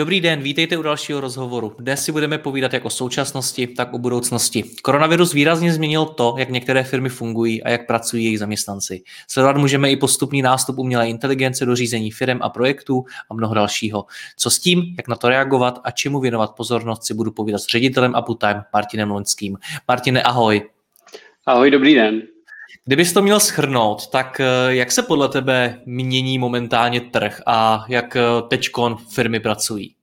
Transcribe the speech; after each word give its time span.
Dobrý 0.00 0.20
den, 0.20 0.42
vítejte 0.42 0.78
u 0.78 0.82
dalšího 0.82 1.20
rozhovoru. 1.20 1.74
Dnes 1.78 2.04
si 2.04 2.12
budeme 2.12 2.38
povídat 2.38 2.72
jak 2.72 2.84
o 2.84 2.90
současnosti, 2.90 3.66
tak 3.66 3.94
o 3.94 3.98
budoucnosti. 3.98 4.64
Koronavirus 4.82 5.32
výrazně 5.32 5.72
změnil 5.72 6.06
to, 6.06 6.34
jak 6.38 6.50
některé 6.50 6.84
firmy 6.84 7.08
fungují 7.08 7.62
a 7.62 7.70
jak 7.70 7.86
pracují 7.86 8.24
jejich 8.24 8.38
zaměstnanci. 8.38 9.02
Sledovat 9.30 9.56
můžeme 9.56 9.90
i 9.90 9.96
postupný 9.96 10.42
nástup 10.42 10.78
umělé 10.78 11.08
inteligence 11.08 11.66
do 11.66 11.76
řízení 11.76 12.10
firm 12.10 12.38
a 12.42 12.48
projektů 12.48 13.04
a 13.30 13.34
mnoho 13.34 13.54
dalšího. 13.54 14.04
Co 14.36 14.50
s 14.50 14.58
tím, 14.58 14.94
jak 14.96 15.08
na 15.08 15.16
to 15.16 15.28
reagovat 15.28 15.80
a 15.84 15.90
čemu 15.90 16.20
věnovat 16.20 16.56
pozornost, 16.56 17.04
si 17.04 17.14
budu 17.14 17.30
povídat 17.30 17.60
s 17.60 17.66
ředitelem 17.66 18.14
Uptime 18.28 18.62
Martinem 18.72 19.10
Loňským. 19.10 19.58
Martine, 19.88 20.22
ahoj. 20.22 20.62
Ahoj, 21.46 21.70
dobrý 21.70 21.94
den. 21.94 22.22
Kdybys 22.84 23.12
to 23.12 23.22
měl 23.22 23.40
schrnout, 23.40 24.06
tak 24.06 24.40
eh, 24.40 24.74
jak 24.74 24.92
se 24.92 25.02
podle 25.02 25.28
tebe 25.28 25.80
mění 25.86 26.38
momentálně 26.38 27.00
trh 27.00 27.42
a 27.46 27.84
jak 27.88 28.16
eh, 28.16 28.22
teďkon 28.48 28.96
firmy 28.96 29.40
pracují? 29.40 29.94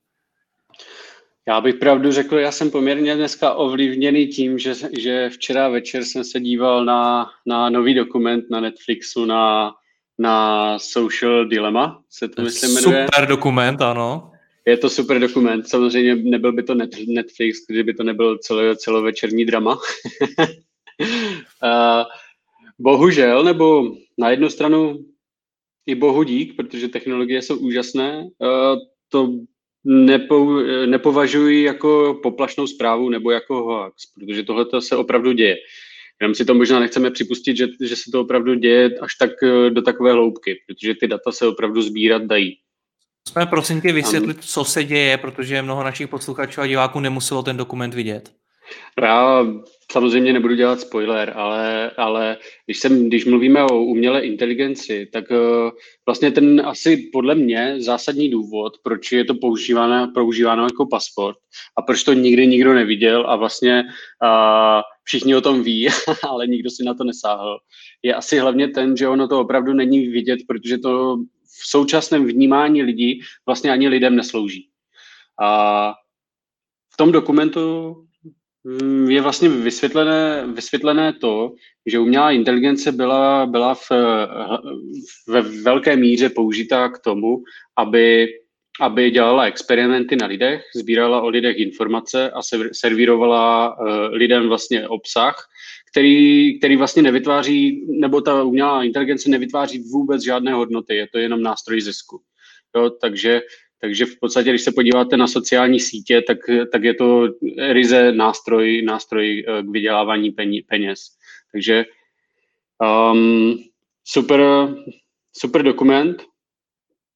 Já 1.48 1.60
bych 1.60 1.74
pravdu 1.74 2.12
řekl, 2.12 2.38
já 2.38 2.52
jsem 2.52 2.70
poměrně 2.70 3.16
dneska 3.16 3.54
ovlivněný 3.54 4.26
tím, 4.26 4.58
že, 4.58 4.74
že 4.98 5.30
včera 5.30 5.68
večer 5.68 6.04
jsem 6.04 6.24
se 6.24 6.40
díval 6.40 6.84
na, 6.84 7.30
na 7.46 7.70
nový 7.70 7.94
dokument 7.94 8.44
na 8.50 8.60
Netflixu, 8.60 9.24
na, 9.24 9.74
na 10.18 10.78
Social 10.78 11.48
Dilemma, 11.48 12.02
se 12.10 12.28
to 12.28 12.42
myslím 12.42 12.74
jmenuje. 12.74 13.06
Super 13.14 13.28
dokument, 13.28 13.82
ano. 13.82 14.32
Je 14.66 14.76
to 14.76 14.90
super 14.90 15.20
dokument, 15.20 15.68
samozřejmě 15.68 16.16
nebyl 16.16 16.52
by 16.52 16.62
to 16.62 16.74
Netflix, 17.08 17.58
kdyby 17.68 17.94
to 17.94 18.02
nebyl 18.02 18.38
celo, 18.38 18.74
celovečerní 18.76 19.44
drama. 19.44 19.74
uh, 21.64 22.04
bohužel, 22.78 23.44
nebo 23.44 23.96
na 24.18 24.30
jednu 24.30 24.50
stranu 24.50 24.98
i 25.86 25.94
bohu 25.94 26.22
dík, 26.22 26.56
protože 26.56 26.88
technologie 26.88 27.42
jsou 27.42 27.56
úžasné, 27.56 28.22
uh, 28.22 28.78
to 29.08 29.28
nepo, 29.88 30.62
nepovažuji 30.86 31.64
jako 31.64 32.20
poplašnou 32.22 32.66
zprávu 32.66 33.08
nebo 33.08 33.30
jako 33.30 33.54
hoax, 33.62 34.06
protože 34.14 34.42
tohle 34.42 34.66
se 34.78 34.96
opravdu 34.96 35.32
děje. 35.32 35.56
Jenom 36.20 36.34
si 36.34 36.44
to 36.44 36.54
možná 36.54 36.80
nechceme 36.80 37.10
připustit, 37.10 37.56
že, 37.56 37.66
že 37.84 37.96
se 37.96 38.10
to 38.10 38.20
opravdu 38.20 38.54
děje 38.54 38.98
až 39.00 39.14
tak 39.14 39.30
eh, 39.42 39.70
do 39.70 39.82
takové 39.82 40.12
hloubky, 40.12 40.56
protože 40.66 40.94
ty 40.94 41.08
data 41.08 41.32
se 41.32 41.46
opravdu 41.46 41.82
sbírat 41.82 42.22
dají. 42.22 42.58
Jsme 43.28 43.46
prosím 43.46 43.80
tě 43.80 43.92
vysvětlit, 43.92 44.44
co 44.44 44.64
se 44.64 44.84
děje, 44.84 45.16
protože 45.16 45.62
mnoho 45.62 45.84
našich 45.84 46.08
posluchačů 46.08 46.60
a 46.60 46.66
diváků 46.66 47.00
nemuselo 47.00 47.42
ten 47.42 47.56
dokument 47.56 47.94
vidět. 47.94 48.32
Já 49.02 49.46
samozřejmě 49.92 50.32
nebudu 50.32 50.54
dělat 50.54 50.80
spoiler, 50.80 51.32
ale, 51.36 51.90
ale 51.90 52.36
když, 52.66 52.78
jsem, 52.78 53.08
když 53.08 53.24
mluvíme 53.24 53.64
o 53.64 53.84
umělé 53.84 54.20
inteligenci, 54.20 55.08
tak 55.12 55.30
uh, 55.30 55.70
vlastně 56.06 56.30
ten 56.30 56.62
asi 56.64 56.96
podle 57.12 57.34
mě 57.34 57.74
zásadní 57.78 58.30
důvod, 58.30 58.72
proč 58.82 59.12
je 59.12 59.24
to 59.24 59.34
používáno, 59.34 60.12
používáno 60.14 60.64
jako 60.64 60.86
pasport 60.86 61.36
a 61.78 61.82
proč 61.82 62.02
to 62.02 62.12
nikdy 62.12 62.46
nikdo 62.46 62.74
neviděl 62.74 63.24
a 63.28 63.36
vlastně 63.36 63.84
uh, 64.22 64.80
všichni 65.04 65.36
o 65.36 65.40
tom 65.40 65.62
ví, 65.62 65.88
ale 66.28 66.46
nikdo 66.46 66.70
si 66.70 66.84
na 66.84 66.94
to 66.94 67.04
nesáhl, 67.04 67.58
je 68.02 68.14
asi 68.14 68.38
hlavně 68.38 68.68
ten, 68.68 68.96
že 68.96 69.08
ono 69.08 69.28
to 69.28 69.40
opravdu 69.40 69.72
není 69.72 70.08
vidět, 70.08 70.38
protože 70.48 70.78
to 70.78 71.16
v 71.44 71.70
současném 71.70 72.26
vnímání 72.26 72.82
lidí 72.82 73.20
vlastně 73.46 73.70
ani 73.70 73.88
lidem 73.88 74.16
neslouží. 74.16 74.68
A 75.40 75.92
v 76.94 76.96
tom 76.96 77.12
dokumentu 77.12 77.96
je 79.08 79.20
vlastně 79.20 79.48
vysvětlené, 79.48 80.46
vysvětlené 80.54 81.12
to, 81.12 81.52
že 81.86 81.98
umělá 81.98 82.30
inteligence 82.30 82.92
byla, 82.92 83.46
byla 83.46 83.74
v, 83.74 83.90
ve 85.28 85.42
velké 85.42 85.96
míře 85.96 86.28
použitá 86.28 86.88
k 86.88 86.98
tomu, 86.98 87.42
aby, 87.76 88.26
aby 88.80 89.10
dělala 89.10 89.44
experimenty 89.44 90.16
na 90.16 90.26
lidech, 90.26 90.62
sbírala 90.76 91.22
o 91.22 91.28
lidech 91.28 91.56
informace 91.58 92.30
a 92.30 92.40
servírovala 92.72 93.76
uh, 93.78 93.88
lidem 94.12 94.48
vlastně 94.48 94.88
obsah, 94.88 95.48
který, 95.92 96.58
který 96.58 96.76
vlastně 96.76 97.02
nevytváří, 97.02 97.86
nebo 98.00 98.20
ta 98.20 98.42
umělá 98.42 98.84
inteligence 98.84 99.30
nevytváří 99.30 99.78
vůbec 99.92 100.24
žádné 100.24 100.52
hodnoty, 100.52 100.96
je 100.96 101.06
to 101.12 101.18
jenom 101.18 101.42
nástroj 101.42 101.80
zisku. 101.80 102.20
Jo, 102.76 102.90
takže 102.90 103.40
takže 103.80 104.06
v 104.06 104.18
podstatě, 104.20 104.50
když 104.50 104.62
se 104.62 104.72
podíváte 104.72 105.16
na 105.16 105.26
sociální 105.26 105.80
sítě, 105.80 106.22
tak, 106.22 106.38
tak 106.72 106.82
je 106.82 106.94
to 106.94 107.28
ryze 107.72 108.12
nástroj, 108.12 108.82
nástroj 108.82 109.44
eh, 109.48 109.62
k 109.62 109.68
vydělávání 109.68 110.30
peněz. 110.68 111.00
Takže 111.52 111.84
um, 113.12 113.58
super, 114.04 114.40
super 115.36 115.62
dokument, 115.62 116.22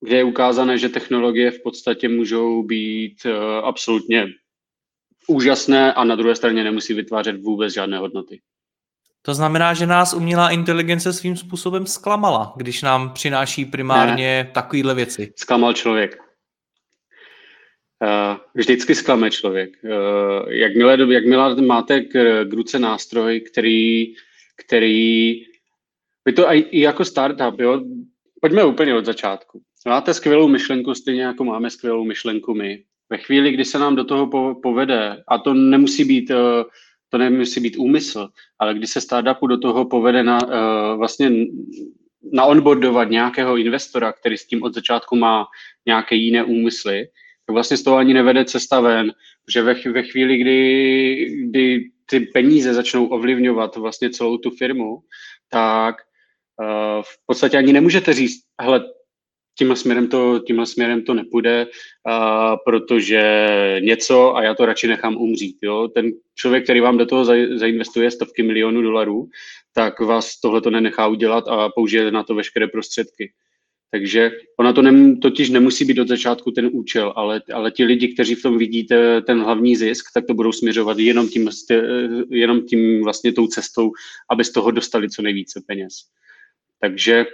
kde 0.01 0.17
je 0.17 0.25
ukázané, 0.25 0.79
že 0.79 0.89
technologie 0.89 1.51
v 1.51 1.63
podstatě 1.63 2.09
můžou 2.09 2.63
být 2.63 3.15
uh, 3.25 3.33
absolutně 3.67 4.27
úžasné 5.29 5.93
a 5.93 6.05
na 6.05 6.17
druhé 6.17 6.37
straně 6.37 6.65
nemusí 6.65 6.95
vytvářet 6.95 7.43
vůbec 7.43 7.75
žádné 7.75 7.99
hodnoty. 7.99 8.41
To 9.23 9.35
znamená, 9.35 9.75
že 9.75 9.87
nás 9.87 10.15
umělá 10.15 10.51
inteligence 10.51 11.13
svým 11.13 11.37
způsobem 11.37 11.87
zklamala, 11.87 12.53
když 12.57 12.83
nám 12.83 13.11
přináší 13.11 13.65
primárně 13.65 14.45
ne. 14.45 14.51
takovéhle 14.55 14.95
věci. 14.95 15.33
Zklamal 15.37 15.73
člověk. 15.73 16.19
Eh, 18.03 18.37
vždycky 18.55 18.95
zklame 18.95 19.31
člověk. 19.31 19.79
Eh, 19.85 20.55
jakmile, 20.55 21.15
jakmile 21.15 21.63
máte 21.63 22.01
k, 22.01 22.45
k 22.45 22.53
ruce 22.53 22.79
nástroj, 22.79 23.41
který, 23.41 24.15
který 24.57 25.35
vy 26.25 26.33
to 26.33 26.53
i 26.53 26.81
jako 26.81 27.05
startup, 27.05 27.61
jo, 27.61 27.85
pojďme 28.41 28.65
úplně 28.65 28.95
od 28.95 29.05
začátku. 29.05 29.61
Máte 29.87 30.15
skvělou 30.15 30.49
myšlenku, 30.49 30.95
stejně 30.95 31.23
jako 31.23 31.45
máme 31.45 31.71
skvělou 31.71 32.05
myšlenku 32.05 32.55
my. 32.55 32.83
Ve 33.11 33.19
chvíli, 33.19 33.53
kdy 33.53 33.65
se 33.65 33.79
nám 33.79 33.97
do 33.97 34.05
toho 34.05 34.27
po, 34.27 34.55
povede, 34.63 35.23
a 35.29 35.39
to 35.39 35.55
nemusí 35.55 36.05
být, 36.05 36.31
eh, 36.31 36.65
to 37.09 37.19
nemusí 37.19 37.61
být 37.61 37.77
úmysl, 37.77 38.29
ale 38.59 38.75
když 38.75 38.91
se 38.91 39.01
startupu 39.01 39.47
do 39.47 39.59
toho 39.59 39.85
povede 39.85 40.23
na, 40.23 40.39
vlastně 40.97 41.31
na 42.33 42.45
onboardovat 42.45 43.11
nějakého 43.11 43.57
investora, 43.57 44.13
který 44.13 44.37
s 44.37 44.47
tím 44.47 44.63
od 44.63 44.75
začátku 44.75 45.17
má 45.17 45.47
nějaké 45.87 46.15
jiné 46.15 46.45
úmysly, 46.45 47.07
tak 47.47 47.55
vlastně 47.55 47.77
z 47.77 47.83
toho 47.83 47.97
ani 47.97 48.15
nevede 48.15 48.45
cesta 48.45 48.81
ven, 48.81 49.13
že 49.55 49.63
ve, 49.63 49.75
ve 49.75 50.03
chvíli, 50.03 50.37
kdy, 50.37 51.37
kdy 51.45 51.91
ty 52.07 52.21
peníze 52.21 52.75
začnou 52.75 53.07
ovlivňovat 53.07 53.77
vlastně 53.77 54.11
celou 54.11 54.39
tu 54.39 54.51
firmu, 54.51 54.99
tak 55.51 55.97
uh, 56.61 57.03
v 57.03 57.27
podstatě 57.27 57.59
ani 57.59 57.73
nemůžete 57.73 58.13
říct, 58.13 58.43
hele, 58.61 58.85
tímhle 59.59 59.77
směrem 59.77 60.09
to, 60.09 60.39
tímhle 60.39 60.67
směrem 60.67 61.03
to 61.03 61.15
nepůjde, 61.15 61.67
uh, 61.67 62.57
protože 62.65 63.23
něco 63.81 64.37
a 64.37 64.43
já 64.43 64.55
to 64.55 64.67
radši 64.67 64.87
nechám 64.87 65.17
umřít. 65.17 65.57
Jo? 65.63 65.89
Ten 65.89 66.11
člověk, 66.35 66.65
který 66.65 66.81
vám 66.81 66.99
do 66.99 67.07
toho 67.07 67.25
zainvestuje 67.59 68.11
stovky 68.11 68.43
milionů 68.43 68.83
dolarů, 68.83 69.29
tak 69.75 70.01
vás 70.01 70.41
tohle 70.41 70.61
to 70.61 70.71
nenechá 70.71 71.07
udělat 71.07 71.49
a 71.49 71.69
použije 71.69 72.11
na 72.11 72.23
to 72.23 72.35
veškeré 72.35 72.67
prostředky. 72.69 73.33
Takže 73.95 74.31
ona 74.59 74.73
to 74.73 74.83
nem, 74.83 75.21
totiž 75.21 75.51
nemusí 75.51 75.85
být 75.85 75.99
od 75.99 76.09
začátku 76.09 76.51
ten 76.51 76.71
účel, 76.73 77.13
ale, 77.17 77.43
ale 77.53 77.71
ti 77.71 77.85
lidi, 77.85 78.09
kteří 78.09 78.35
v 78.35 78.43
tom 78.43 78.59
vidíte 78.59 79.21
ten 79.23 79.43
hlavní 79.43 79.77
zisk, 79.77 80.05
tak 80.15 80.27
to 80.27 80.35
budou 80.35 80.53
směřovat 80.53 80.99
jenom 80.99 81.29
tím, 81.29 81.49
jenom 82.31 82.63
tím 82.63 83.05
vlastně 83.05 83.33
tou 83.33 83.47
cestou, 83.47 83.91
aby 84.31 84.45
z 84.45 84.53
toho 84.53 84.71
dostali 84.71 85.11
co 85.11 85.23
nejvíce 85.23 85.63
peněz. 85.67 85.93
Takže 86.81 87.27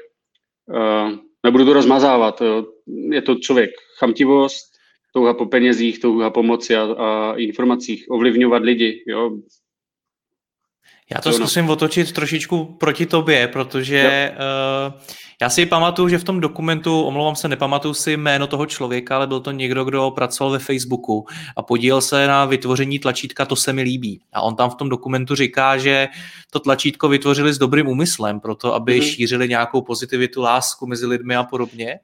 uh, 0.66 1.12
nebudu 1.44 1.64
to 1.64 1.72
rozmazávat. 1.72 2.40
Jo. 2.40 2.66
Je 3.10 3.22
to 3.22 3.34
člověk 3.34 3.70
chamtivost, 3.98 4.66
touha 5.14 5.34
po 5.34 5.46
penězích, 5.46 5.98
touha 5.98 6.30
po 6.30 6.42
moci 6.42 6.76
a, 6.76 6.82
a 6.82 7.34
informacích, 7.36 8.04
ovlivňovat 8.10 8.62
lidi. 8.62 9.04
Jo. 9.06 9.30
Já 11.14 11.20
to 11.20 11.32
zkusím 11.32 11.70
otočit 11.70 12.12
trošičku 12.12 12.64
proti 12.64 13.06
tobě, 13.06 13.48
protože 13.48 14.32
uh, 14.32 15.00
Já 15.42 15.50
si 15.50 15.66
pamatuju, 15.66 16.08
že 16.08 16.18
v 16.18 16.24
tom 16.24 16.40
dokumentu, 16.40 17.02
omlouvám 17.02 17.36
se, 17.36 17.48
nepamatuju 17.48 17.94
si 17.94 18.16
jméno 18.16 18.46
toho 18.46 18.66
člověka, 18.66 19.16
ale 19.16 19.26
byl 19.26 19.40
to 19.40 19.50
někdo, 19.50 19.84
kdo 19.84 20.10
pracoval 20.10 20.52
ve 20.52 20.58
Facebooku 20.58 21.26
a 21.56 21.62
podílel 21.62 22.00
se 22.00 22.26
na 22.26 22.44
vytvoření 22.44 22.98
tlačítka 22.98 23.44
To 23.44 23.56
se 23.56 23.72
mi 23.72 23.82
líbí. 23.82 24.20
A 24.32 24.42
on 24.42 24.56
tam 24.56 24.70
v 24.70 24.74
tom 24.74 24.88
dokumentu 24.88 25.34
říká, 25.34 25.78
že 25.78 26.08
to 26.50 26.60
tlačítko 26.60 27.08
vytvořili 27.08 27.52
s 27.52 27.58
dobrým 27.58 27.88
úmyslem, 27.88 28.40
proto 28.40 28.74
aby 28.74 29.00
mm-hmm. 29.00 29.12
šířili 29.12 29.48
nějakou 29.48 29.82
pozitivitu, 29.82 30.42
lásku 30.42 30.86
mezi 30.86 31.06
lidmi 31.06 31.36
a 31.36 31.42
podobně. 31.44 32.00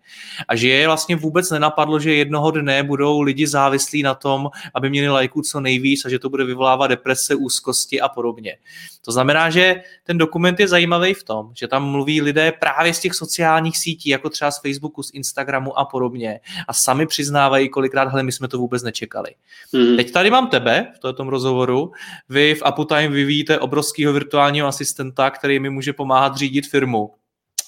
A 0.48 0.56
že 0.56 0.68
je 0.68 0.86
vlastně 0.86 1.16
vůbec 1.16 1.50
nenapadlo, 1.50 2.00
že 2.00 2.14
jednoho 2.14 2.50
dne 2.50 2.82
budou 2.82 3.20
lidi 3.20 3.46
závislí 3.46 4.02
na 4.02 4.14
tom, 4.14 4.50
aby 4.74 4.90
měli 4.90 5.08
lajků 5.08 5.42
co 5.42 5.60
nejvíc 5.60 6.04
a 6.04 6.08
že 6.08 6.18
to 6.18 6.28
bude 6.30 6.44
vyvolávat 6.44 6.90
deprese, 6.90 7.34
úzkosti 7.34 8.00
a 8.00 8.08
podobně. 8.08 8.56
To 9.04 9.12
znamená, 9.12 9.50
že 9.50 9.82
ten 10.04 10.18
dokument 10.18 10.60
je 10.60 10.68
zajímavý 10.68 11.14
v 11.14 11.24
tom, 11.24 11.50
že 11.54 11.68
tam 11.68 11.84
mluví 11.90 12.22
lidé 12.22 12.52
právě 12.52 12.94
z 12.94 13.00
těch 13.00 13.14
sociálních 13.24 13.78
sítí, 13.78 14.08
jako 14.08 14.30
třeba 14.30 14.50
z 14.50 14.60
Facebooku, 14.60 15.02
z 15.02 15.10
Instagramu 15.14 15.78
a 15.78 15.84
podobně. 15.84 16.40
A 16.68 16.72
sami 16.72 17.06
přiznávají 17.06 17.68
kolikrát, 17.68 18.08
hele, 18.08 18.22
my 18.22 18.32
jsme 18.32 18.48
to 18.48 18.58
vůbec 18.58 18.82
nečekali. 18.82 19.30
Mm. 19.72 19.96
Teď 19.96 20.12
tady 20.12 20.30
mám 20.30 20.48
tebe 20.48 20.92
v 20.96 20.98
tomto 20.98 21.30
rozhovoru. 21.30 21.92
Vy 22.28 22.54
v 22.54 22.62
Uptime 22.68 23.08
vyvíjíte 23.08 23.58
obrovského 23.58 24.12
virtuálního 24.12 24.68
asistenta, 24.68 25.30
který 25.30 25.58
mi 25.58 25.70
může 25.70 25.92
pomáhat 25.92 26.36
řídit 26.36 26.66
firmu. 26.66 27.10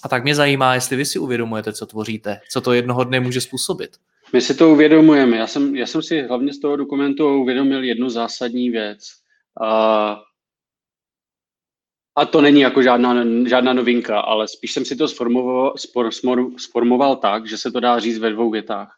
A 0.03 0.09
tak 0.09 0.23
mě 0.25 0.35
zajímá, 0.35 0.75
jestli 0.75 0.97
vy 0.97 1.05
si 1.05 1.19
uvědomujete, 1.19 1.73
co 1.73 1.87
tvoříte, 1.87 2.41
co 2.51 2.61
to 2.61 2.73
jednoho 2.73 3.05
dne 3.05 3.21
může 3.21 3.41
způsobit. 3.41 3.91
My 4.33 4.41
si 4.41 4.55
to 4.55 4.71
uvědomujeme. 4.71 5.37
Já 5.37 5.47
jsem, 5.47 5.77
já 5.77 5.87
jsem 5.87 6.03
si 6.03 6.23
hlavně 6.23 6.53
z 6.53 6.61
toho 6.61 6.77
dokumentu 6.77 7.43
uvědomil 7.43 7.85
jednu 7.85 8.11
zásadní 8.11 8.71
věc. 8.71 8.99
Uh, 9.61 10.19
a 12.17 12.27
to 12.27 12.41
není 12.41 12.61
jako 12.61 12.83
žádná, 12.83 13.25
žádná 13.49 13.73
novinka, 13.73 14.21
ale 14.21 14.49
spíš 14.49 14.73
jsem 14.73 14.85
si 14.85 14.97
to 14.97 15.09
sformoval, 15.09 15.75
spor, 15.77 16.11
sformoval 16.57 17.17
tak, 17.17 17.49
že 17.49 17.59
se 17.59 17.71
to 17.71 17.81
dá 17.81 17.99
říct 17.99 18.19
ve 18.19 18.31
dvou 18.31 18.51
větách. 18.51 18.93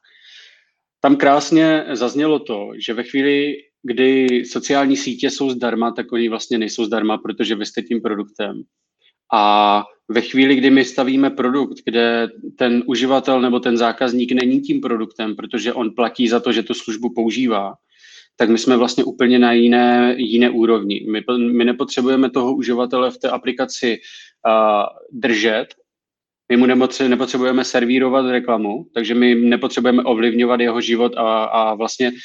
Tam 1.00 1.17
krásně 1.17 1.85
zaznělo 1.93 2.38
to, 2.38 2.70
že 2.79 2.94
ve 2.94 3.03
chvíli, 3.03 3.56
kdy 3.82 4.43
sociální 4.44 4.97
sítě 4.97 5.31
jsou 5.31 5.50
zdarma, 5.50 5.91
tak 5.91 6.12
oni 6.12 6.29
vlastně 6.29 6.59
nejsou 6.59 6.85
zdarma, 6.85 7.19
protože 7.19 7.55
vy 7.55 7.67
jste 7.67 7.82
tím 7.82 8.00
produktem. 8.00 8.62
A 9.35 9.85
ve 10.09 10.20
chvíli, 10.20 10.55
kdy 10.55 10.70
my 10.70 10.85
stavíme 10.85 11.31
produkt, 11.31 11.79
kde 11.85 12.29
ten 12.59 12.82
uživatel 12.87 13.41
nebo 13.41 13.61
ten 13.61 13.76
zákazník 13.76 14.32
není 14.32 14.61
tím 14.61 14.81
produktem, 14.81 15.37
protože 15.37 15.73
on 15.73 15.94
platí 15.94 16.29
za 16.29 16.41
to, 16.41 16.53
že 16.53 16.62
tu 16.62 16.75
službu 16.75 17.15
používá, 17.15 17.75
tak 18.38 18.49
my 18.49 18.58
jsme 18.58 18.76
vlastně 18.76 19.05
úplně 19.05 19.38
na 19.38 19.52
jiné, 19.52 20.14
jiné 20.19 20.50
úrovni. 20.50 21.06
My, 21.11 21.25
my 21.52 21.64
nepotřebujeme 21.64 22.31
toho 22.31 22.55
uživatele 22.55 23.11
v 23.11 23.19
té 23.19 23.31
aplikaci 23.31 23.99
uh, 24.46 24.85
držet, 25.20 25.67
my 26.49 26.56
mu 26.56 26.67
nepotřebujeme 27.08 27.64
servírovat 27.64 28.31
reklamu, 28.31 28.87
takže 28.94 29.14
my 29.14 29.35
nepotřebujeme 29.35 30.02
ovlivňovat 30.02 30.61
jeho 30.61 30.81
život 30.81 31.12
a, 31.17 31.44
a 31.44 31.75
vlastně 31.75 32.11
uh, 32.11 32.17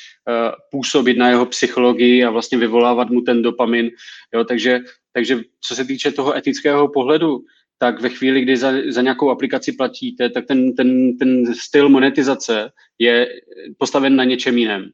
působit 0.71 1.18
na 1.18 1.30
jeho 1.30 1.45
psychologii 1.45 2.24
a 2.24 2.30
vlastně 2.30 2.57
vyvolávat 2.57 3.09
mu 3.09 3.21
ten 3.21 3.42
dopamin. 3.42 3.89
Jo, 4.33 4.44
takže, 4.44 4.80
takže 5.13 5.42
co 5.62 5.75
se 5.75 5.86
týče 5.86 6.12
toho 6.12 6.38
etického 6.38 6.88
pohledu, 6.88 7.39
tak 7.77 8.01
ve 8.01 8.09
chvíli, 8.09 8.42
kdy 8.42 8.57
za, 8.57 8.71
za 8.88 9.01
nějakou 9.01 9.30
aplikaci 9.30 9.71
platíte, 9.71 10.30
tak 10.30 10.45
ten, 10.45 10.75
ten, 10.75 11.18
ten 11.18 11.56
styl 11.56 11.89
monetizace 11.89 12.71
je 13.00 13.27
postaven 13.77 14.16
na 14.16 14.24
něčem 14.24 14.57
jiném. 14.57 14.92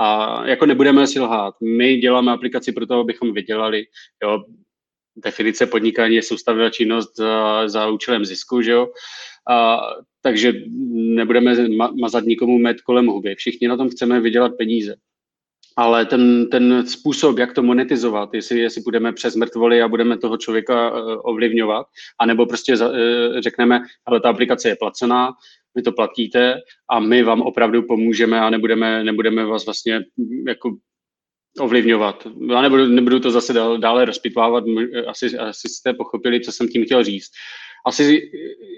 A 0.00 0.42
jako 0.46 0.66
nebudeme 0.66 1.06
si 1.06 1.20
lhát. 1.20 1.54
My 1.60 1.96
děláme 1.96 2.32
aplikaci 2.32 2.72
pro 2.72 2.86
to, 2.86 2.94
abychom 2.94 3.32
vydělali. 3.32 3.84
Jo. 4.22 4.44
Definice 5.24 5.66
podnikání 5.66 6.14
je 6.14 6.22
soustavila 6.22 6.70
činnost 6.70 7.16
za, 7.16 7.68
za 7.68 7.88
účelem 7.88 8.24
zisku, 8.24 8.62
že 8.62 8.70
jo. 8.72 8.88
A, 9.50 9.80
takže 10.22 10.52
nebudeme 10.92 11.68
ma, 11.68 11.92
mazat 12.00 12.24
nikomu 12.24 12.58
med 12.58 12.80
kolem 12.80 13.06
huby. 13.06 13.34
Všichni 13.34 13.68
na 13.68 13.76
tom 13.76 13.88
chceme 13.88 14.20
vydělat 14.20 14.52
peníze. 14.58 14.94
Ale 15.76 16.06
ten, 16.06 16.48
ten 16.50 16.86
způsob, 16.86 17.38
jak 17.38 17.52
to 17.52 17.62
monetizovat, 17.62 18.34
jestli, 18.34 18.58
jestli 18.58 18.82
budeme 18.82 19.12
přes 19.12 19.36
mrtvoly 19.36 19.82
a 19.82 19.88
budeme 19.88 20.18
toho 20.18 20.36
člověka 20.36 20.90
uh, 20.90 21.20
ovlivňovat, 21.22 21.86
anebo 22.20 22.46
prostě 22.46 22.74
uh, 22.74 22.80
řekneme, 23.38 23.80
ale 24.06 24.20
ta 24.20 24.30
aplikace 24.30 24.68
je 24.68 24.76
placená, 24.76 25.32
vy 25.74 25.82
to 25.82 25.92
platíte 25.92 26.54
a 26.90 27.00
my 27.00 27.22
vám 27.22 27.42
opravdu 27.42 27.82
pomůžeme 27.82 28.40
a 28.40 28.50
nebudeme, 28.50 29.04
nebudeme 29.04 29.44
vás 29.44 29.66
vlastně 29.66 30.00
jako 30.46 30.76
ovlivňovat. 31.60 32.26
Já 32.50 32.62
nebudu, 32.62 32.86
nebudu 32.86 33.20
to 33.20 33.30
zase 33.30 33.52
dál, 33.52 33.78
dále 33.78 34.04
rozpitvávat, 34.04 34.64
asi, 35.06 35.38
asi 35.38 35.68
jste 35.68 35.94
pochopili, 35.94 36.40
co 36.40 36.52
jsem 36.52 36.68
tím 36.68 36.84
chtěl 36.84 37.04
říct. 37.04 37.30
Asi 37.86 38.30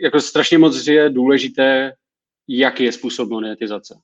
jako 0.02 0.20
strašně 0.20 0.58
moc 0.58 0.86
je 0.86 1.10
důležité, 1.10 1.92
jaký 2.48 2.84
je 2.84 2.92
způsob 2.92 3.28
monetizace. 3.28 3.94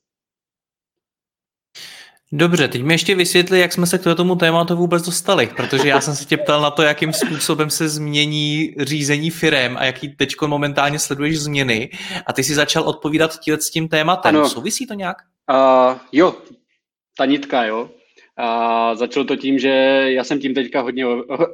Dobře, 2.33 2.69
teď 2.69 2.83
mi 2.83 2.95
ještě 2.95 3.15
vysvětli, 3.15 3.61
jak 3.61 3.73
jsme 3.73 3.87
se 3.87 3.99
k 3.99 4.15
tomu 4.15 4.37
tématu 4.37 4.77
vůbec 4.77 5.07
dostali, 5.07 5.51
protože 5.57 5.89
já 5.89 6.01
jsem 6.01 6.15
se 6.15 6.25
tě 6.25 6.37
ptal 6.37 6.61
na 6.61 6.71
to, 6.71 6.83
jakým 6.83 7.13
způsobem 7.13 7.71
se 7.71 7.89
změní 7.89 8.75
řízení 8.79 9.31
firem 9.31 9.77
a 9.77 9.85
jaký 9.85 10.09
teď 10.09 10.35
momentálně 10.47 10.99
sleduješ 10.99 11.41
změny 11.41 11.91
a 12.27 12.33
ty 12.33 12.45
si 12.45 12.55
začal 12.55 12.83
odpovídat 12.83 13.41
tílet 13.41 13.63
s 13.63 13.71
tím 13.71 13.89
tématem. 13.89 14.37
Ano. 14.37 14.49
Souvisí 14.49 14.87
to 14.87 14.95
nějak? 14.95 15.17
Uh, 15.51 15.99
jo, 16.13 16.37
ta 17.19 17.25
nitka, 17.25 17.65
jo. 17.65 17.91
Uh, 18.41 18.99
začalo 18.99 19.25
to 19.25 19.37
tím, 19.37 19.59
že 19.59 19.69
já 20.07 20.25
jsem 20.25 20.41
tím 20.41 20.55
teďka 20.55 20.81
hodně 20.81 21.07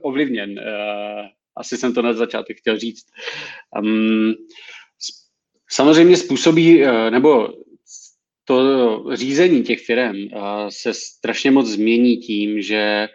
ovlivněn. 0.03 0.51
Uh, 0.51 1.27
asi 1.57 1.77
jsem 1.77 1.95
to 1.95 2.03
na 2.03 2.13
začátek 2.13 2.59
chtěl 2.59 2.79
říct. 2.79 3.05
Um, 3.83 4.35
samozřejmě 5.71 6.17
způsobí, 6.17 6.83
uh, 6.83 7.11
nebo 7.11 7.49
to 8.53 9.17
řízení 9.17 9.63
těch 9.63 9.85
firm 9.85 10.17
se 10.69 10.95
strašně 10.95 11.51
moc 11.51 11.67
změní 11.67 12.17
tím, 12.17 12.63
že 12.63 13.09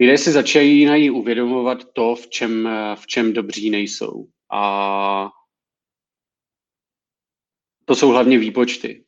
lidé 0.00 0.18
si 0.18 0.32
začínají 0.32 1.10
uvědomovat 1.10 1.92
to, 1.92 2.14
v 2.14 2.28
čem, 2.28 2.68
v 2.94 3.06
čem 3.06 3.32
dobří 3.32 3.70
nejsou. 3.70 4.26
A 4.52 5.30
to 7.84 7.96
jsou 7.96 8.08
hlavně 8.08 8.38
výpočty. 8.38 9.04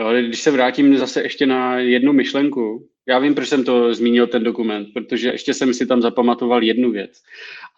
Jo, 0.00 0.12
když 0.12 0.40
se 0.40 0.50
vrátím 0.50 0.96
zase 0.96 1.22
ještě 1.22 1.46
na 1.46 1.78
jednu 1.78 2.12
myšlenku, 2.12 2.88
já 3.08 3.18
vím, 3.18 3.34
proč 3.34 3.48
jsem 3.48 3.64
to 3.64 3.94
zmínil, 3.94 4.26
ten 4.26 4.44
dokument, 4.44 4.88
protože 4.94 5.28
ještě 5.28 5.54
jsem 5.54 5.74
si 5.74 5.86
tam 5.86 6.02
zapamatoval 6.02 6.62
jednu 6.62 6.90
věc. 6.90 7.22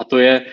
A 0.00 0.05
to 0.05 0.19
je, 0.19 0.47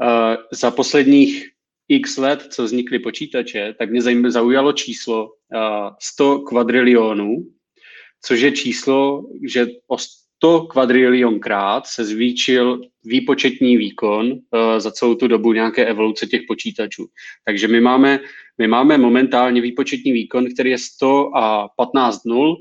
uh, 0.00 0.36
za 0.52 0.70
posledních 0.70 1.48
x 1.88 2.16
let, 2.16 2.42
co 2.50 2.64
vznikly 2.64 2.98
počítače, 2.98 3.74
tak 3.78 3.90
mě 3.90 4.30
zaujalo 4.30 4.72
číslo 4.72 5.37
100 6.00 6.38
kvadrilionů, 6.38 7.36
což 8.24 8.40
je 8.40 8.52
číslo, 8.52 9.24
že 9.48 9.66
o 9.86 9.98
100 9.98 10.60
kvadrilionkrát 10.60 11.86
se 11.86 12.04
zvýšil 12.04 12.80
výpočetní 13.04 13.76
výkon 13.76 14.32
uh, 14.32 14.38
za 14.78 14.90
celou 14.90 15.14
tu 15.14 15.28
dobu 15.28 15.52
nějaké 15.52 15.86
evoluce 15.86 16.26
těch 16.26 16.40
počítačů. 16.48 17.06
Takže 17.44 17.68
my 17.68 17.80
máme, 17.80 18.20
my 18.58 18.66
máme 18.66 18.98
momentálně 18.98 19.60
výpočetní 19.60 20.12
výkon, 20.12 20.46
který 20.54 20.70
je 20.70 20.78
100 20.78 21.36
a 21.36 21.68
15 21.76 22.24
nul 22.24 22.56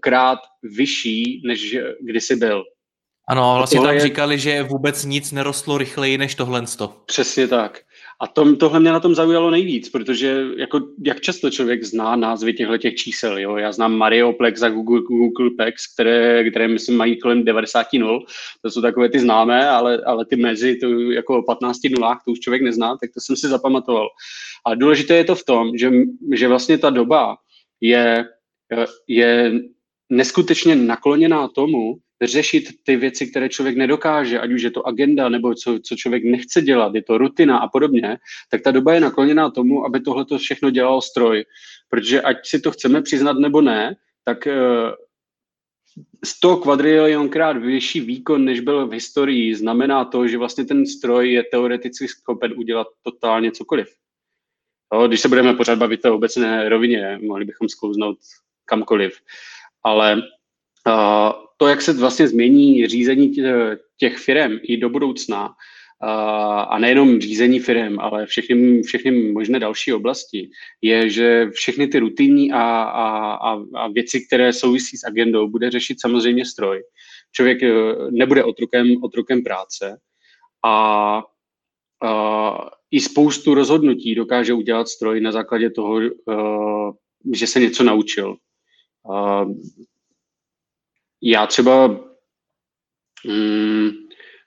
krát 0.00 0.38
vyšší, 0.62 1.42
než 1.46 1.76
kdysi 2.00 2.36
byl. 2.36 2.64
Ano, 3.28 3.54
vlastně 3.56 3.80
tam 3.80 3.94
je... 3.94 4.00
říkali, 4.00 4.38
že 4.38 4.62
vůbec 4.62 5.04
nic 5.04 5.32
nerostlo 5.32 5.78
rychleji 5.78 6.18
než 6.18 6.34
tohle. 6.34 6.62
Přesně 7.06 7.48
tak. 7.48 7.80
A 8.20 8.26
tom, 8.26 8.56
tohle 8.56 8.80
mě 8.80 8.92
na 8.92 9.00
tom 9.00 9.14
zaujalo 9.14 9.50
nejvíc, 9.50 9.88
protože 9.88 10.44
jako, 10.56 10.80
jak 11.04 11.20
často 11.20 11.50
člověk 11.50 11.84
zná 11.84 12.16
názvy 12.16 12.52
těchto 12.52 12.78
těch 12.78 12.94
čísel. 12.94 13.38
Jo? 13.38 13.56
Já 13.56 13.72
znám 13.72 13.92
Marioplex 13.92 14.62
a 14.62 14.68
Google, 14.68 15.00
Google 15.00 15.50
Plex, 15.56 15.94
které, 15.94 16.50
které 16.50 16.68
myslím 16.68 16.96
mají 16.96 17.18
kolem 17.18 17.44
90 17.44 17.86
nul. 17.92 18.26
To 18.62 18.70
jsou 18.70 18.82
takové 18.82 19.08
ty 19.08 19.20
známé, 19.20 19.68
ale, 19.68 19.98
ale 20.06 20.26
ty 20.26 20.36
mezi 20.36 20.76
to 20.76 20.88
jako 20.88 21.42
15 21.42 21.78
nulách, 21.90 22.22
to 22.24 22.30
už 22.30 22.40
člověk 22.40 22.62
nezná, 22.62 22.96
tak 22.96 23.10
to 23.14 23.20
jsem 23.20 23.36
si 23.36 23.48
zapamatoval. 23.48 24.08
A 24.66 24.74
důležité 24.74 25.14
je 25.14 25.24
to 25.24 25.34
v 25.34 25.44
tom, 25.44 25.76
že, 25.78 25.90
že 26.34 26.48
vlastně 26.48 26.78
ta 26.78 26.90
doba 26.90 27.36
je, 27.80 28.28
je 29.08 29.52
neskutečně 30.10 30.76
nakloněná 30.76 31.48
tomu, 31.48 31.98
řešit 32.22 32.64
ty 32.82 32.96
věci, 32.96 33.26
které 33.26 33.48
člověk 33.48 33.76
nedokáže, 33.76 34.40
ať 34.40 34.50
už 34.50 34.62
je 34.62 34.70
to 34.70 34.86
agenda 34.86 35.28
nebo 35.28 35.54
co, 35.54 35.78
co 35.78 35.96
člověk 35.96 36.24
nechce 36.24 36.62
dělat, 36.62 36.94
je 36.94 37.02
to 37.02 37.18
rutina 37.18 37.58
a 37.58 37.68
podobně, 37.68 38.18
tak 38.50 38.62
ta 38.62 38.70
doba 38.70 38.94
je 38.94 39.00
nakloněná 39.00 39.50
tomu, 39.50 39.84
aby 39.84 40.00
tohle 40.00 40.24
to 40.24 40.38
všechno 40.38 40.70
dělal 40.70 41.02
stroj. 41.02 41.44
Protože 41.88 42.22
ať 42.22 42.36
si 42.46 42.60
to 42.60 42.70
chceme 42.70 43.02
přiznat 43.02 43.38
nebo 43.38 43.60
ne, 43.60 43.96
tak 44.24 44.48
100 46.24 46.52
eh, 46.52 46.62
kvadrilionkrát 46.62 47.56
vyšší 47.56 48.00
výkon, 48.00 48.44
než 48.44 48.60
byl 48.60 48.86
v 48.86 48.92
historii, 48.92 49.54
znamená 49.54 50.04
to, 50.04 50.28
že 50.28 50.38
vlastně 50.38 50.64
ten 50.64 50.86
stroj 50.86 51.32
je 51.32 51.42
teoreticky 51.42 52.08
schopen 52.08 52.52
udělat 52.56 52.86
totálně 53.02 53.52
cokoliv. 53.52 53.88
Jo, 54.94 55.08
když 55.08 55.20
se 55.20 55.28
budeme 55.28 55.54
pořád 55.54 55.78
bavit 55.78 56.04
o 56.04 56.14
obecné 56.14 56.68
rovině, 56.68 57.18
mohli 57.22 57.44
bychom 57.44 57.68
sklouznout 57.68 58.18
kamkoliv. 58.64 59.20
Ale 59.84 60.22
uh, 60.86 61.47
to, 61.60 61.66
jak 61.66 61.82
se 61.82 61.92
vlastně 61.92 62.28
změní 62.28 62.86
řízení 62.86 63.32
těch 63.96 64.16
firm 64.16 64.58
i 64.62 64.76
do 64.76 64.90
budoucna, 64.90 65.54
a 66.00 66.78
nejenom 66.78 67.20
řízení 67.20 67.60
firm, 67.60 68.00
ale 68.00 68.26
všechny, 68.26 68.82
všechny 68.82 69.32
možné 69.32 69.58
další 69.58 69.92
oblasti, 69.92 70.50
je, 70.82 71.10
že 71.10 71.50
všechny 71.50 71.88
ty 71.88 71.98
rutinní 71.98 72.52
a, 72.52 72.82
a, 72.82 73.34
a, 73.34 73.64
a 73.74 73.88
věci, 73.88 74.26
které 74.26 74.52
souvisí 74.52 74.96
s 74.96 75.04
agendou, 75.04 75.48
bude 75.48 75.70
řešit 75.70 76.00
samozřejmě 76.00 76.46
stroj. 76.46 76.82
Člověk 77.32 77.62
eh, 77.62 77.72
nebude 78.10 78.44
otrukem, 78.44 78.96
otrukem 79.02 79.42
práce 79.42 79.98
a, 80.64 81.22
a 82.04 82.70
i 82.90 83.00
spoustu 83.00 83.54
rozhodnutí 83.54 84.14
dokáže 84.14 84.52
udělat 84.54 84.88
stroj 84.88 85.20
na 85.20 85.32
základě 85.32 85.70
toho, 85.70 86.00
eh, 86.02 86.10
že 87.34 87.46
se 87.46 87.60
něco 87.60 87.84
naučil. 87.84 88.36
Já 91.22 91.46
třeba 91.46 91.88
mm, 93.26 93.90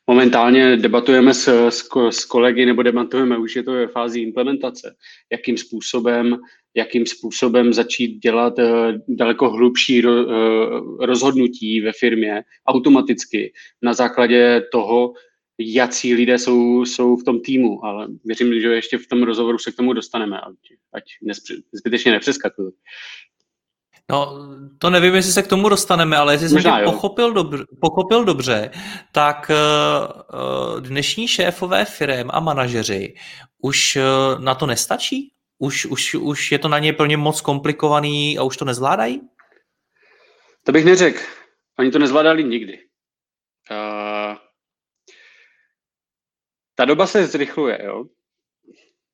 momentálně 0.07 0.77
debatujeme 0.77 1.33
s, 1.33 1.67
s, 1.69 1.89
s 2.09 2.25
kolegy 2.25 2.65
nebo 2.65 2.83
debatujeme, 2.83 3.37
už 3.37 3.55
je 3.55 3.63
to 3.63 3.71
ve 3.71 3.87
fázi 3.87 4.21
implementace, 4.21 4.95
jakým 5.31 5.57
způsobem, 5.57 6.37
jakým 6.75 7.05
způsobem 7.05 7.73
začít 7.73 8.17
dělat 8.17 8.59
uh, 8.59 8.65
daleko 9.07 9.49
hlubší 9.49 10.01
ro, 10.01 10.25
uh, 10.25 11.05
rozhodnutí 11.05 11.81
ve 11.81 11.91
firmě 11.91 12.43
automaticky 12.67 13.53
na 13.81 13.93
základě 13.93 14.63
toho, 14.71 15.13
jací 15.59 16.13
lidé 16.13 16.37
jsou, 16.37 16.85
jsou 16.85 17.15
v 17.15 17.23
tom 17.23 17.39
týmu, 17.39 17.85
ale 17.85 18.07
věřím, 18.25 18.61
že 18.61 18.67
ještě 18.67 18.97
v 18.97 19.07
tom 19.07 19.23
rozhovoru 19.23 19.57
se 19.57 19.71
k 19.71 19.75
tomu 19.75 19.93
dostaneme, 19.93 20.39
ať, 20.39 20.55
ať 20.93 21.03
zbytečně 21.73 22.11
nepřeskakuju. 22.11 22.73
No, 24.09 24.37
to 24.77 24.89
nevím, 24.89 25.15
jestli 25.15 25.31
se 25.31 25.43
k 25.43 25.47
tomu 25.47 25.69
dostaneme, 25.69 26.17
ale 26.17 26.33
jestli 26.33 26.49
Možná, 26.49 26.75
jsem 26.75 26.85
pochopil, 26.85 27.33
dobře, 27.33 27.63
pochopil 27.81 28.25
dobře, 28.25 28.71
tak 29.11 29.51
uh, 29.51 30.81
dnešní 30.81 31.27
šéfové 31.27 31.85
firm 31.85 32.29
a 32.33 32.39
manažeři 32.39 33.13
už 33.61 33.95
uh, 33.95 34.43
na 34.43 34.55
to 34.55 34.65
nestačí? 34.65 35.33
Už, 35.57 35.85
už, 35.85 36.15
už 36.15 36.51
je 36.51 36.59
to 36.59 36.67
na 36.67 36.79
ně 36.79 36.93
plně 36.93 37.17
moc 37.17 37.41
komplikovaný 37.41 38.37
a 38.37 38.43
už 38.43 38.57
to 38.57 38.65
nezvládají? 38.65 39.21
To 40.63 40.71
bych 40.71 40.85
neřekl. 40.85 41.19
Oni 41.79 41.91
to 41.91 41.99
nezvládali 41.99 42.43
nikdy. 42.43 42.79
Uh, 43.71 44.35
ta 46.75 46.85
doba 46.85 47.07
se 47.07 47.27
zrychluje, 47.27 47.79
jo? 47.85 48.05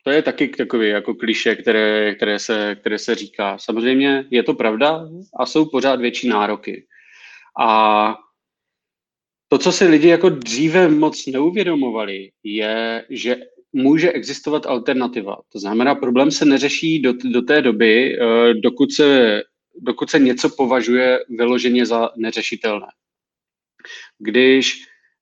To 0.08 0.12
je 0.12 0.22
taky 0.22 0.48
takový 0.48 0.90
jako 0.90 1.16
kliše, 1.16 1.56
které, 1.56 2.16
které, 2.16 2.40
se, 2.40 2.76
které 2.80 3.00
se 3.00 3.16
říká. 3.16 3.58
Samozřejmě 3.58 4.26
je 4.30 4.44
to 4.44 4.54
pravda 4.54 5.08
a 5.40 5.46
jsou 5.46 5.66
pořád 5.66 6.00
větší 6.00 6.28
nároky. 6.28 6.86
A 7.60 8.16
to, 9.48 9.58
co 9.58 9.72
si 9.72 9.88
lidi 9.88 10.08
jako 10.08 10.30
dříve 10.30 10.88
moc 10.88 11.26
neuvědomovali, 11.26 12.32
je, 12.44 13.06
že 13.10 13.38
může 13.74 14.12
existovat 14.12 14.66
alternativa. 14.66 15.38
To 15.50 15.60
znamená, 15.60 15.96
problém 15.96 16.32
se 16.32 16.46
neřeší 16.46 17.00
do, 17.02 17.14
do 17.32 17.42
té 17.42 17.62
doby, 17.62 18.20
eh, 18.20 18.54
dokud 18.54 18.92
se, 18.92 19.42
dokud 19.82 20.10
se 20.10 20.20
něco 20.20 20.50
považuje 20.50 21.20
vyloženě 21.30 21.86
za 21.86 22.10
neřešitelné. 22.18 22.88
Když 24.20 24.74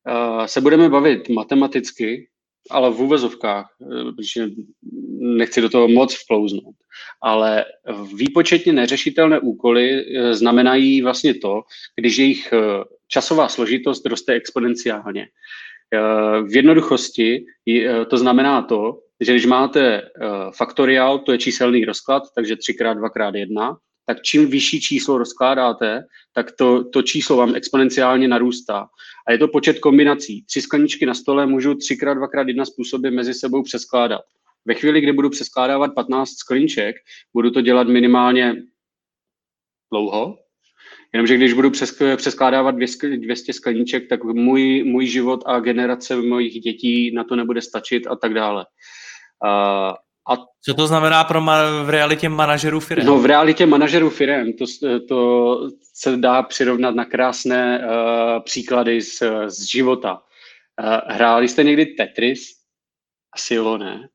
uh, 0.07 0.45
se 0.45 0.61
budeme 0.61 0.89
bavit 0.89 1.29
matematicky, 1.29 2.27
ale 2.69 2.91
v 2.91 3.01
úvezovkách, 3.01 3.65
eh, 3.81 4.11
protože 4.11 4.49
nechci 5.19 5.61
do 5.61 5.69
toho 5.69 5.87
moc 5.87 6.15
vklouznout, 6.15 6.75
ale 7.21 7.65
výpočetně 8.15 8.73
neřešitelné 8.73 9.39
úkoly 9.39 9.85
eh, 9.91 10.33
znamenají 10.33 11.01
vlastně 11.01 11.33
to, 11.33 11.61
když 11.95 12.17
jejich 12.17 12.53
eh, 12.53 12.59
časová 13.07 13.49
složitost 13.49 14.05
roste 14.05 14.33
exponenciálně. 14.33 15.27
V 16.49 16.55
jednoduchosti 16.55 17.45
to 18.09 18.17
znamená 18.17 18.61
to, 18.61 18.99
že 19.21 19.31
když 19.31 19.45
máte 19.45 20.01
faktoriál, 20.57 21.19
to 21.19 21.31
je 21.31 21.37
číselný 21.37 21.85
rozklad, 21.85 22.23
takže 22.35 22.55
3x, 22.55 22.99
2x1, 22.99 23.77
tak 24.05 24.21
čím 24.21 24.49
vyšší 24.49 24.81
číslo 24.81 25.17
rozkládáte, 25.17 26.03
tak 26.33 26.51
to, 26.51 26.83
to 26.83 27.01
číslo 27.01 27.37
vám 27.37 27.55
exponenciálně 27.55 28.27
narůstá. 28.27 28.87
A 29.27 29.31
je 29.31 29.37
to 29.37 29.47
počet 29.47 29.79
kombinací. 29.79 30.45
Tři 30.45 30.61
skleničky 30.61 31.05
na 31.05 31.13
stole 31.13 31.45
můžu 31.45 31.73
3x, 31.73 32.13
2x1 32.19 32.63
způsoby 32.63 33.09
mezi 33.09 33.33
sebou 33.33 33.63
přeskládat. 33.63 34.21
Ve 34.65 34.73
chvíli, 34.73 35.01
kdy 35.01 35.13
budu 35.13 35.29
přeskládávat 35.29 35.93
15 35.95 36.29
skleniček, 36.29 36.95
budu 37.33 37.51
to 37.51 37.61
dělat 37.61 37.87
minimálně 37.87 38.55
dlouho, 39.91 40.37
Jenomže 41.13 41.37
když 41.37 41.53
budu 41.53 41.71
přeskládávat 42.15 42.75
200 42.75 43.53
skleníček, 43.53 44.09
tak 44.09 44.23
můj, 44.23 44.83
můj 44.83 45.05
život 45.05 45.43
a 45.45 45.59
generace 45.59 46.15
mojich 46.15 46.53
dětí 46.53 47.11
na 47.11 47.23
to 47.23 47.35
nebude 47.35 47.61
stačit 47.61 48.07
a 48.07 48.15
tak 48.15 48.33
dále. 48.33 48.65
A 50.29 50.37
Co 50.61 50.73
to 50.73 50.87
znamená 50.87 51.23
pro 51.23 51.41
ma- 51.41 51.85
v 51.85 51.89
realitě 51.89 52.29
manažerů 52.29 52.79
firm? 52.79 53.05
No 53.05 53.19
v 53.19 53.25
realitě 53.25 53.65
manažerů 53.65 54.09
firm 54.09 54.53
to, 54.53 54.65
to 55.07 55.69
se 55.93 56.17
dá 56.17 56.43
přirovnat 56.43 56.95
na 56.95 57.05
krásné 57.05 57.79
uh, 57.79 58.43
příklady 58.43 59.01
z, 59.01 59.23
z 59.47 59.63
života. 59.71 60.13
Uh, 60.13 61.15
hráli 61.15 61.47
jste 61.47 61.63
někdy 61.63 61.85
Tetris? 61.85 62.51
Asi 63.33 63.55
jo, 63.55 63.77
ne? 63.77 64.09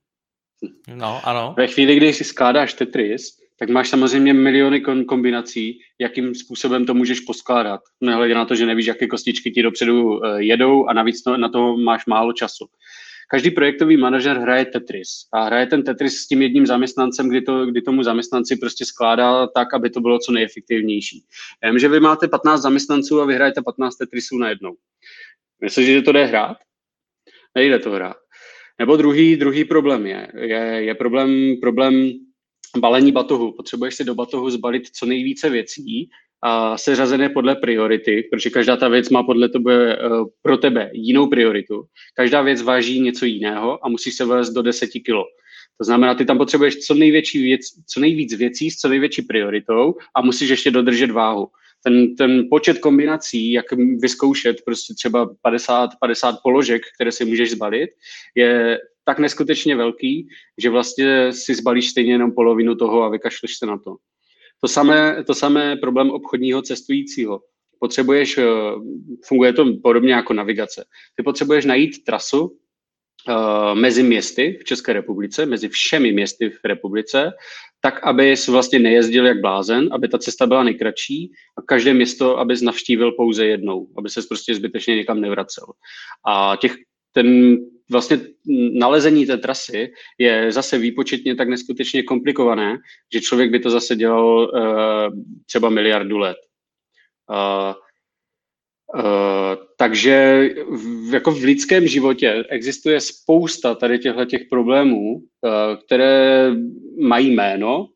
No, 0.95 1.21
ano. 1.25 1.55
Ve 1.57 1.67
chvíli, 1.67 1.97
kdy 1.97 2.13
si 2.13 2.25
skládáš 2.25 2.75
Tetris, 2.75 3.23
tak 3.59 3.69
máš 3.69 3.89
samozřejmě 3.89 4.35
miliony 4.35 4.81
kombinací, 5.09 5.79
jakým 5.99 6.35
způsobem 6.35 6.87
to 6.87 6.95
můžeš 6.95 7.21
poskládat. 7.21 7.81
Nehledě 8.01 8.35
na 8.35 8.45
to, 8.45 8.55
že 8.55 8.67
nevíš, 8.67 8.87
jaké 8.87 9.07
kostičky 9.07 9.51
ti 9.51 9.63
dopředu 9.63 10.05
uh, 10.05 10.37
jedou 10.37 10.87
a 10.87 10.93
navíc 10.93 11.23
to, 11.23 11.37
na 11.37 11.49
to 11.49 11.77
máš 11.77 12.07
málo 12.07 12.33
času. 12.33 12.67
Každý 13.31 13.51
projektový 13.51 13.97
manažer 13.97 14.39
hraje 14.39 14.65
Tetris 14.65 15.09
a 15.33 15.45
hraje 15.45 15.67
ten 15.67 15.83
Tetris 15.83 16.15
s 16.15 16.27
tím 16.27 16.43
jedním 16.43 16.67
zaměstnancem, 16.67 17.29
kdy, 17.29 17.41
to, 17.43 17.67
kdy 17.67 17.83
tomu 17.83 18.03
zaměstnanci 18.03 18.57
prostě 18.57 18.85
skládá 18.85 19.47
tak, 19.47 19.75
aby 19.75 19.91
to 19.91 20.01
bylo 20.01 20.19
co 20.19 20.33
nejefektivnější. 20.33 21.25
Já 21.65 21.71
vím, 21.71 21.79
že 21.79 21.89
vy 21.89 22.01
máte 22.01 22.29
15 22.29 22.63
zaměstnanců 22.63 23.21
a 23.21 23.25
vy 23.25 23.35
hrajete 23.35 23.63
15 23.63 23.97
Tetrisů 23.97 24.39
najednou. 24.39 24.75
Myslíš, 25.63 25.87
že 25.87 26.03
to 26.03 26.13
jde 26.13 26.25
hrát? 26.25 26.57
Nejde 27.55 27.79
to 27.79 27.91
hrát. 27.91 28.17
Nebo 28.79 28.97
druhý, 28.97 29.37
druhý 29.37 29.65
problém 29.65 30.07
je, 30.07 30.29
je, 30.35 30.85
je 30.85 30.95
problém, 30.95 31.57
problém 31.61 32.13
balení 32.79 33.13
batohu. 33.13 33.53
Potřebuješ 33.53 33.95
si 33.95 34.05
do 34.05 34.15
batohu 34.15 34.51
zbalit 34.51 34.83
co 34.93 35.07
nejvíce 35.07 35.51
věcí, 35.51 36.11
a 36.43 36.79
seřazené 36.79 37.29
podle 37.29 37.57
priority, 37.57 38.29
protože 38.31 38.51
každá 38.51 38.77
ta 38.77 38.89
věc 38.89 39.11
má 39.11 39.23
podle 39.23 39.49
tebe, 39.49 39.99
uh, 39.99 40.27
pro 40.43 40.57
tebe 40.57 40.91
jinou 40.93 41.27
prioritu. 41.27 41.85
Každá 42.15 42.43
věc 42.43 42.63
váží 42.63 43.01
něco 43.01 43.25
jiného 43.25 43.87
a 43.87 43.89
musí 43.89 44.11
se 44.11 44.25
vést 44.25 44.51
do 44.51 44.63
10 44.63 44.87
kilo. 44.87 45.25
To 45.79 45.85
znamená, 45.85 46.15
ty 46.15 46.25
tam 46.25 46.39
potřebuješ 46.39 46.77
co, 46.77 46.95
největší 46.95 47.43
věc, 47.43 47.61
co 47.87 48.01
nejvíc 48.01 48.35
věcí 48.35 48.71
s 48.71 48.77
co 48.77 48.89
největší 48.89 49.23
prioritou 49.23 49.95
a 50.17 50.23
musíš 50.23 50.49
ještě 50.49 50.71
dodržet 50.71 51.11
váhu. 51.11 51.49
Ten, 51.85 52.17
ten 52.17 52.47
počet 52.51 52.79
kombinací, 52.79 53.53
jak 53.53 53.73
vyzkoušet 53.73 54.57
prostě 54.65 54.95
třeba 54.95 55.35
50, 55.43 55.91
50 56.01 56.35
položek, 56.43 56.83
které 56.95 57.13
si 57.13 57.25
můžeš 57.25 57.51
zbalit, 57.51 57.91
je 58.35 58.79
tak 59.05 59.19
neskutečně 59.19 59.77
velký, 59.77 60.29
že 60.59 60.71
vlastně 60.71 61.33
si 61.33 61.55
zbalíš 61.55 61.91
stejně 61.91 62.13
jenom 62.13 62.33
polovinu 62.33 62.75
toho 62.75 63.03
a 63.03 63.09
vykašleš 63.09 63.57
se 63.57 63.67
na 63.67 63.79
to. 63.79 63.97
To 64.61 64.69
samé, 64.69 65.25
to 65.25 65.35
samé 65.35 65.77
problém 65.77 66.11
obchodního 66.11 66.63
cestujícího. 66.63 67.41
Potřebuješ, 67.79 68.39
eh, 68.39 68.45
funguje 69.25 69.53
to 69.53 69.65
podobně 69.83 70.13
jako 70.13 70.35
navigace. 70.35 70.85
Ty 71.17 71.23
potřebuješ 71.23 71.65
najít 71.65 72.05
trasu 72.05 72.57
uh, 73.29 73.75
mezi 73.75 74.03
městy 74.03 74.59
v 74.61 74.65
České 74.65 74.93
republice, 74.93 75.47
mezi 75.47 75.69
všemi 75.69 76.13
městy 76.13 76.51
v 76.51 76.65
republice, 76.65 77.33
tak, 77.81 78.07
aby 78.07 78.31
jsi 78.31 78.51
vlastně 78.51 78.79
nejezdil 78.79 79.27
jak 79.27 79.41
blázen, 79.41 79.89
aby 79.93 80.09
ta 80.09 80.19
cesta 80.19 80.47
byla 80.47 80.63
nejkratší 80.63 81.33
a 81.59 81.63
každé 81.63 81.95
město, 81.95 82.39
aby 82.39 82.55
navštívil 82.63 83.13
pouze 83.13 83.47
jednou, 83.47 83.89
aby 83.99 84.09
se 84.09 84.21
prostě 84.29 84.55
zbytečně 84.55 84.97
někam 84.97 85.21
nevracel. 85.21 85.65
A 86.27 86.57
těch, 86.61 86.75
ten 87.13 87.57
vlastně 87.91 88.21
nalezení 88.79 89.27
té 89.27 89.37
trasy 89.37 89.93
je 90.19 90.53
zase 90.53 90.79
výpočetně 90.79 91.35
tak 91.35 91.49
neskutečně 91.49 92.03
komplikované, 92.03 92.79
že 93.13 93.21
člověk 93.21 93.51
by 93.51 93.61
to 93.61 93.71
zase 93.71 93.97
dělal 93.97 94.51
uh, 94.55 95.23
třeba 95.47 95.69
miliardu 95.69 96.19
let. 96.19 96.37
Uh, 97.31 97.75
Uh, 98.95 99.03
takže 99.77 100.49
v, 100.71 101.15
jako 101.15 101.31
v 101.31 101.43
lidském 101.43 101.87
životě 101.87 102.45
existuje 102.49 103.01
spousta 103.01 103.75
tady 103.75 103.99
těchto 103.99 104.25
těch 104.25 104.43
problémů, 104.51 105.15
uh, 105.15 105.23
které 105.85 106.51
mají 107.01 107.31
jméno. 107.31 107.89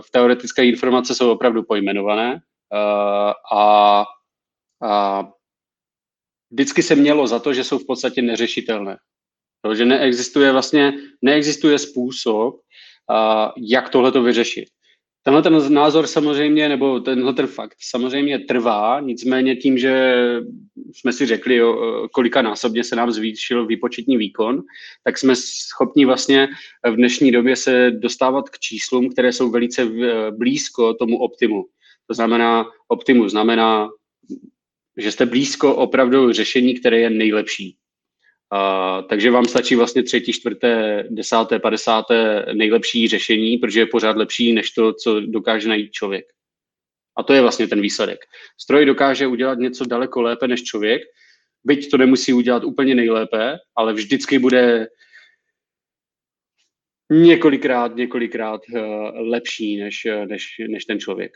V 0.00 0.10
teoretické 0.10 0.64
informace 0.64 1.14
jsou 1.14 1.30
opravdu 1.30 1.62
pojmenované 1.62 2.34
uh, 2.34 3.58
a, 3.58 4.04
a 4.82 5.24
vždycky 6.50 6.82
se 6.82 6.94
mělo 6.94 7.26
za 7.26 7.38
to, 7.38 7.54
že 7.54 7.64
jsou 7.64 7.78
v 7.78 7.86
podstatě 7.86 8.22
neřešitelné. 8.22 8.96
To, 9.64 9.74
že 9.74 9.84
neexistuje 9.84 10.52
vlastně, 10.52 10.92
neexistuje 11.22 11.78
způsob, 11.78 12.54
uh, 12.54 13.64
jak 13.68 13.88
tohle 13.88 14.12
to 14.12 14.22
vyřešit. 14.22 14.64
Tenhle 15.24 15.42
ten 15.42 15.74
názor 15.74 16.06
samozřejmě, 16.06 16.68
nebo 16.68 17.00
tenhle 17.00 17.34
ten 17.34 17.46
fakt 17.46 17.76
samozřejmě 17.80 18.38
trvá, 18.38 19.00
nicméně 19.00 19.56
tím, 19.56 19.78
že 19.78 20.14
jsme 20.94 21.12
si 21.12 21.26
řekli, 21.26 21.56
jo, 21.56 22.08
kolika 22.12 22.42
násobně 22.42 22.84
se 22.84 22.96
nám 22.96 23.12
zvýšil 23.12 23.66
výpočetní 23.66 24.16
výkon, 24.16 24.62
tak 25.04 25.18
jsme 25.18 25.36
schopni 25.36 26.06
vlastně 26.06 26.48
v 26.86 26.96
dnešní 26.96 27.32
době 27.32 27.56
se 27.56 27.90
dostávat 27.90 28.50
k 28.50 28.58
číslům, 28.58 29.10
které 29.10 29.32
jsou 29.32 29.50
velice 29.50 29.90
blízko 30.30 30.94
tomu 30.94 31.18
optimu. 31.18 31.64
To 32.06 32.14
znamená, 32.14 32.66
optimu 32.88 33.28
znamená, 33.28 33.88
že 34.96 35.12
jste 35.12 35.26
blízko 35.26 35.74
opravdu 35.74 36.32
řešení, 36.32 36.74
které 36.74 36.98
je 36.98 37.10
nejlepší. 37.10 37.76
Uh, 38.52 39.06
takže 39.08 39.30
vám 39.30 39.44
stačí 39.44 39.74
vlastně 39.74 40.02
třetí, 40.02 40.32
čtvrté, 40.32 41.04
desáté, 41.10 41.58
padesáté 41.58 42.46
nejlepší 42.52 43.08
řešení, 43.08 43.58
protože 43.58 43.80
je 43.80 43.86
pořád 43.86 44.16
lepší 44.16 44.52
než 44.52 44.70
to, 44.70 44.92
co 44.92 45.20
dokáže 45.20 45.68
najít 45.68 45.92
člověk. 45.92 46.24
A 47.16 47.22
to 47.22 47.32
je 47.32 47.40
vlastně 47.40 47.68
ten 47.68 47.80
výsledek. 47.80 48.18
Stroj 48.60 48.86
dokáže 48.86 49.26
udělat 49.26 49.58
něco 49.58 49.84
daleko 49.84 50.22
lépe 50.22 50.48
než 50.48 50.62
člověk, 50.62 51.02
byť 51.64 51.90
to 51.90 51.96
nemusí 51.96 52.32
udělat 52.32 52.64
úplně 52.64 52.94
nejlépe, 52.94 53.58
ale 53.76 53.92
vždycky 53.92 54.38
bude 54.38 54.88
několikrát, 57.10 57.96
několikrát 57.96 58.60
uh, 58.74 58.80
lepší 59.30 59.76
než, 59.76 60.06
než, 60.26 60.44
než 60.68 60.84
ten 60.84 61.00
člověk. 61.00 61.32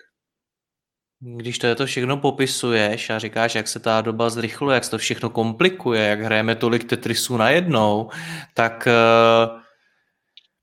Když 1.21 1.59
to 1.59 1.67
je 1.67 1.75
to 1.75 1.87
všechno 1.87 2.17
popisuješ 2.17 3.11
a 3.11 3.19
říkáš, 3.19 3.55
jak 3.55 3.69
se 3.69 3.81
ta 3.81 4.01
doba 4.01 4.31
zrychluje, 4.31 4.75
jak 4.75 4.85
se 4.85 4.91
to 4.91 4.99
všechno 4.99 5.31
komplikuje, 5.31 6.03
jak 6.03 6.21
hrajeme 6.21 6.55
tolik 6.55 6.85
Tetrisů 6.85 7.37
najednou, 7.37 8.09
tak 8.55 8.89
uh, 9.51 9.61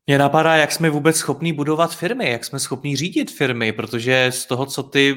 mě 0.08 0.18
napadá, 0.18 0.56
jak 0.56 0.72
jsme 0.72 0.90
vůbec 0.90 1.16
schopní 1.16 1.54
budovat 1.54 1.96
firmy, 1.96 2.32
jak 2.32 2.46
jsme 2.46 2.60
schopní 2.60 2.96
řídit 2.96 3.32
firmy, 3.32 3.72
protože 3.72 4.28
z 4.30 4.46
toho, 4.46 4.66
co 4.66 4.84
ty, 4.84 5.16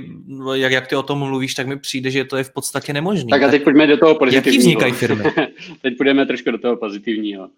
jak, 0.55 0.73
jak 0.73 0.87
ty 0.87 0.97
o 0.97 1.03
tom 1.03 1.19
mluvíš, 1.19 1.55
tak 1.55 1.67
mi 1.67 1.79
přijde, 1.79 2.11
že 2.11 2.25
to 2.25 2.37
je 2.37 2.45
v 2.45 2.53
podstatě 2.53 2.93
nemožné. 2.93 3.31
Tak 3.31 3.43
a 3.43 3.51
teď 3.51 3.65
pojďme 3.65 3.87
do 3.87 3.97
toho 3.97 4.15
pozitivního. 4.15 4.53
Jaký 4.53 4.59
vznikají 4.59 4.93
firmy? 4.93 5.25
teď 5.83 5.97
půjdeme 5.97 6.27
trošku 6.27 6.51
do 6.51 6.59
toho 6.59 6.77
pozitivního. 6.77 7.49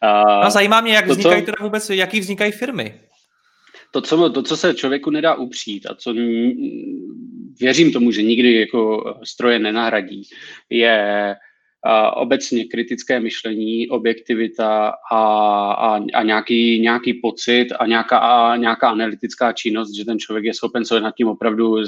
A, 0.00 0.22
a 0.22 0.50
zajímá 0.50 0.80
mě, 0.80 0.92
jak 0.92 1.06
to, 1.06 1.12
vznikají 1.12 1.42
co... 1.42 1.46
teda 1.46 1.56
vůbec, 1.60 1.90
jaký 1.90 2.20
vznikají 2.20 2.52
firmy 2.52 3.00
to 3.90 4.00
co, 4.00 4.30
to, 4.30 4.42
co 4.42 4.56
se 4.56 4.74
člověku 4.74 5.10
nedá 5.10 5.34
upřít 5.34 5.86
a 5.86 5.94
co 5.94 6.12
věřím 7.60 7.92
tomu, 7.92 8.10
že 8.10 8.22
nikdy 8.22 8.60
jako 8.60 9.14
stroje 9.24 9.58
nenahradí, 9.58 10.22
je 10.70 11.36
a 11.84 12.16
obecně 12.16 12.64
kritické 12.64 13.20
myšlení, 13.20 13.88
objektivita 13.88 14.92
a, 15.12 15.22
a, 15.72 16.00
a 16.14 16.22
nějaký, 16.22 16.80
nějaký 16.80 17.14
pocit 17.14 17.66
a 17.78 17.86
nějaká, 17.86 18.18
a 18.18 18.56
nějaká 18.56 18.90
analytická 18.90 19.52
činnost, 19.52 19.94
že 19.96 20.04
ten 20.04 20.18
člověk 20.18 20.44
je 20.44 20.54
schopen 20.54 20.84
se 20.84 21.00
nad 21.00 21.14
tím 21.14 21.28
opravdu 21.28 21.70
uh, 21.70 21.84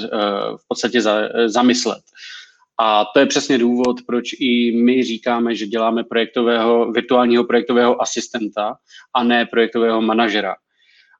v 0.57 0.67
podstatě 0.67 1.01
za, 1.01 1.15
zamyslet. 1.45 2.03
A 2.79 3.05
to 3.13 3.19
je 3.19 3.25
přesně 3.25 3.57
důvod, 3.57 3.97
proč 4.07 4.33
i 4.39 4.71
my 4.83 5.03
říkáme, 5.03 5.55
že 5.55 5.67
děláme 5.67 6.03
projektového, 6.03 6.91
virtuálního 6.91 7.43
projektového 7.43 8.01
asistenta 8.01 8.75
a 9.15 9.23
ne 9.23 9.45
projektového 9.45 10.01
manažera. 10.01 10.55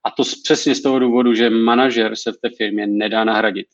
A 0.06 0.12
to 0.12 0.24
přesně 0.44 0.76
z 0.76 0.82
toho 0.82 1.00
důvodu, 1.00 1.34
že 1.34 1.50
manažer 1.50 2.16
se 2.16 2.32
v 2.32 2.38
té 2.42 2.50
firmě 2.58 2.88
nedá 2.88 3.24
nahradit. 3.24 3.66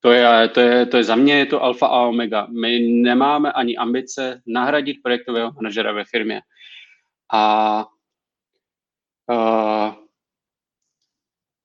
To 0.00 0.12
je, 0.12 0.48
to 0.48 0.60
je, 0.60 0.86
to 0.86 0.96
je 0.96 1.04
za 1.04 1.16
mě 1.16 1.38
je 1.38 1.46
to 1.46 1.62
alfa 1.62 1.86
a 1.86 2.06
omega. 2.06 2.46
My 2.46 2.78
nemáme 2.80 3.52
ani 3.52 3.76
ambice 3.76 4.42
nahradit 4.46 4.96
projektového 5.02 5.52
manažera 5.52 5.92
ve 5.92 6.04
firmě. 6.04 6.40
A 7.32 7.86
uh, 9.30 9.94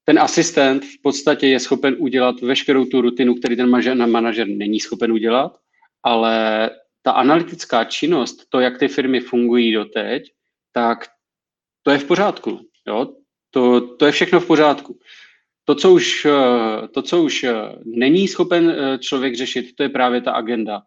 ten 0.03 0.19
asistent 0.19 0.85
v 0.85 1.01
podstatě 1.01 1.47
je 1.47 1.59
schopen 1.59 1.95
udělat 1.99 2.41
veškerou 2.41 2.85
tu 2.85 3.01
rutinu, 3.01 3.35
který 3.35 3.55
ten 3.55 3.69
manažer 4.11 4.47
není 4.47 4.79
schopen 4.79 5.11
udělat, 5.11 5.57
ale 6.03 6.69
ta 7.01 7.11
analytická 7.11 7.83
činnost, 7.83 8.49
to, 8.49 8.59
jak 8.59 8.77
ty 8.77 8.87
firmy 8.87 9.19
fungují 9.19 9.73
doteď, 9.73 10.31
tak 10.71 11.07
to 11.83 11.91
je 11.91 11.97
v 11.97 12.05
pořádku. 12.05 12.59
Jo? 12.87 13.13
To, 13.51 13.81
to 13.95 14.05
je 14.05 14.11
všechno 14.11 14.39
v 14.39 14.47
pořádku. 14.47 14.99
To 15.65 15.75
co, 15.75 15.93
už, 15.93 16.25
eh, 16.25 16.87
to, 16.87 17.01
co 17.01 17.23
už 17.23 17.43
eh, 17.43 17.53
není 17.85 18.27
schopen 18.27 18.69
eh, 18.69 18.97
člověk 18.97 19.35
řešit, 19.35 19.75
to 19.75 19.83
je 19.83 19.89
právě 19.89 20.21
ta 20.21 20.31
agenda, 20.31 20.81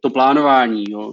to 0.00 0.10
plánování. 0.10 0.84
Jo. 0.88 1.12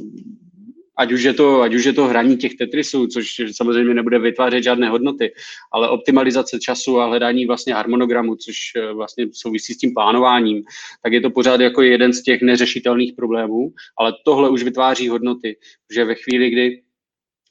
Ať 0.98 1.12
už, 1.12 1.24
je 1.24 1.34
to, 1.34 1.62
ať 1.62 1.74
už 1.74 1.86
je 1.86 1.94
to 1.94 2.06
hraní 2.06 2.38
těch 2.38 2.56
Tetrisů, 2.56 3.08
což 3.08 3.28
samozřejmě 3.52 3.94
nebude 3.94 4.20
vytvářet 4.20 4.64
žádné 4.64 4.90
hodnoty, 4.90 5.34
ale 5.74 5.90
optimalizace 5.90 6.60
času 6.60 7.00
a 7.00 7.06
hledání 7.06 7.46
vlastně 7.46 7.74
harmonogramu, 7.74 8.36
což 8.36 8.56
vlastně 8.94 9.28
souvisí 9.34 9.74
s 9.74 9.78
tím 9.78 9.94
plánováním, 9.94 10.64
tak 11.04 11.14
je 11.14 11.22
to 11.22 11.30
pořád 11.30 11.62
jako 11.62 11.82
jeden 11.82 12.14
z 12.14 12.24
těch 12.24 12.42
neřešitelných 12.42 13.14
problémů, 13.14 13.74
ale 13.98 14.14
tohle 14.26 14.50
už 14.50 14.64
vytváří 14.64 15.10
hodnoty, 15.10 15.58
že 15.94 16.06
ve 16.06 16.16
chvíli, 16.16 16.50
kdy 16.50 16.82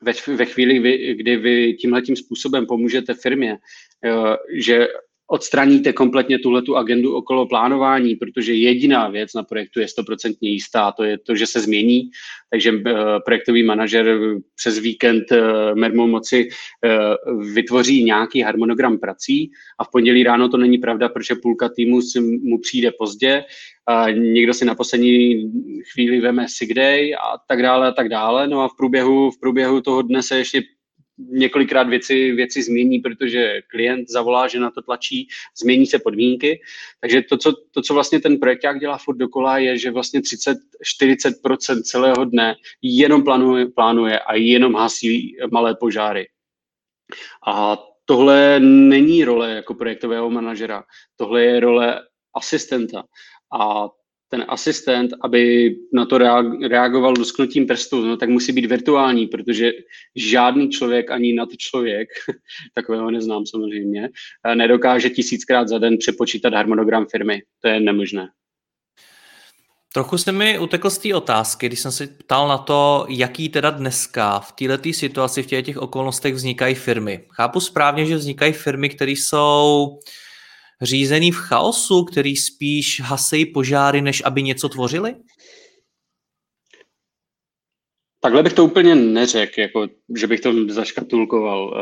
ve, 0.03 0.13
ve 0.37 0.45
chvíli, 0.45 0.79
kdy, 1.15 1.37
vy 1.37 1.75
tímhletím 1.75 2.17
způsobem 2.17 2.67
pomůžete 2.67 3.15
firmě, 3.15 3.59
že 4.55 4.89
odstraníte 5.31 5.93
kompletně 5.93 6.39
tuhle 6.39 6.63
tu 6.63 6.77
agendu 6.77 7.15
okolo 7.15 7.47
plánování, 7.47 8.17
protože 8.17 8.55
jediná 8.55 9.09
věc 9.09 9.35
na 9.35 9.43
projektu 9.43 9.81
je 9.81 9.89
stoprocentně 9.89 10.51
jistá, 10.51 10.93
to 10.93 11.05
je 11.05 11.19
to, 11.19 11.35
že 11.35 11.47
se 11.47 11.61
změní, 11.61 12.11
takže 12.51 12.73
eh, 12.87 12.95
projektový 13.25 13.63
manažer 13.63 14.19
přes 14.57 14.79
víkend 14.79 15.33
eh, 15.33 15.75
mermou 15.75 16.07
moci 16.07 16.49
vytvoří 17.55 18.05
nějaký 18.05 18.41
harmonogram 18.41 18.99
prací 18.99 19.51
a 19.79 19.85
v 19.85 19.91
pondělí 19.93 20.23
ráno 20.23 20.49
to 20.49 20.57
není 20.57 20.79
pravda, 20.79 21.09
protože 21.09 21.35
půlka 21.35 21.69
týmu 21.69 22.03
si 22.03 22.21
mu 22.21 22.59
přijde 22.59 22.91
pozdě 22.99 23.45
a 23.87 24.11
někdo 24.11 24.55
si 24.55 24.65
na 24.65 24.75
poslední 24.75 25.51
chvíli 25.93 26.21
veme 26.21 26.47
sick 26.49 26.75
day 26.75 27.15
a 27.15 27.39
tak 27.49 27.63
dále 27.63 27.89
a 27.89 27.93
tak 27.93 28.09
dále. 28.09 28.49
No 28.49 28.61
a 28.61 28.69
v 28.69 28.77
průběhu, 28.77 29.31
v 29.31 29.41
průběhu 29.41 29.81
toho 29.81 30.03
dne 30.03 30.23
se 30.23 30.39
ještě 30.39 30.63
několikrát 31.29 31.89
věci, 31.89 32.33
věci 32.33 32.63
změní, 32.63 32.99
protože 32.99 33.63
klient 33.67 34.09
zavolá, 34.09 34.49
že 34.49 34.61
na 34.61 34.71
to 34.71 34.83
tlačí, 34.83 35.29
změní 35.61 35.87
se 35.87 35.99
podmínky. 35.99 36.61
Takže 37.01 37.23
to, 37.23 37.37
co, 37.37 37.53
to, 37.71 37.83
co 37.83 37.95
vlastně 37.95 38.21
ten 38.21 38.39
projekták 38.39 38.81
dělá 38.81 38.99
furt 38.99 39.17
dokola, 39.17 39.59
je, 39.59 39.79
že 39.79 39.91
vlastně 39.91 40.21
30-40% 40.21 41.83
celého 41.83 42.25
dne 42.25 42.55
jenom 42.83 43.25
plánuje, 43.25 43.67
plánuje 43.67 44.19
a 44.19 44.35
jenom 44.35 44.75
hasí 44.75 45.37
malé 45.53 45.75
požáry. 45.75 46.29
A 47.47 47.79
tohle 48.05 48.61
není 48.61 49.25
role 49.25 49.51
jako 49.51 49.75
projektového 49.75 50.31
manažera, 50.31 50.85
tohle 51.17 51.43
je 51.45 51.61
role 51.61 52.03
asistenta 52.35 53.05
a 53.61 53.89
ten 54.31 54.45
asistent, 54.49 55.11
aby 55.21 55.75
na 55.93 56.07
to 56.07 56.19
reagoval 56.69 57.15
dosknutím 57.15 57.67
prstů, 57.67 58.07
no, 58.07 58.17
tak 58.17 58.29
musí 58.29 58.53
být 58.53 58.67
virtuální, 58.67 59.27
protože 59.27 59.73
žádný 60.17 60.69
člověk, 60.69 61.11
ani 61.11 61.33
nad 61.33 61.49
člověk, 61.57 62.09
takového 62.75 63.11
neznám 63.11 63.47
samozřejmě, 63.47 64.09
nedokáže 64.55 65.11
tisíckrát 65.11 65.69
za 65.69 65.79
den 65.79 65.99
přepočítat 65.99 66.55
harmonogram 66.55 67.07
firmy. 67.11 67.43
To 67.63 67.69
je 67.69 67.81
nemožné. 67.81 68.29
Trochu 69.95 70.19
se 70.19 70.33
mi 70.33 70.59
utekl 70.59 70.91
z 70.91 70.99
té 70.99 71.15
otázky, 71.15 71.67
když 71.67 71.81
jsem 71.81 71.93
se 71.93 72.07
ptal 72.07 72.49
na 72.49 72.59
to, 72.59 73.07
jaký 73.09 73.49
teda 73.49 73.71
dneska 73.71 74.41
v 74.41 74.53
této 74.53 74.93
situaci, 74.93 75.43
v 75.43 75.47
těch 75.47 75.79
okolnostech 75.79 76.35
vznikají 76.35 76.75
firmy. 76.75 77.25
Chápu 77.31 77.61
správně, 77.61 78.07
že 78.07 78.17
vznikají 78.17 78.53
firmy, 78.53 78.89
které 78.89 79.13
jsou 79.13 79.87
uh, 79.93 79.99
řízený 80.83 81.31
v 81.33 81.37
chaosu, 81.37 82.05
který 82.05 82.37
spíš 82.37 83.01
hasejí 83.01 83.47
požáry, 83.47 84.03
než 84.03 84.23
aby 84.25 84.43
něco 84.43 84.69
tvořili? 84.69 85.15
Takhle 88.23 88.43
bych 88.43 88.53
to 88.53 88.65
úplně 88.65 88.95
neřekl, 88.95 89.61
jako, 89.61 89.89
že 90.17 90.27
bych 90.27 90.41
to 90.41 90.53
zaškatulkoval. 90.69 91.75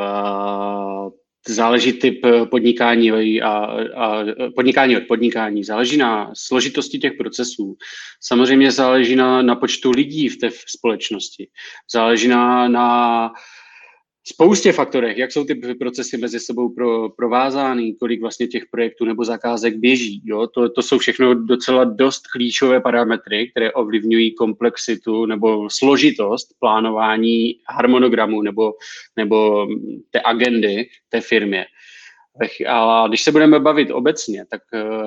záleží 1.48 1.92
typ 1.92 2.26
podnikání 2.50 3.40
a, 3.42 3.50
a 3.96 4.24
podnikání 4.54 4.96
od 4.96 5.02
podnikání. 5.08 5.64
Záleží 5.64 5.96
na 5.96 6.30
složitosti 6.36 6.98
těch 6.98 7.12
procesů. 7.12 7.76
Samozřejmě 8.20 8.72
záleží 8.72 9.16
na, 9.16 9.42
na 9.42 9.56
počtu 9.56 9.90
lidí 9.90 10.28
v 10.28 10.36
té 10.36 10.50
společnosti. 10.66 11.48
Záleží 11.92 12.28
na, 12.28 12.68
na 12.68 13.30
spoustě 14.28 14.72
faktorech, 14.72 15.16
jak 15.16 15.32
jsou 15.32 15.44
ty 15.44 15.54
procesy 15.54 16.16
mezi 16.16 16.40
sebou 16.40 16.68
pro, 16.68 17.08
provázány, 17.08 17.94
kolik 17.94 18.20
vlastně 18.20 18.46
těch 18.46 18.66
projektů 18.70 19.04
nebo 19.04 19.24
zakázek 19.24 19.76
běží. 19.76 20.22
Jo? 20.24 20.46
To, 20.46 20.68
to 20.68 20.82
jsou 20.82 20.98
všechno 20.98 21.34
docela 21.34 21.84
dost 21.84 22.26
klíčové 22.26 22.80
parametry, 22.80 23.50
které 23.50 23.72
ovlivňují 23.72 24.34
komplexitu 24.34 25.26
nebo 25.26 25.70
složitost 25.70 26.48
plánování 26.60 27.54
harmonogramu 27.68 28.42
nebo, 28.42 28.72
nebo 29.16 29.66
té 30.10 30.20
agendy 30.24 30.88
té 31.08 31.20
firmě. 31.20 31.66
A 32.68 33.08
když 33.08 33.22
se 33.22 33.32
budeme 33.32 33.60
bavit 33.60 33.90
obecně, 33.90 34.44
tak, 34.50 34.62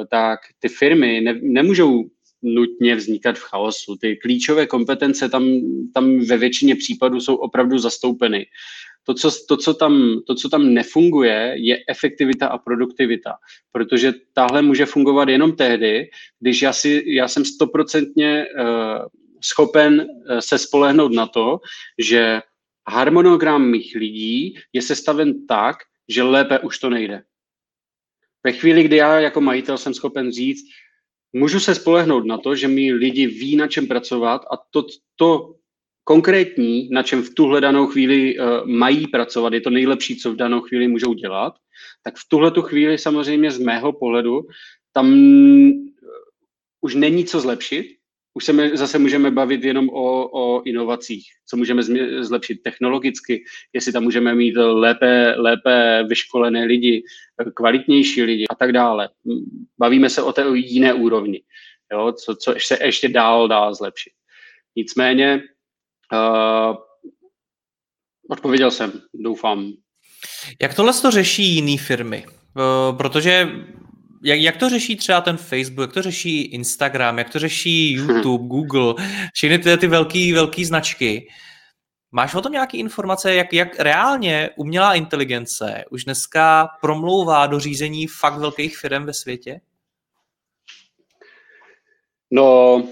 tak 0.09 0.39
ty 0.59 0.67
firmy 0.67 1.21
ne, 1.21 1.39
nemůžou 1.41 2.03
nutně 2.41 2.95
vznikat 2.95 3.37
v 3.37 3.43
chaosu. 3.43 3.95
Ty 3.95 4.15
klíčové 4.15 4.65
kompetence 4.65 5.29
tam, 5.29 5.43
tam 5.93 6.19
ve 6.19 6.37
většině 6.37 6.75
případů 6.75 7.19
jsou 7.19 7.35
opravdu 7.35 7.79
zastoupeny 7.79 8.45
To 9.03 9.13
co, 9.13 9.29
to, 9.47 9.57
co 9.57 9.73
tam, 9.73 10.21
to, 10.27 10.35
co 10.35 10.49
tam 10.49 10.73
nefunguje, 10.73 11.55
je 11.57 11.83
efektivita 11.89 12.47
a 12.47 12.57
produktivita, 12.57 13.33
protože 13.71 14.13
tahle 14.33 14.61
může 14.61 14.85
fungovat 14.85 15.29
jenom 15.29 15.55
tehdy, 15.55 16.09
když 16.39 16.61
já, 16.61 16.73
si, 16.73 17.03
já 17.05 17.27
jsem 17.27 17.45
stoprocentně 17.45 18.45
uh, 18.45 19.05
schopen 19.43 20.01
uh, 20.01 20.39
se 20.39 20.57
spolehnout 20.57 21.13
na 21.13 21.27
to, 21.27 21.59
že 21.99 22.41
harmonogram 22.89 23.71
mých 23.71 23.95
lidí 23.95 24.55
je 24.73 24.81
sestaven 24.81 25.47
tak, 25.47 25.77
že 26.09 26.23
lépe 26.23 26.59
už 26.59 26.79
to 26.79 26.89
nejde. 26.89 27.23
Ve 28.43 28.51
chvíli, 28.51 28.83
kdy 28.83 28.95
já 28.95 29.19
jako 29.19 29.41
majitel 29.41 29.77
jsem 29.77 29.93
schopen 29.93 30.31
říct, 30.31 30.65
můžu 31.33 31.59
se 31.59 31.75
spolehnout 31.75 32.25
na 32.25 32.37
to, 32.37 32.55
že 32.55 32.67
mi 32.67 32.93
lidi 32.93 33.27
ví, 33.27 33.55
na 33.55 33.67
čem 33.67 33.87
pracovat 33.87 34.41
a 34.51 34.57
to, 34.69 34.85
to 35.15 35.55
konkrétní, 36.11 36.89
na 36.91 37.03
čem 37.03 37.23
v 37.23 37.33
tuhle 37.33 37.61
danou 37.61 37.87
chvíli 37.87 38.39
uh, 38.39 38.67
mají 38.67 39.07
pracovat, 39.07 39.53
je 39.53 39.61
to 39.61 39.69
nejlepší, 39.69 40.15
co 40.15 40.31
v 40.31 40.35
danou 40.35 40.61
chvíli 40.61 40.87
můžou 40.87 41.13
dělat, 41.13 41.53
tak 42.03 42.15
v 42.15 42.27
tuhle 42.27 42.51
tu 42.51 42.61
chvíli 42.61 42.97
samozřejmě 42.97 43.51
z 43.51 43.59
mého 43.59 43.93
pohledu 43.93 44.41
tam 44.91 45.07
už 46.81 46.95
není 46.95 47.25
co 47.25 47.39
zlepšit, 47.39 47.95
už 48.33 48.45
se 48.45 48.53
zase 48.73 48.99
můžeme 48.99 49.31
bavit 49.31 49.63
jenom 49.63 49.89
o, 49.89 50.27
o 50.27 50.63
inovacích, 50.63 51.23
co 51.47 51.57
můžeme 51.57 51.83
zlepšit 52.23 52.63
technologicky, 52.63 53.43
jestli 53.73 53.91
tam 53.91 54.03
můžeme 54.03 54.35
mít 54.35 54.55
lépe, 54.57 55.35
lépe 55.37 56.03
vyškolené 56.09 56.65
lidi, 56.65 57.03
kvalitnější 57.55 58.23
lidi 58.23 58.45
a 58.51 58.55
tak 58.55 58.71
dále. 58.71 59.09
Bavíme 59.79 60.09
se 60.09 60.21
o 60.21 60.33
té 60.33 60.43
jiné 60.53 60.93
úrovni, 60.93 61.41
jo, 61.91 62.11
co, 62.11 62.35
co 62.35 62.53
se 62.59 62.77
ještě 62.83 63.09
dál 63.09 63.47
dá 63.47 63.73
zlepšit. 63.73 64.11
Nicméně 64.75 65.43
uh, 66.11 66.75
odpověděl 68.29 68.71
jsem, 68.71 68.91
doufám. 69.13 69.73
Jak 70.61 70.73
tohle 70.73 70.93
to 70.93 71.11
řeší 71.11 71.55
jiné 71.55 71.77
firmy? 71.77 72.25
Uh, 72.27 72.97
protože 72.97 73.49
jak, 74.23 74.39
jak 74.39 74.57
to 74.57 74.69
řeší 74.69 74.95
třeba 74.95 75.21
ten 75.21 75.37
Facebook, 75.37 75.79
jak 75.79 75.93
to 75.93 76.01
řeší 76.01 76.41
Instagram, 76.41 77.17
jak 77.17 77.29
to 77.29 77.39
řeší 77.39 77.91
YouTube, 77.93 78.47
Google, 78.47 78.93
všechny 79.33 79.59
ty, 79.59 79.77
ty 79.77 79.87
velké 79.87 80.33
velký 80.33 80.65
značky. 80.65 81.27
Máš 82.11 82.35
o 82.35 82.41
tom 82.41 82.51
nějaké 82.51 82.77
informace, 82.77 83.33
jak, 83.33 83.53
jak 83.53 83.79
reálně 83.79 84.49
umělá 84.57 84.93
inteligence 84.93 85.83
už 85.91 86.03
dneska 86.03 86.69
promlouvá 86.81 87.47
do 87.47 87.59
řízení 87.59 88.07
fakt 88.07 88.37
velkých 88.37 88.77
firm 88.77 89.05
ve 89.05 89.13
světě? 89.13 89.61
No, 92.31 92.83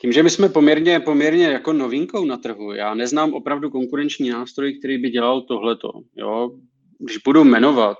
tím, 0.00 0.12
že 0.12 0.22
my 0.22 0.30
jsme 0.30 0.48
poměrně, 0.48 1.00
poměrně 1.00 1.44
jako 1.44 1.72
novinkou 1.72 2.24
na 2.24 2.36
trhu, 2.36 2.72
já 2.72 2.94
neznám 2.94 3.34
opravdu 3.34 3.70
konkurenční 3.70 4.30
nástroj, 4.30 4.78
který 4.78 4.98
by 4.98 5.10
dělal 5.10 5.40
tohleto. 5.40 5.92
Jo? 6.16 6.50
Když 6.98 7.18
budu 7.18 7.44
jmenovat, 7.44 7.98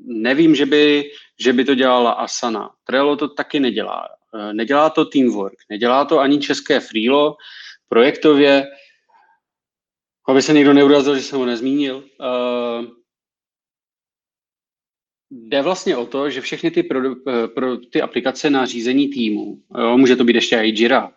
nevím, 0.00 0.54
že 0.54 0.66
by, 0.66 1.10
že 1.40 1.52
by 1.52 1.64
to 1.64 1.74
dělala 1.74 2.12
Asana. 2.12 2.70
Trello 2.84 3.16
to 3.16 3.28
taky 3.28 3.60
nedělá. 3.60 4.08
Eh, 4.34 4.54
nedělá 4.54 4.90
to 4.90 5.04
Teamwork, 5.04 5.56
nedělá 5.70 6.04
to 6.04 6.18
ani 6.18 6.38
české 6.38 6.80
Freelo, 6.80 7.36
projektově, 7.88 8.66
aby 10.28 10.42
se 10.42 10.52
někdo 10.52 10.74
neurazil, 10.74 11.16
že 11.16 11.22
jsem 11.22 11.38
ho 11.38 11.46
nezmínil. 11.46 11.96
Uh, 11.96 12.86
jde 15.30 15.62
vlastně 15.62 15.96
o 15.96 16.06
to, 16.06 16.30
že 16.30 16.40
všechny 16.40 16.70
ty, 16.70 16.82
pro, 16.82 17.00
eh, 17.28 17.48
pro 17.48 17.76
ty 17.76 18.02
aplikace 18.02 18.50
na 18.50 18.66
řízení 18.66 19.08
týmu, 19.08 19.62
jo, 19.78 19.98
může 19.98 20.16
to 20.16 20.24
být 20.24 20.34
ještě 20.34 20.56
i 20.56 20.68
Jira, 20.68 21.12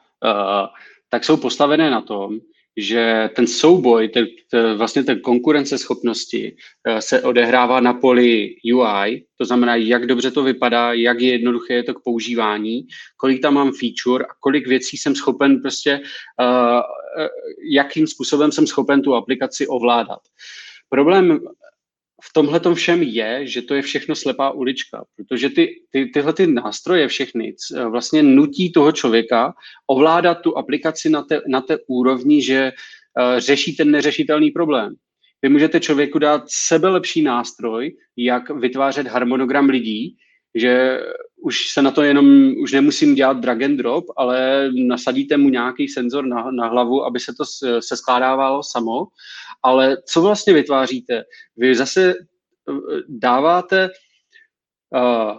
tak 1.09 1.23
jsou 1.23 1.37
postavené 1.37 1.89
na 1.89 2.01
tom, 2.01 2.39
že 2.77 3.29
ten 3.35 3.47
souboj, 3.47 4.09
ten, 4.09 4.27
ten, 4.51 4.77
vlastně 4.77 5.03
ten 5.03 5.19
konkurenceschopnosti 5.19 6.55
eh, 6.87 7.01
se 7.01 7.21
odehrává 7.21 7.79
na 7.79 7.93
poli 7.93 8.55
UI, 8.73 9.25
to 9.37 9.45
znamená, 9.45 9.75
jak 9.75 10.05
dobře 10.05 10.31
to 10.31 10.43
vypadá, 10.43 10.93
jak 10.93 11.19
je 11.19 11.31
jednoduché 11.31 11.73
je 11.73 11.83
to 11.83 11.93
k 11.93 12.03
používání, 12.03 12.87
kolik 13.17 13.41
tam 13.41 13.53
mám 13.53 13.71
feature 13.71 14.25
a 14.25 14.33
kolik 14.39 14.67
věcí 14.67 14.97
jsem 14.97 15.15
schopen 15.15 15.61
prostě, 15.61 16.01
uh, 16.39 16.81
jakým 17.71 18.07
způsobem 18.07 18.51
jsem 18.51 18.67
schopen 18.67 19.01
tu 19.01 19.15
aplikaci 19.15 19.67
ovládat. 19.67 20.19
Problém 20.89 21.39
v 22.23 22.33
tomhle 22.33 22.75
všem 22.75 23.03
je, 23.03 23.47
že 23.47 23.61
to 23.61 23.75
je 23.75 23.81
všechno 23.81 24.15
slepá 24.15 24.51
ulička, 24.51 25.03
protože 25.15 25.49
ty, 25.49 25.81
ty, 25.91 26.05
tyhle 26.05 26.33
ty 26.33 26.47
nástroje 26.47 27.07
všechny 27.07 27.55
vlastně 27.89 28.23
nutí 28.23 28.71
toho 28.71 28.91
člověka 28.91 29.53
ovládat 29.87 30.35
tu 30.35 30.57
aplikaci 30.57 31.09
na 31.09 31.21
té, 31.21 31.41
na 31.47 31.61
té 31.61 31.77
úrovni, 31.87 32.43
že 32.43 32.71
uh, 32.71 33.39
řeší 33.39 33.75
ten 33.75 33.91
neřešitelný 33.91 34.51
problém. 34.51 34.95
Vy 35.41 35.49
můžete 35.49 35.79
člověku 35.79 36.19
dát 36.19 36.43
sebelepší 36.47 37.21
nástroj, 37.21 37.95
jak 38.17 38.49
vytvářet 38.49 39.07
harmonogram 39.07 39.69
lidí, 39.69 40.15
že 40.55 40.99
už 41.41 41.69
se 41.69 41.81
na 41.81 41.91
to 41.91 42.01
jenom, 42.01 42.53
už 42.57 42.71
nemusím 42.71 43.15
dělat 43.15 43.37
drag 43.37 43.61
and 43.61 43.77
drop, 43.77 44.05
ale 44.17 44.69
nasadíte 44.73 45.37
mu 45.37 45.49
nějaký 45.49 45.87
senzor 45.87 46.25
na, 46.25 46.51
na 46.51 46.67
hlavu, 46.67 47.05
aby 47.05 47.19
se 47.19 47.33
to 47.33 47.45
se 47.79 47.97
skládávalo 47.97 48.63
samo. 48.63 49.07
Ale 49.63 49.97
co 50.05 50.21
vlastně 50.21 50.53
vytváříte? 50.53 51.23
Vy 51.57 51.75
zase 51.75 52.13
eh, 52.13 52.73
dáváte 53.09 53.89
uh, 53.89 55.37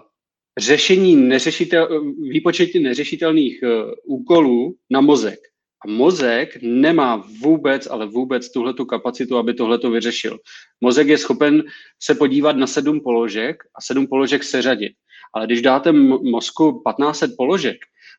řešení 0.58 1.16
neřešitel, 1.16 2.12
výpočetně 2.30 2.80
neřešitelných 2.80 3.60
uh, 3.62 3.92
úkolů 4.04 4.74
na 4.90 5.00
mozek. 5.00 5.38
A 5.84 5.90
mozek 5.90 6.58
nemá 6.62 7.16
vůbec, 7.42 7.86
ale 7.86 8.06
vůbec 8.06 8.52
tuhle 8.52 8.74
tu 8.74 8.84
kapacitu, 8.84 9.36
aby 9.36 9.54
tohle 9.54 9.78
to 9.78 9.90
vyřešil. 9.90 10.38
Mozek 10.80 11.08
je 11.08 11.18
schopen 11.18 11.62
se 12.02 12.14
podívat 12.14 12.56
na 12.56 12.66
sedm 12.66 13.00
položek 13.00 13.56
a 13.74 13.82
sedm 13.82 14.06
položek 14.06 14.44
seřadit. 14.44 14.92
Ale 15.34 15.46
když 15.46 15.62
dáte 15.62 15.92
mozku 15.92 16.82
1500 16.88 17.30
položek, 17.36 17.76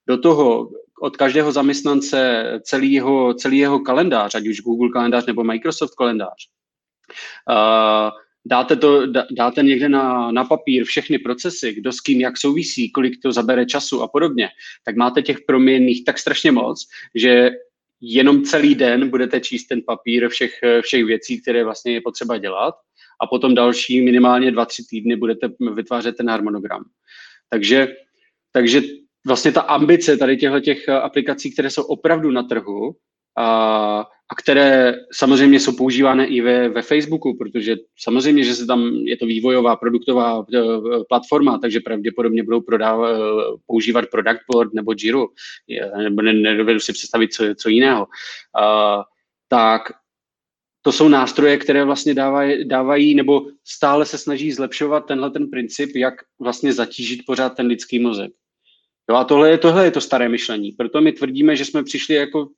do 0.08 0.18
toho 0.18 0.70
od 1.04 1.18
každého 1.18 1.52
zaměstnance 1.52 2.44
celý 2.64 2.94
jeho, 2.94 3.34
celý 3.34 3.58
jeho 3.58 3.80
kalendář, 3.80 4.36
ať 4.36 4.48
už 4.48 4.62
Google 4.62 4.90
kalendář 4.90 5.26
nebo 5.26 5.44
Microsoft 5.44 5.96
kalendář, 5.96 6.50
uh, 7.50 8.10
dáte, 8.46 8.76
to, 8.76 9.08
dáte 9.32 9.64
někde 9.64 9.90
na, 9.90 10.32
na 10.32 10.44
papír 10.44 10.86
všechny 10.86 11.20
procesy, 11.20 11.74
kdo 11.74 11.92
s 11.92 12.00
kým 12.00 12.22
jak 12.22 12.38
souvisí, 12.38 12.92
kolik 12.92 13.14
to 13.22 13.32
zabere 13.32 13.66
času 13.66 14.02
a 14.02 14.08
podobně, 14.08 14.50
tak 14.86 14.96
máte 14.96 15.22
těch 15.22 15.38
proměnných 15.48 16.06
tak 16.06 16.20
strašně 16.20 16.52
moc, 16.52 16.88
že 17.16 17.52
jenom 18.02 18.44
celý 18.44 18.76
den 18.76 19.10
budete 19.10 19.40
číst 19.40 19.68
ten 19.68 19.82
papír 19.82 20.30
všech, 20.30 20.60
všech 20.82 21.06
věcí, 21.06 21.42
které 21.42 21.64
vlastně 21.64 21.94
je 21.94 22.02
potřeba 22.02 22.38
dělat 22.38 22.76
a 23.22 23.28
potom 23.28 23.56
další 23.56 24.02
minimálně 24.02 24.52
dva, 24.52 24.66
tři 24.66 24.84
týdny 24.90 25.16
budete 25.16 25.50
vytvářet 25.74 26.18
ten 26.18 26.30
harmonogram. 26.30 26.84
Takže, 27.50 27.88
takže 28.52 28.82
vlastně 29.28 29.52
ta 29.52 29.62
ambice 29.62 30.18
tady 30.18 30.38
těchto 30.38 30.60
těch 30.60 30.90
aplikací, 30.90 31.54
které 31.54 31.70
jsou 31.70 31.84
opravdu 31.84 32.32
na 32.32 32.44
trhu 32.44 32.96
a, 33.38 34.00
a 34.30 34.36
které 34.44 34.96
samozřejmě 35.14 35.60
jsou 35.60 35.76
používány 35.78 36.26
i 36.26 36.42
ve, 36.42 36.70
ve 36.70 36.82
Facebooku, 36.82 37.38
protože 37.38 37.76
samozřejmě, 38.00 38.44
že 38.44 38.56
se 38.56 38.66
tam 38.66 38.82
je 38.94 39.18
to 39.18 39.26
vývojová 39.26 39.76
produktová 39.76 40.46
e, 40.54 40.60
platforma, 41.10 41.58
takže 41.58 41.80
pravděpodobně 41.80 42.44
budou 42.44 42.62
prodávat, 42.62 43.10
e, 43.12 43.20
používat 43.66 44.06
Product 44.12 44.42
Board 44.52 44.74
nebo 44.74 44.94
Jira, 44.98 45.26
nebo 46.04 46.22
nedovedu 46.22 46.80
si 46.80 46.94
představit 46.94 47.34
co, 47.34 47.44
co 47.56 47.70
jiného. 47.70 48.08
A, 48.62 49.04
tak 49.48 49.82
to 50.82 50.92
jsou 50.92 51.08
nástroje, 51.08 51.58
které 51.58 51.84
vlastně 51.84 52.14
dávají, 52.14 52.68
dávají 52.68 53.16
nebo 53.16 53.46
stále 53.64 54.06
se 54.06 54.18
snaží 54.18 54.52
zlepšovat 54.52 55.06
tenhle 55.06 55.32
ten 55.32 55.50
princip, 55.50 55.96
jak 55.96 56.14
vlastně 56.40 56.74
zatížit 56.74 57.20
pořád 57.26 57.50
ten 57.50 57.68
lidský 57.68 58.00
mozek. 58.00 58.32
Jo, 59.10 59.16
a 59.16 59.24
tohle 59.24 59.50
je, 59.50 59.58
tohle 59.58 59.86
je 59.86 59.92
to 59.92 60.02
staré 60.02 60.30
myšlení. 60.30 60.72
Proto 60.72 61.02
my 61.02 61.12
tvrdíme, 61.12 61.56
že 61.56 61.66
jsme 61.66 61.84
přišli 61.84 62.16
jako 62.16 62.50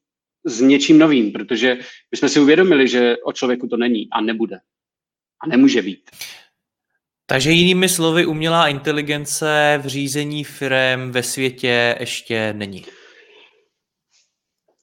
s 0.45 0.61
něčím 0.61 0.99
novým, 0.99 1.31
protože 1.31 1.77
my 2.11 2.17
jsme 2.17 2.29
si 2.29 2.39
uvědomili, 2.39 2.87
že 2.87 3.15
o 3.25 3.33
člověku 3.33 3.67
to 3.67 3.77
není 3.77 4.07
a 4.11 4.21
nebude. 4.21 4.59
A 5.43 5.47
nemůže 5.47 5.81
být. 5.81 6.09
Takže 7.25 7.51
jinými 7.51 7.89
slovy, 7.89 8.25
umělá 8.25 8.67
inteligence 8.67 9.79
v 9.83 9.87
řízení 9.87 10.43
firm 10.43 11.11
ve 11.11 11.23
světě 11.23 11.97
ještě 11.99 12.53
není. 12.53 12.85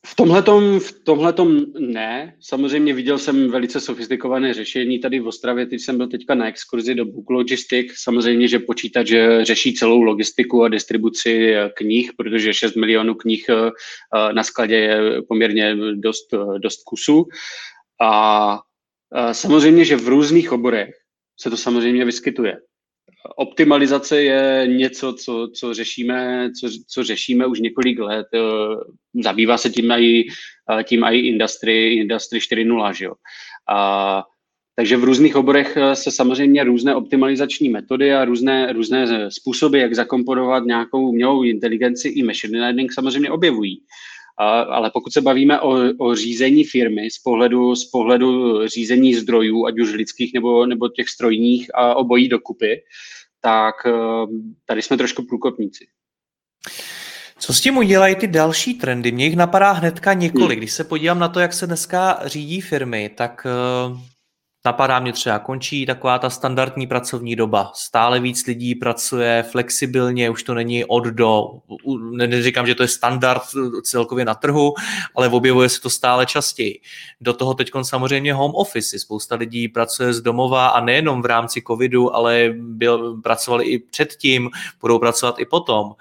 V 0.07 0.15
tomhletom, 0.15 0.81
v 0.81 0.93
tomhletom 1.05 1.67
ne. 1.79 2.37
Samozřejmě 2.41 2.95
viděl 2.95 3.19
jsem 3.19 3.51
velice 3.51 3.81
sofistikované 3.81 4.55
řešení 4.55 4.99
tady 4.99 5.21
v 5.21 5.27
Ostravě. 5.27 5.67
Teď 5.67 5.81
jsem 5.81 5.97
byl 5.97 6.09
teďka 6.09 6.35
na 6.35 6.49
exkurzi 6.49 6.95
do 6.95 7.05
Book 7.05 7.31
Logistic. 7.31 7.93
Samozřejmě, 7.97 8.49
že 8.49 8.59
počítač 8.59 9.13
řeší 9.43 9.75
celou 9.75 10.03
logistiku 10.03 10.65
a 10.65 10.69
distribuci 10.69 11.55
knih, 11.77 12.11
protože 12.17 12.55
6 12.55 12.77
milionů 12.77 13.15
knih 13.15 13.47
eh, 13.49 14.33
na 14.33 14.43
skladě 14.43 14.75
je 14.75 15.23
poměrně 15.29 15.77
dost, 15.95 16.35
dost 16.59 16.83
kusů. 16.83 17.29
A 18.03 18.61
samozřejmě, 19.33 19.85
že 19.85 19.97
v 19.97 20.09
různých 20.09 20.53
oborech 20.53 20.95
se 21.41 21.51
to 21.51 21.57
samozřejmě 21.57 22.05
vyskytuje 22.05 22.57
optimalizace 23.37 24.23
je 24.23 24.67
něco, 24.67 25.13
co, 25.13 25.49
co, 25.55 25.75
řešíme, 25.75 26.51
co, 26.61 26.69
co 26.89 27.05
řešíme 27.05 27.47
už 27.47 27.61
několik 27.61 27.99
let. 27.99 28.27
Zabývá 29.25 29.59
se 29.59 29.71
tím 29.71 29.91
i, 29.91 30.27
tím 30.85 31.05
i 31.05 31.19
Industry, 31.19 31.95
Industry 31.95 32.39
4.0, 32.39 32.93
že 32.93 33.05
jo. 33.05 33.13
A, 33.69 34.25
takže 34.77 34.97
v 34.97 35.05
různých 35.05 35.37
oborech 35.37 35.79
se 35.95 36.11
samozřejmě 36.11 36.65
různé 36.65 36.95
optimalizační 36.95 37.69
metody 37.69 38.15
a 38.15 38.25
různé, 38.25 38.73
různé 38.73 39.31
způsoby, 39.31 39.81
jak 39.81 39.95
zakomponovat 39.95 40.65
nějakou 40.65 41.09
umělou 41.09 41.43
inteligenci 41.43 42.09
i 42.09 42.23
machine 42.23 42.61
learning 42.61 42.93
samozřejmě 42.93 43.31
objevují. 43.31 43.83
Ale 44.51 44.91
pokud 44.91 45.13
se 45.13 45.21
bavíme 45.21 45.61
o, 45.61 45.79
o 45.99 46.15
řízení 46.15 46.65
firmy 46.65 47.11
z 47.11 47.19
pohledu, 47.19 47.77
z 47.77 47.85
pohledu 47.85 48.61
řízení 48.69 49.15
zdrojů, 49.15 49.67
ať 49.67 49.79
už 49.79 49.93
lidských 49.93 50.35
nebo, 50.35 50.67
nebo 50.67 50.89
těch 50.89 51.09
strojních 51.09 51.71
a 51.75 51.95
obojí 51.95 52.29
dokupy, 52.29 52.83
tak 53.41 53.75
tady 54.67 54.83
jsme 54.83 54.97
trošku 54.97 55.23
průkopníci. 55.23 55.87
Co 57.39 57.55
s 57.55 57.61
tím 57.61 57.77
udělají 57.77 58.15
ty 58.15 58.27
další 58.27 58.75
trendy? 58.75 59.13
Mně 59.13 59.25
jich 59.25 59.37
napadá 59.37 59.73
hnedka 59.73 60.13
několik. 60.13 60.51
Hmm. 60.51 60.59
Když 60.59 60.73
se 60.73 60.85
podívám 60.85 61.19
na 61.19 61.29
to, 61.29 61.41
jak 61.41 61.53
se 61.53 61.67
dneska 61.67 62.21
řídí 62.25 62.61
firmy, 62.61 63.11
tak 63.15 63.47
uh, 63.91 63.99
napadá 64.65 65.01
mě 65.01 65.13
třeba, 65.13 65.39
končí 65.39 65.87
taková 65.87 66.19
ta 66.19 66.31
standardní 66.31 66.87
pracovní 66.87 67.37
doba. 67.37 67.71
Stále 67.75 68.21
víc 68.21 68.47
lidí 68.47 68.75
pracuje 68.75 69.45
flexibilně, 69.51 70.31
už 70.31 70.43
to 70.43 70.55
není 70.55 70.85
od 70.85 71.05
do. 71.05 71.45
Neříkám, 72.11 72.67
že 72.67 72.75
to 72.75 72.83
je 72.83 72.89
standard 72.89 73.43
celkově 73.83 74.25
na 74.25 74.35
trhu, 74.35 74.75
ale 75.17 75.29
objevuje 75.29 75.69
se 75.69 75.81
to 75.81 75.91
stále 75.91 76.27
častěji. 76.27 76.81
Do 77.21 77.33
toho 77.33 77.55
teď 77.55 77.71
samozřejmě 77.83 78.35
home 78.35 78.55
office. 78.55 78.99
Spousta 78.99 79.35
lidí 79.35 79.69
pracuje 79.69 80.15
z 80.15 80.21
domova 80.21 80.69
a 80.69 80.85
nejenom 80.85 81.23
v 81.23 81.27
rámci 81.27 81.63
covidu, 81.67 82.15
ale 82.15 82.55
byl, 82.57 83.21
pracovali 83.21 83.65
i 83.65 83.79
předtím, 83.79 84.51
budou 84.81 84.99
pracovat 84.99 85.39
i 85.39 85.45
potom 85.45 85.95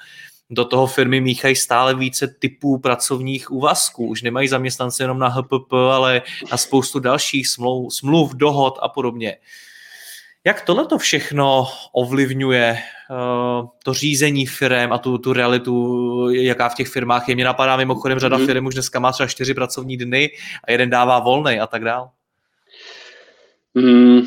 do 0.52 0.66
toho 0.66 0.88
firmy 0.88 1.22
míchají 1.22 1.56
stále 1.56 1.96
více 1.96 2.28
typů 2.28 2.78
pracovních 2.78 3.52
úvazků. 3.52 4.08
Už 4.08 4.22
nemají 4.22 4.48
zaměstnance 4.48 5.04
jenom 5.04 5.20
na 5.20 5.28
HPP, 5.28 5.74
ale 5.74 6.22
na 6.52 6.58
spoustu 6.58 7.00
dalších 7.00 7.48
smluv, 7.48 7.94
smluv 7.94 8.34
dohod 8.36 8.80
a 8.82 8.90
podobně. 8.90 9.38
Jak 10.44 10.62
tohle 10.62 10.86
to 10.86 10.98
všechno 10.98 11.68
ovlivňuje 11.92 12.78
uh, 13.10 13.68
to 13.84 13.94
řízení 13.94 14.46
firm 14.46 14.94
a 14.94 14.98
tu, 14.98 15.18
tu 15.18 15.34
realitu, 15.34 16.30
jaká 16.30 16.70
v 16.70 16.76
těch 16.76 16.88
firmách 16.88 17.30
je? 17.30 17.36
Mně 17.36 17.46
napadá 17.46 17.78
mimochodem 17.78 18.20
řada 18.20 18.38
mm. 18.38 18.46
firm 18.46 18.66
už 18.66 18.74
dneska 18.74 19.00
má 19.00 19.12
třeba 19.12 19.28
čtyři 19.28 19.54
pracovní 19.54 19.98
dny 19.98 20.30
a 20.64 20.72
jeden 20.72 20.90
dává 20.90 21.20
volný 21.20 21.60
a 21.60 21.68
tak 21.68 21.84
dál. 21.84 22.10
Mm, 23.74 24.22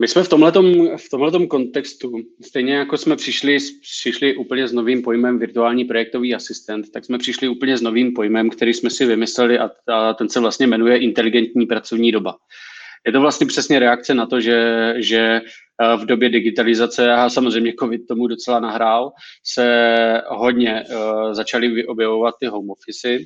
my 0.00 0.08
jsme 0.08 0.22
v 0.22 0.28
tomhletom, 0.28 0.96
v 0.96 1.08
tomhletom 1.10 1.46
kontextu, 1.46 2.12
stejně 2.42 2.74
jako 2.74 2.96
jsme 2.96 3.16
přišli, 3.16 3.58
přišli 3.80 4.36
úplně 4.36 4.68
s 4.68 4.72
novým 4.72 5.02
pojmem 5.02 5.38
virtuální 5.38 5.84
projektový 5.84 6.34
asistent, 6.34 6.90
tak 6.92 7.04
jsme 7.04 7.18
přišli 7.18 7.48
úplně 7.48 7.76
s 7.76 7.82
novým 7.82 8.12
pojmem, 8.14 8.50
který 8.50 8.74
jsme 8.74 8.90
si 8.90 9.06
vymysleli 9.06 9.58
a, 9.58 9.70
a 9.86 10.14
ten 10.14 10.28
se 10.28 10.40
vlastně 10.40 10.66
jmenuje 10.66 10.98
inteligentní 10.98 11.66
pracovní 11.66 12.12
doba. 12.12 12.36
Je 13.06 13.12
to 13.12 13.20
vlastně 13.20 13.46
přesně 13.46 13.78
reakce 13.78 14.14
na 14.14 14.26
to, 14.26 14.40
že, 14.40 14.94
že 14.96 15.40
v 15.96 16.06
době 16.06 16.28
digitalizace, 16.28 17.12
a 17.12 17.30
samozřejmě 17.30 17.72
COVID 17.80 18.06
tomu 18.06 18.26
docela 18.26 18.60
nahrál, 18.60 19.12
se 19.44 20.22
hodně 20.28 20.84
uh, 20.90 21.32
začaly 21.32 21.86
objevovat 21.86 22.34
ty 22.40 22.46
home 22.46 22.70
office. 22.70 23.18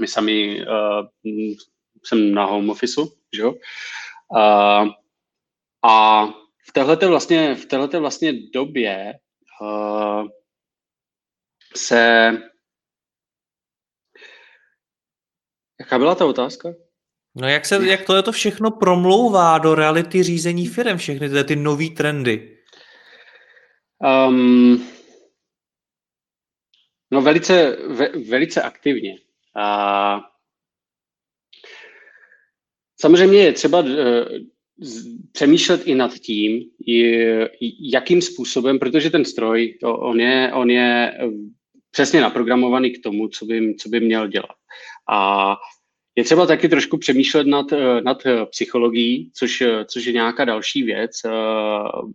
My 0.00 0.06
sami 0.06 0.66
uh, 0.66 1.32
jsem 2.04 2.34
na 2.34 2.44
home 2.44 2.70
office, 2.70 3.00
že 3.36 3.42
jo? 3.42 3.54
Uh, 4.36 4.88
a 5.82 6.26
v 6.68 6.72
této 6.72 7.08
vlastně, 7.08 7.54
v 7.54 7.66
této 7.66 8.00
vlastně 8.00 8.32
době 8.54 9.14
uh, 9.60 10.28
se... 11.76 12.32
Jaká 15.80 15.98
byla 15.98 16.14
ta 16.14 16.26
otázka? 16.26 16.68
No 17.34 17.48
jak, 17.48 17.66
se, 17.66 17.86
jak 17.86 18.06
to 18.06 18.16
je 18.16 18.22
to 18.22 18.32
všechno 18.32 18.70
promlouvá 18.70 19.58
do 19.58 19.74
reality 19.74 20.22
řízení 20.22 20.66
firm, 20.66 20.98
všechny 20.98 21.28
ty, 21.28 21.44
ty 21.44 21.56
nové 21.56 21.90
trendy? 21.96 22.58
Um, 24.28 24.90
no 27.10 27.22
velice, 27.22 27.76
ve, 27.76 28.08
velice 28.08 28.62
aktivně. 28.62 29.18
A 29.56 30.20
samozřejmě 33.00 33.38
je 33.38 33.52
třeba 33.52 33.82
přemýšlet 35.32 35.86
i 35.86 35.94
nad 35.94 36.14
tím, 36.14 36.64
jakým 37.80 38.22
způsobem, 38.22 38.78
protože 38.78 39.10
ten 39.10 39.24
stroj, 39.24 39.78
on 39.82 40.20
je, 40.20 40.52
on 40.54 40.70
je 40.70 41.12
eh, 41.12 41.28
přesně 41.90 42.20
naprogramovaný 42.20 42.90
k 42.90 43.02
tomu, 43.02 43.28
co 43.28 43.44
by, 43.44 43.74
co 43.74 43.88
by 43.88 44.00
měl 44.00 44.28
dělat. 44.28 44.56
A 45.10 45.56
je 46.16 46.24
třeba 46.24 46.46
taky 46.46 46.68
trošku 46.68 46.98
přemýšlet 46.98 47.46
nad, 47.46 47.72
eh, 47.72 48.00
nad 48.00 48.26
eh, 48.26 48.46
psychologií, 48.46 49.30
což, 49.34 49.60
eh, 49.60 49.84
což 49.84 50.04
je 50.04 50.12
nějaká 50.12 50.44
další 50.44 50.82
věc 50.82 51.10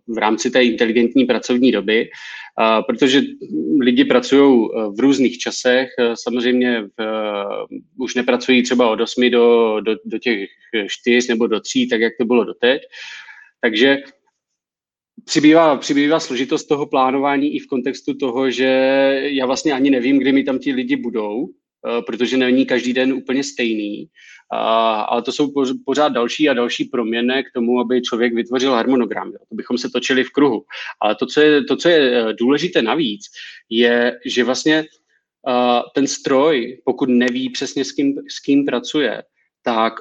v 0.08 0.18
rámci 0.18 0.50
té 0.50 0.64
inteligentní 0.64 1.24
pracovní 1.24 1.72
doby, 1.72 2.10
protože 2.86 3.22
lidi 3.80 4.04
pracují 4.04 4.68
v 4.96 5.00
různých 5.00 5.38
časech, 5.38 5.88
samozřejmě 6.14 6.82
v, 6.98 7.04
už 7.98 8.14
nepracují 8.14 8.62
třeba 8.62 8.90
od 8.90 9.00
8 9.00 9.30
do, 9.30 9.76
do, 9.80 9.96
do 10.04 10.18
těch 10.18 10.48
4 10.88 11.28
nebo 11.28 11.46
do 11.46 11.60
3, 11.60 11.86
tak 11.90 12.00
jak 12.00 12.12
to 12.20 12.24
bylo 12.24 12.44
doteď. 12.44 12.82
Takže 13.60 13.98
přibývá, 15.24 15.76
přibývá 15.76 16.20
složitost 16.20 16.64
toho 16.64 16.86
plánování 16.86 17.54
i 17.54 17.58
v 17.58 17.66
kontextu 17.66 18.14
toho, 18.14 18.50
že 18.50 18.66
já 19.22 19.46
vlastně 19.46 19.72
ani 19.72 19.90
nevím, 19.90 20.18
kdy 20.18 20.32
mi 20.32 20.44
tam 20.44 20.58
ti 20.58 20.72
lidi 20.72 20.96
budou, 20.96 21.48
protože 22.06 22.36
není 22.36 22.66
každý 22.66 22.92
den 22.92 23.12
úplně 23.12 23.44
stejný. 23.44 24.08
Ale 24.50 25.22
to 25.22 25.32
jsou 25.32 25.52
pořád 25.84 26.08
další 26.08 26.48
a 26.48 26.54
další 26.54 26.84
proměny 26.84 27.44
k 27.44 27.52
tomu, 27.54 27.80
aby 27.80 28.02
člověk 28.02 28.34
vytvořil 28.34 28.72
harmonogram. 28.72 29.32
To 29.32 29.54
bychom 29.54 29.78
se 29.78 29.90
točili 29.90 30.24
v 30.24 30.30
kruhu. 30.30 30.64
Ale 31.00 31.14
to, 31.14 31.26
co 31.26 31.40
je, 31.40 31.64
to, 31.64 31.76
co 31.76 31.88
je 31.88 31.98
eh, 31.98 32.32
důležité 32.32 32.82
navíc, 32.82 33.22
je, 33.70 34.18
že 34.26 34.44
vlastně 34.44 34.84
eh, 35.48 35.80
ten 35.94 36.06
stroj, 36.06 36.80
pokud 36.84 37.08
neví 37.08 37.50
přesně 37.50 37.84
s 37.84 37.92
kým, 37.92 38.14
s 38.28 38.40
kým 38.40 38.64
pracuje, 38.64 39.22
tak 39.62 39.94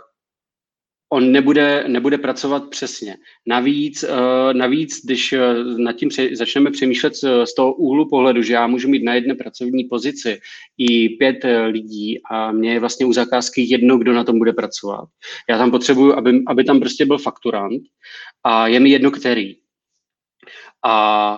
on 1.15 1.31
nebude, 1.31 1.83
nebude 1.87 2.17
pracovat 2.17 2.69
přesně. 2.69 3.17
Navíc, 3.45 4.03
uh, 4.03 4.53
navíc 4.53 5.05
když 5.05 5.33
uh, 5.33 5.79
nad 5.79 5.93
tím 5.93 6.09
začneme 6.33 6.71
přemýšlet 6.71 7.15
z, 7.15 7.55
toho 7.55 7.73
úhlu 7.73 8.09
pohledu, 8.09 8.41
že 8.41 8.53
já 8.53 8.67
můžu 8.67 8.89
mít 8.89 9.03
na 9.03 9.13
jedné 9.13 9.35
pracovní 9.35 9.83
pozici 9.83 10.39
i 10.77 11.09
pět 11.09 11.43
uh, 11.43 11.51
lidí 11.65 12.19
a 12.31 12.51
mě 12.51 12.73
je 12.73 12.79
vlastně 12.79 13.05
u 13.05 13.13
zakázky 13.13 13.61
jedno, 13.69 13.97
kdo 13.97 14.13
na 14.13 14.23
tom 14.23 14.37
bude 14.37 14.53
pracovat. 14.53 15.09
Já 15.49 15.57
tam 15.57 15.71
potřebuju, 15.71 16.13
aby, 16.13 16.43
aby 16.47 16.63
tam 16.63 16.79
prostě 16.79 17.05
byl 17.05 17.17
fakturant 17.17 17.83
a 18.43 18.67
je 18.67 18.79
mi 18.79 18.89
jedno, 18.89 19.11
který. 19.11 19.55
A 20.83 21.37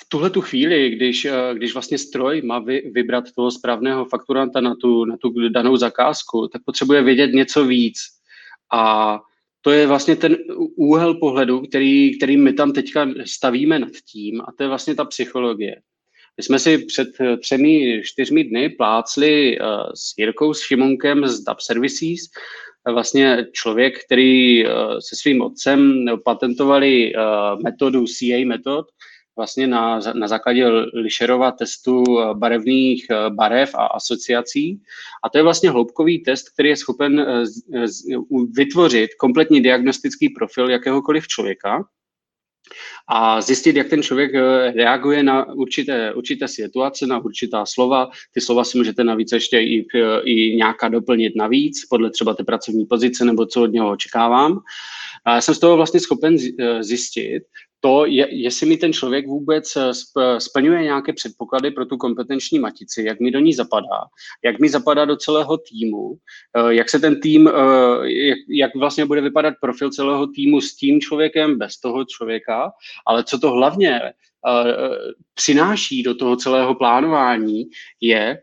v 0.00 0.08
tuhle 0.08 0.30
tu 0.30 0.40
chvíli, 0.40 0.90
když, 0.90 1.26
když 1.52 1.72
vlastně 1.72 1.98
stroj 1.98 2.42
má 2.42 2.58
vy, 2.58 2.90
vybrat 2.94 3.24
toho 3.36 3.50
správného 3.50 4.04
fakturanta 4.04 4.60
na 4.60 4.74
tu, 4.74 5.04
na 5.04 5.16
tu 5.16 5.48
danou 5.48 5.76
zakázku, 5.76 6.48
tak 6.48 6.62
potřebuje 6.64 7.02
vědět 7.02 7.32
něco 7.32 7.64
víc 7.64 8.21
a 8.72 9.20
to 9.60 9.70
je 9.70 9.86
vlastně 9.86 10.16
ten 10.16 10.36
úhel 10.76 11.14
pohledu, 11.14 11.60
který, 11.60 12.16
který 12.16 12.36
my 12.36 12.52
tam 12.52 12.72
teďka 12.72 13.08
stavíme 13.26 13.78
nad 13.78 13.92
tím 14.12 14.40
a 14.40 14.52
to 14.56 14.62
je 14.62 14.68
vlastně 14.68 14.94
ta 14.94 15.04
psychologie. 15.04 15.76
My 16.36 16.42
jsme 16.42 16.58
si 16.58 16.78
před 16.78 17.08
třemi, 17.40 18.02
čtyřmi 18.04 18.44
dny 18.44 18.68
plácli 18.68 19.58
uh, 19.60 19.66
s 19.94 20.18
Jirkou, 20.18 20.54
s 20.54 20.60
Šimonkem 20.60 21.28
z 21.28 21.40
DAP 21.40 21.60
Services, 21.60 22.20
vlastně 22.92 23.46
člověk, 23.52 24.04
který 24.04 24.66
uh, 24.66 24.72
se 24.98 25.16
svým 25.16 25.42
otcem 25.42 26.04
patentovali 26.24 27.12
metodu 27.64 28.04
CA 28.06 28.44
metod, 28.46 28.86
vlastně 29.36 29.66
na, 29.66 30.00
na 30.14 30.28
základě 30.28 30.68
Lišerova 30.94 31.52
testu 31.52 32.04
eh, 32.20 32.34
barevných 32.34 33.06
eh, 33.10 33.30
barev 33.30 33.74
a 33.74 33.86
asociací. 33.86 34.80
A 35.24 35.28
to 35.28 35.38
je 35.38 35.44
vlastně 35.44 35.70
hloubkový 35.70 36.22
test, 36.22 36.50
který 36.50 36.68
je 36.68 36.76
schopen 36.76 37.20
eh, 37.20 37.86
vytvořit 38.56 39.14
kompletní 39.14 39.60
diagnostický 39.60 40.28
profil 40.28 40.70
jakéhokoliv 40.70 41.28
člověka 41.28 41.84
a 43.08 43.40
zjistit, 43.40 43.76
jak 43.76 43.88
ten 43.88 44.02
člověk 44.02 44.32
reaguje 44.74 45.22
na 45.22 45.52
určité, 45.52 46.14
určité 46.14 46.48
situace, 46.48 47.06
na 47.06 47.18
určitá 47.18 47.66
slova. 47.66 48.10
Ty 48.34 48.40
slova 48.40 48.64
si 48.64 48.78
můžete 48.78 49.04
navíc 49.04 49.32
ještě 49.32 49.60
i, 49.60 49.86
i 50.24 50.56
nějaká 50.56 50.88
doplnit 50.88 51.36
navíc, 51.36 51.86
podle 51.90 52.10
třeba 52.10 52.34
té 52.34 52.44
pracovní 52.44 52.86
pozice 52.86 53.24
nebo 53.24 53.46
co 53.46 53.62
od 53.62 53.72
něho 53.72 53.90
očekávám. 53.90 54.58
A 55.24 55.40
jsem 55.40 55.54
z 55.54 55.58
toho 55.58 55.76
vlastně 55.76 56.00
schopen 56.00 56.36
zjistit, 56.80 57.42
to, 57.84 58.06
je, 58.06 58.26
jestli 58.30 58.66
mi 58.66 58.76
ten 58.76 58.92
člověk 58.92 59.26
vůbec 59.26 59.76
eh, 59.76 60.40
splňuje 60.40 60.82
nějaké 60.82 61.12
předpoklady 61.12 61.70
pro 61.70 61.86
tu 61.86 61.96
kompetenční 61.96 62.58
matici, 62.58 63.04
jak 63.06 63.20
mi 63.20 63.30
do 63.30 63.38
ní 63.38 63.54
zapadá, 63.54 64.06
jak 64.44 64.58
mi 64.58 64.68
zapadá 64.68 65.04
do 65.04 65.16
celého 65.16 65.58
týmu, 65.58 66.14
eh, 66.56 66.74
jak 66.74 66.90
se 66.90 66.98
ten 66.98 67.20
tým, 67.20 67.48
eh, 67.48 67.52
jak, 68.10 68.38
jak 68.48 68.74
vlastně 68.74 69.06
bude 69.06 69.20
vypadat 69.20 69.54
profil 69.60 69.90
celého 69.90 70.26
týmu 70.26 70.60
s 70.60 70.76
tím 70.76 71.00
člověkem, 71.00 71.58
bez 71.58 71.80
toho 71.80 72.04
člověka, 72.04 72.72
ale 73.06 73.24
co 73.24 73.38
to 73.38 73.50
hlavně 73.50 74.00
přináší 75.34 76.02
do 76.02 76.14
toho 76.14 76.36
celého 76.36 76.74
plánování, 76.74 77.64
je, 78.00 78.38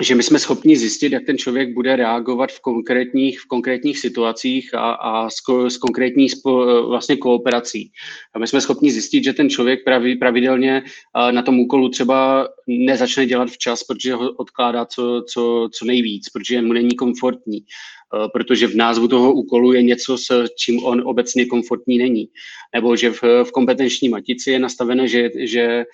že 0.00 0.14
my 0.14 0.22
jsme 0.22 0.38
schopni 0.38 0.76
zjistit, 0.76 1.12
jak 1.12 1.24
ten 1.24 1.38
člověk 1.38 1.74
bude 1.74 1.96
reagovat 1.96 2.52
v 2.52 2.60
konkrétních, 2.60 3.40
v 3.40 3.46
konkrétních 3.46 3.98
situacích 3.98 4.74
a, 4.74 4.92
a 4.92 5.30
s, 5.30 5.36
s 5.68 5.76
konkrétní 5.76 6.28
spo, 6.28 6.82
vlastně 6.88 7.16
kooperací. 7.16 7.92
A 8.34 8.38
my 8.38 8.46
jsme 8.46 8.60
schopni 8.60 8.90
zjistit, 8.90 9.24
že 9.24 9.32
ten 9.32 9.50
člověk 9.50 9.84
pravi, 9.84 10.16
pravidelně 10.16 10.82
na 11.30 11.42
tom 11.42 11.60
úkolu 11.60 11.88
třeba 11.88 12.48
nezačne 12.66 13.26
dělat 13.26 13.50
včas, 13.50 13.84
protože 13.84 14.14
ho 14.14 14.32
odkládá 14.32 14.84
co, 14.84 15.24
co, 15.28 15.68
co 15.72 15.84
nejvíc, 15.84 16.28
protože 16.28 16.62
mu 16.62 16.72
není 16.72 16.96
komfortní. 16.96 17.64
Eh, 18.14 18.28
protože 18.32 18.66
v 18.66 18.74
názvu 18.74 19.08
toho 19.08 19.32
úkolu 19.32 19.72
je 19.72 19.82
něco, 19.82 20.18
s 20.18 20.44
čím 20.58 20.84
on 20.84 21.02
obecně 21.04 21.46
komfortní 21.46 21.98
není. 21.98 22.28
Nebo 22.74 22.96
že 22.96 23.10
v, 23.10 23.22
v 23.22 23.50
kompetenční 23.52 24.08
matici 24.08 24.50
je 24.50 24.58
nastaveno, 24.58 25.06
že, 25.06 25.30
že 25.38 25.84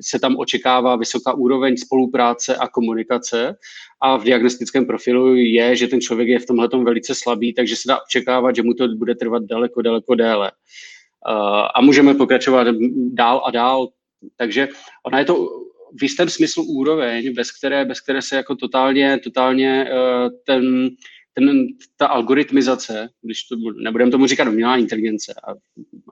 se 0.00 0.18
tam 0.18 0.36
očekává 0.36 0.96
vysoká 0.96 1.32
úroveň 1.34 1.76
spolupráce 1.76 2.56
a 2.56 2.68
komunikace 2.68 3.56
a 4.00 4.16
v 4.16 4.24
diagnostickém 4.24 4.86
profilu 4.86 5.34
je, 5.36 5.76
že 5.76 5.86
ten 5.88 6.00
člověk 6.00 6.28
je 6.28 6.38
v 6.38 6.46
tomhle 6.46 6.68
velice 6.84 7.14
slabý, 7.14 7.54
takže 7.54 7.76
se 7.76 7.88
dá 7.88 7.98
očekávat, 8.08 8.56
že 8.56 8.62
mu 8.62 8.74
to 8.74 8.88
bude 8.88 9.14
trvat 9.14 9.42
daleko, 9.42 9.82
daleko 9.82 10.14
déle. 10.14 10.52
Eh, 11.28 11.68
a 11.74 11.80
můžeme 11.80 12.14
pokračovat 12.14 12.66
dál 13.12 13.42
a 13.46 13.50
dál. 13.50 13.88
Takže 14.36 14.68
ona 15.06 15.18
je 15.18 15.24
to 15.24 15.65
v 15.98 16.02
jistém 16.02 16.28
smyslu 16.28 16.64
úroveň, 16.64 17.34
bez 17.34 17.58
které, 17.58 17.84
bez 17.84 18.00
které 18.00 18.22
se 18.22 18.36
jako 18.36 18.56
totálně, 18.56 19.18
totálně 19.24 19.90
uh, 19.92 20.30
ten, 20.46 20.90
ten, 21.34 21.66
ta 21.96 22.06
algoritmizace, 22.06 23.08
když 23.22 23.42
to 23.42 23.56
nebudeme 23.82 24.10
tomu 24.10 24.26
říkat 24.26 24.48
umělá 24.48 24.76
inteligence, 24.76 25.34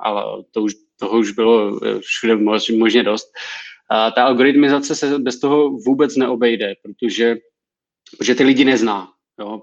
ale 0.01 0.45
to 0.51 0.63
už, 0.63 0.75
toho 0.99 1.19
už 1.19 1.31
bylo 1.31 1.81
eh, 1.87 2.01
všude 2.01 2.37
možně 2.77 3.03
dost, 3.03 3.27
a 3.91 4.11
ta 4.11 4.25
algoritmizace 4.25 4.95
se 4.95 5.19
bez 5.19 5.41
toho 5.41 5.71
vůbec 5.71 6.17
neobejde, 6.17 6.75
protože, 6.83 7.37
protože 8.19 8.35
ty 8.35 8.45
lidi 8.45 8.65
nezná. 8.65 9.09
Jo. 9.41 9.63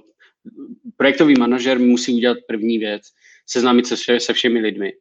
Projektový 0.98 1.36
manažer 1.40 1.80
musí 1.80 2.16
udělat 2.16 2.38
první 2.48 2.78
věc, 2.78 3.02
seznámit 3.46 3.88
se, 3.88 4.20
se 4.20 4.34
všemi 4.34 4.60
lidmi. 4.60 4.94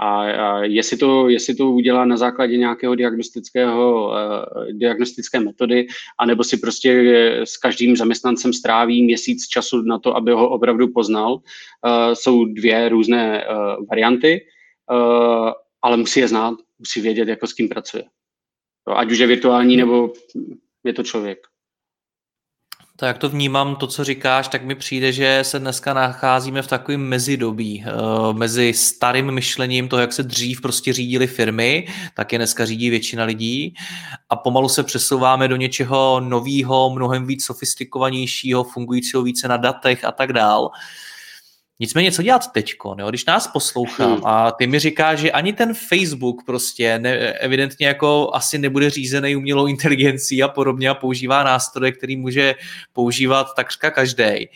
A, 0.00 0.24
jestli, 0.62 0.96
to, 0.96 1.28
jestli 1.28 1.54
to 1.54 1.70
udělá 1.70 2.04
na 2.04 2.16
základě 2.16 2.56
nějakého 2.56 2.94
diagnostického, 2.94 4.08
uh, 4.08 4.66
diagnostické 4.72 5.40
metody, 5.40 5.86
anebo 6.18 6.44
si 6.44 6.56
prostě 6.56 6.90
s 7.44 7.56
každým 7.56 7.96
zaměstnancem 7.96 8.52
stráví 8.52 9.02
měsíc 9.02 9.46
času 9.48 9.82
na 9.82 9.98
to, 9.98 10.16
aby 10.16 10.32
ho 10.32 10.50
opravdu 10.50 10.88
poznal, 10.88 11.34
uh, 11.34 11.40
jsou 12.12 12.44
dvě 12.44 12.88
různé 12.88 13.44
varianty, 13.90 14.46
ale 15.82 15.96
musí 15.96 16.20
je 16.20 16.28
znát, 16.28 16.54
musí 16.78 17.00
vědět, 17.00 17.28
jako 17.28 17.46
s 17.46 17.52
kým 17.52 17.68
pracuje. 17.68 18.04
Ať 18.96 19.12
už 19.12 19.18
je 19.18 19.26
virtuální, 19.26 19.76
nebo 19.76 20.12
je 20.84 20.92
to 20.92 21.02
člověk. 21.02 21.38
Tak 22.96 23.06
jak 23.06 23.18
to 23.18 23.28
vnímám, 23.28 23.76
to, 23.76 23.86
co 23.86 24.04
říkáš, 24.04 24.48
tak 24.48 24.64
mi 24.64 24.74
přijde, 24.74 25.12
že 25.12 25.40
se 25.42 25.58
dneska 25.58 25.94
nacházíme 25.94 26.62
v 26.62 26.66
takovém 26.66 27.00
mezidobí, 27.00 27.84
uh, 27.86 28.32
mezi 28.32 28.72
starým 28.72 29.30
myšlením 29.30 29.88
toho, 29.88 30.00
jak 30.00 30.12
se 30.12 30.22
dřív 30.22 30.60
prostě 30.60 30.92
řídily 30.92 31.26
firmy, 31.26 31.88
tak 32.14 32.32
je 32.32 32.38
dneska 32.38 32.64
řídí 32.66 32.90
většina 32.90 33.24
lidí 33.24 33.74
a 34.30 34.36
pomalu 34.36 34.68
se 34.68 34.82
přesouváme 34.82 35.48
do 35.48 35.56
něčeho 35.56 36.20
nového, 36.20 36.90
mnohem 36.90 37.26
víc 37.26 37.44
sofistikovanějšího, 37.44 38.64
fungujícího 38.64 39.22
více 39.22 39.48
na 39.48 39.56
datech 39.56 40.04
a 40.04 40.12
tak 40.12 40.32
dál. 40.32 40.62
Uh, 40.64 40.70
Nicméně, 41.80 42.12
co 42.12 42.22
dělat 42.22 42.52
teďko, 42.52 42.96
jo? 42.98 43.08
když 43.08 43.24
nás 43.24 43.46
poslouchám 43.46 44.12
hmm. 44.12 44.26
a 44.26 44.52
ty 44.52 44.66
mi 44.66 44.78
říkáš, 44.78 45.18
že 45.18 45.32
ani 45.32 45.52
ten 45.52 45.74
Facebook 45.74 46.44
prostě 46.46 46.98
ne, 46.98 47.32
evidentně 47.32 47.86
jako 47.86 48.30
asi 48.32 48.58
nebude 48.58 48.90
řízený 48.90 49.36
umělou 49.36 49.66
inteligencí 49.66 50.42
a 50.42 50.48
podobně 50.48 50.88
a 50.88 50.94
používá 50.94 51.42
nástroje, 51.44 51.92
který 51.92 52.16
může 52.16 52.54
používat 52.92 53.46
takřka 53.56 53.90
každý. 53.90 54.48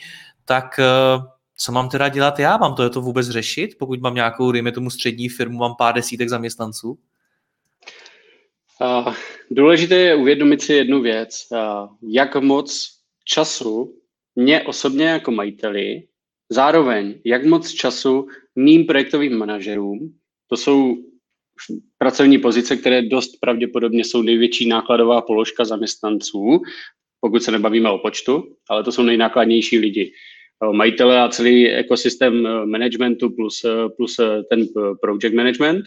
Tak 0.45 0.79
eh, 0.79 1.23
co 1.57 1.73
mám 1.73 1.89
teda 1.89 2.09
dělat 2.09 2.39
já? 2.39 2.57
Mám 2.57 2.75
to, 2.75 2.83
je 2.83 2.91
to 2.91 3.01
vůbec 3.01 3.29
řešit, 3.29 3.79
pokud 3.79 4.01
mám 4.01 4.15
nějakou, 4.15 4.53
dejme 4.53 4.73
tomu 4.73 4.91
střední 4.91 5.29
firmu, 5.29 5.59
mám 5.59 5.75
pár 5.79 5.95
desítek 5.95 6.29
zaměstnanců? 6.29 6.99
Uh, 8.81 9.15
důležité 9.51 9.95
je 9.95 10.15
uvědomit 10.15 10.63
si 10.63 10.73
jednu 10.73 11.03
věc. 11.03 11.47
Uh, 11.51 11.59
jak 12.03 12.37
moc 12.37 12.91
času 13.25 13.95
mě 14.37 14.63
osobně 14.63 15.05
jako 15.05 15.31
majiteli 15.31 16.03
Zároveň, 16.51 17.21
jak 17.25 17.45
moc 17.45 17.71
času 17.71 18.27
mým 18.57 18.87
projektovým 18.87 19.39
manažerům, 19.39 20.15
to 20.51 20.57
jsou 20.57 20.97
pracovní 21.99 22.39
pozice, 22.39 22.77
které 22.77 23.03
dost 23.03 23.31
pravděpodobně 23.41 24.05
jsou 24.05 24.23
největší 24.23 24.69
nákladová 24.69 25.23
položka 25.23 25.65
zaměstnanců, 25.65 26.61
pokud 27.21 27.43
se 27.43 27.51
nebavíme 27.51 27.91
o 27.91 27.99
počtu, 27.99 28.55
ale 28.71 28.85
to 28.85 28.93
jsou 28.93 29.03
nejnákladnější 29.03 29.79
lidi. 29.79 30.13
Majitele 30.73 31.21
a 31.21 31.29
celý 31.29 31.69
ekosystém 31.69 32.43
managementu 32.71 33.31
plus, 33.31 33.67
plus 33.97 34.17
ten 34.51 34.67
project 35.01 35.35
management. 35.35 35.85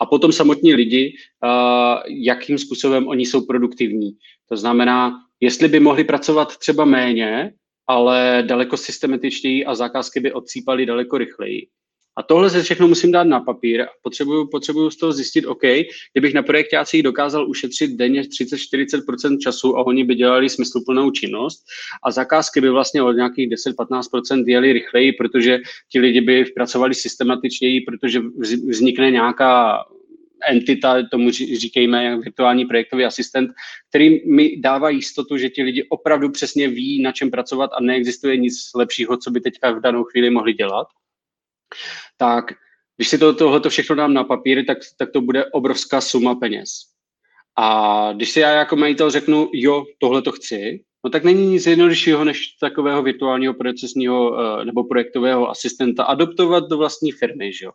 A 0.00 0.06
potom 0.06 0.32
samotní 0.32 0.74
lidi, 0.74 1.16
jakým 2.08 2.58
způsobem 2.58 3.08
oni 3.08 3.26
jsou 3.26 3.46
produktivní. 3.46 4.10
To 4.48 4.56
znamená, 4.56 5.12
jestli 5.40 5.68
by 5.68 5.80
mohli 5.80 6.04
pracovat 6.04 6.56
třeba 6.56 6.84
méně, 6.84 7.52
ale 7.86 8.44
daleko 8.46 8.76
systematičtěji 8.76 9.64
a 9.64 9.74
zakázky 9.74 10.20
by 10.20 10.32
odsýpaly 10.32 10.86
daleko 10.86 11.18
rychleji. 11.18 11.66
A 12.16 12.22
tohle 12.22 12.50
se 12.50 12.62
všechno 12.62 12.88
musím 12.88 13.12
dát 13.12 13.24
na 13.24 13.40
papír. 13.40 13.86
Potřebuju, 14.02 14.48
potřebuju 14.50 14.90
z 14.90 14.96
toho 14.96 15.12
zjistit, 15.12 15.46
OK, 15.46 15.62
kdybych 16.12 16.34
na 16.34 16.42
projektácích 16.42 17.02
dokázal 17.02 17.50
ušetřit 17.50 17.96
denně 17.96 18.22
30-40% 18.22 19.38
času 19.38 19.76
a 19.76 19.86
oni 19.86 20.04
by 20.04 20.14
dělali 20.14 20.48
smysluplnou 20.48 21.10
činnost 21.10 21.64
a 22.04 22.10
zakázky 22.10 22.60
by 22.60 22.70
vlastně 22.70 23.02
od 23.02 23.12
nějakých 23.12 23.48
10-15% 23.48 24.44
jeli 24.46 24.72
rychleji, 24.72 25.12
protože 25.12 25.58
ti 25.92 26.00
lidi 26.00 26.20
by 26.20 26.44
pracovali 26.44 26.94
systematičněji, 26.94 27.80
protože 27.80 28.20
vznikne 28.68 29.10
nějaká 29.10 29.78
entita, 30.48 31.02
tomu 31.10 31.30
říkejme 31.30 32.04
jak 32.04 32.20
virtuální 32.20 32.64
projektový 32.64 33.04
asistent, 33.04 33.50
který 33.88 34.30
mi 34.30 34.60
dává 34.60 34.90
jistotu, 34.90 35.36
že 35.36 35.50
ti 35.50 35.62
lidi 35.62 35.86
opravdu 35.88 36.30
přesně 36.30 36.68
ví, 36.68 37.02
na 37.02 37.12
čem 37.12 37.30
pracovat 37.30 37.70
a 37.72 37.80
neexistuje 37.80 38.36
nic 38.36 38.70
lepšího, 38.74 39.16
co 39.16 39.30
by 39.30 39.40
teďka 39.40 39.70
v 39.70 39.80
danou 39.80 40.04
chvíli 40.04 40.30
mohli 40.30 40.52
dělat. 40.52 40.86
Tak 42.16 42.44
když 42.96 43.08
si 43.08 43.18
to, 43.18 43.34
tohle 43.34 43.60
všechno 43.68 43.96
dám 43.96 44.14
na 44.14 44.24
papír, 44.24 44.64
tak, 44.66 44.78
tak 44.98 45.10
to 45.10 45.20
bude 45.20 45.44
obrovská 45.44 46.00
suma 46.00 46.34
peněz. 46.34 46.68
A 47.58 48.12
když 48.12 48.30
si 48.30 48.40
já 48.40 48.50
jako 48.50 48.76
majitel 48.76 49.10
řeknu, 49.10 49.50
jo, 49.52 49.84
tohle 49.98 50.22
to 50.22 50.32
chci, 50.32 50.84
no 51.04 51.10
tak 51.10 51.24
není 51.24 51.46
nic 51.46 51.66
jednoduššího, 51.66 52.24
než 52.24 52.56
takového 52.60 53.02
virtuálního 53.02 53.54
procesního 53.54 54.30
uh, 54.30 54.64
nebo 54.64 54.84
projektového 54.84 55.50
asistenta 55.50 56.04
adoptovat 56.04 56.64
do 56.68 56.76
vlastní 56.76 57.12
firmy. 57.12 57.52
Že 57.52 57.64
jo? 57.64 57.72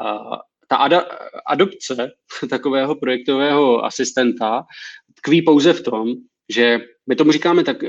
Uh, 0.00 0.36
ta 0.72 0.76
ada- 0.76 1.06
adopce 1.46 2.10
takového 2.50 2.94
projektového 2.94 3.84
asistenta 3.84 4.64
tkví 5.14 5.42
pouze 5.42 5.72
v 5.72 5.82
tom, 5.82 6.08
že 6.48 6.80
my 7.08 7.16
tomu 7.16 7.32
říkáme 7.32 7.64
tak 7.64 7.82
uh, 7.82 7.88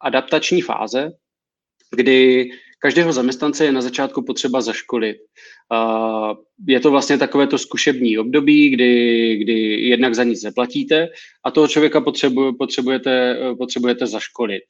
adaptační 0.00 0.62
fáze, 0.62 1.10
kdy 1.90 2.50
každého 2.78 3.12
zaměstnance 3.12 3.64
je 3.64 3.72
na 3.72 3.80
začátku 3.80 4.22
potřeba 4.22 4.60
zaškolit. 4.60 5.16
Je 6.68 6.80
to 6.80 6.90
vlastně 6.90 7.18
takové 7.18 7.46
to 7.46 7.58
zkušební 7.58 8.18
období, 8.18 8.70
kdy, 8.70 9.36
kdy 9.36 9.52
jednak 9.88 10.14
za 10.14 10.24
nic 10.24 10.42
neplatíte 10.42 11.08
a 11.44 11.50
toho 11.50 11.68
člověka 11.68 12.02
potřebujete, 12.58 13.36
potřebujete 13.58 14.06
zaškolit. 14.06 14.62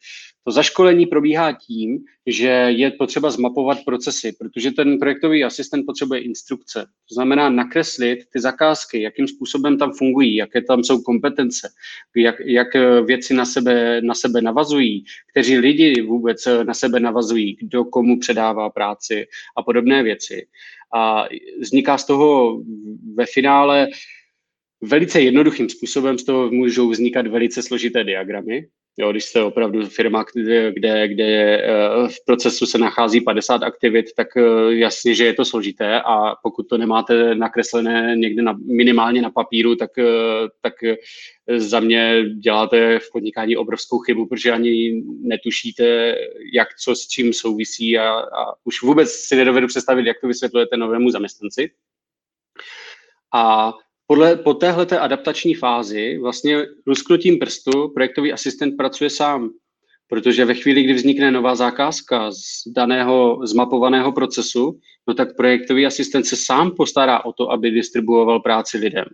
To 0.45 0.53
zaškolení 0.53 1.07
probíhá 1.07 1.53
tím, 1.53 1.99
že 2.27 2.49
je 2.49 2.91
potřeba 2.91 3.31
zmapovat 3.31 3.79
procesy, 3.85 4.33
protože 4.41 4.71
ten 4.71 4.99
projektový 4.99 5.45
asistent 5.45 5.87
potřebuje 5.87 6.21
instrukce. 6.21 6.87
To 7.09 7.15
znamená 7.15 7.51
nakreslit 7.51 8.19
ty 8.33 8.41
zakázky, 8.41 9.03
jakým 9.03 9.29
způsobem 9.29 9.79
tam 9.79 9.93
fungují, 9.93 10.37
jaké 10.37 10.63
tam 10.63 10.85
jsou 10.85 11.03
kompetence, 11.03 11.69
jak, 12.17 12.35
jak 12.45 12.69
věci 13.05 13.35
na 13.35 13.45
sebe, 13.45 14.01
na 14.03 14.15
sebe 14.15 14.43
navazují, 14.43 15.05
kteří 15.31 15.59
lidi 15.59 16.03
vůbec 16.03 16.49
na 16.63 16.75
sebe 16.75 17.01
navazují, 17.01 17.57
kdo 17.61 17.85
komu 17.85 18.19
předává 18.19 18.71
práci 18.71 19.27
a 19.57 19.63
podobné 19.63 20.03
věci. 20.03 20.47
A 20.94 21.24
vzniká 21.61 21.98
z 21.98 22.07
toho 22.07 22.61
ve 23.14 23.27
finále 23.27 23.88
velice 24.83 25.20
jednoduchým 25.20 25.68
způsobem 25.68 26.18
z 26.18 26.24
toho 26.24 26.51
můžou 26.51 26.90
vznikat 26.90 27.27
velice 27.27 27.62
složité 27.62 28.05
diagramy, 28.05 28.66
Jo, 29.01 29.11
když 29.11 29.25
jste 29.25 29.43
opravdu 29.43 29.87
firma, 29.87 30.25
kde, 30.35 31.09
kde, 31.09 31.63
eh, 31.63 32.09
v 32.09 32.25
procesu 32.27 32.67
se 32.67 32.79
nachází 32.79 33.21
50 33.21 33.63
aktivit, 33.63 34.07
tak 34.16 34.37
eh, 34.37 34.43
jasně, 34.68 35.14
že 35.14 35.25
je 35.25 35.35
to 35.35 35.45
složité 35.45 36.01
a 36.01 36.35
pokud 36.43 36.68
to 36.68 36.79
nemáte 36.79 37.35
nakreslené 37.35 38.16
někde 38.16 38.43
na, 38.43 38.59
minimálně 38.66 39.22
na 39.22 39.31
papíru, 39.31 39.77
tak, 39.77 39.99
eh, 39.99 40.05
tak 40.61 40.75
za 41.57 41.81
mě 41.81 42.25
děláte 42.31 42.99
v 42.99 43.12
podnikání 43.12 43.57
obrovskou 43.57 43.99
chybu, 43.99 44.27
protože 44.27 44.53
ani 44.53 45.03
netušíte, 45.20 46.16
jak 46.55 46.68
co 46.75 46.95
s 46.95 47.09
čím 47.09 47.33
souvisí 47.33 47.99
a, 47.99 48.11
a 48.12 48.55
už 48.64 48.83
vůbec 48.83 49.12
si 49.12 49.37
nedovedu 49.37 49.66
představit, 49.66 50.07
jak 50.07 50.20
to 50.20 50.27
vysvětlujete 50.27 50.77
novému 50.77 51.11
zaměstnanci. 51.11 51.70
A 53.35 53.72
podle, 54.09 54.37
po 54.37 54.55
téhle 54.55 54.87
adaptační 54.87 55.55
fázi 55.55 56.19
vlastně 56.19 56.67
lusknutím 56.87 57.39
prstu 57.39 57.89
projektový 57.95 58.33
asistent 58.33 58.77
pracuje 58.77 59.11
sám, 59.11 59.51
protože 60.09 60.45
ve 60.45 60.55
chvíli, 60.55 60.83
kdy 60.83 60.95
vznikne 60.95 61.31
nová 61.31 61.55
zakázka 61.55 62.31
z 62.31 62.39
daného 62.67 63.41
zmapovaného 63.45 64.13
procesu, 64.13 64.79
no 65.09 65.15
tak 65.15 65.37
projektový 65.37 65.87
asistent 65.87 66.27
se 66.27 66.37
sám 66.37 66.71
postará 66.77 67.25
o 67.25 67.33
to, 67.33 67.51
aby 67.51 67.71
distribuoval 67.71 68.41
práci 68.41 68.79
lidem. 68.79 69.05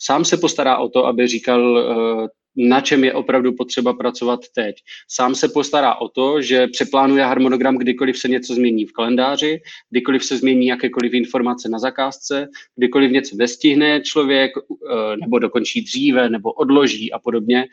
Sám 0.00 0.24
se 0.24 0.36
postará 0.36 0.78
o 0.78 0.88
to, 0.88 1.06
aby 1.06 1.26
říkal, 1.26 1.78
eh, 1.78 2.28
na 2.58 2.80
čem 2.80 3.04
je 3.04 3.14
opravdu 3.14 3.52
potřeba 3.52 3.92
pracovat 3.92 4.40
teď. 4.54 4.76
Sám 5.08 5.34
se 5.34 5.48
postará 5.48 5.94
o 5.94 6.08
to, 6.08 6.42
že 6.42 6.66
přeplánuje 6.66 7.24
harmonogram, 7.24 7.76
kdykoliv 7.76 8.18
se 8.18 8.28
něco 8.28 8.54
změní 8.54 8.86
v 8.86 8.92
kalendáři, 8.92 9.60
kdykoliv 9.90 10.24
se 10.24 10.36
změní 10.36 10.66
jakékoliv 10.66 11.14
informace 11.14 11.68
na 11.68 11.78
zakázce, 11.78 12.48
kdykoliv 12.76 13.10
něco 13.10 13.36
nestihne 13.36 14.00
člověk, 14.00 14.52
eh, 14.56 15.16
nebo 15.16 15.38
dokončí 15.38 15.82
dříve, 15.82 16.30
nebo 16.30 16.52
odloží 16.52 17.12
a 17.12 17.18
podobně. 17.18 17.66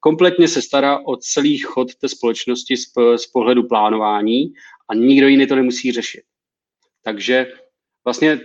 Kompletně 0.00 0.48
se 0.48 0.62
stará 0.62 0.98
o 0.98 1.16
celý 1.16 1.58
chod 1.58 1.94
té 1.94 2.08
společnosti 2.08 2.76
z, 2.76 2.84
z 3.16 3.26
pohledu 3.26 3.62
plánování 3.62 4.52
a 4.88 4.94
nikdo 4.94 5.28
jiný 5.28 5.46
to 5.46 5.56
nemusí 5.56 5.92
řešit. 5.92 6.22
Takže 7.02 7.52
vlastně 8.04 8.40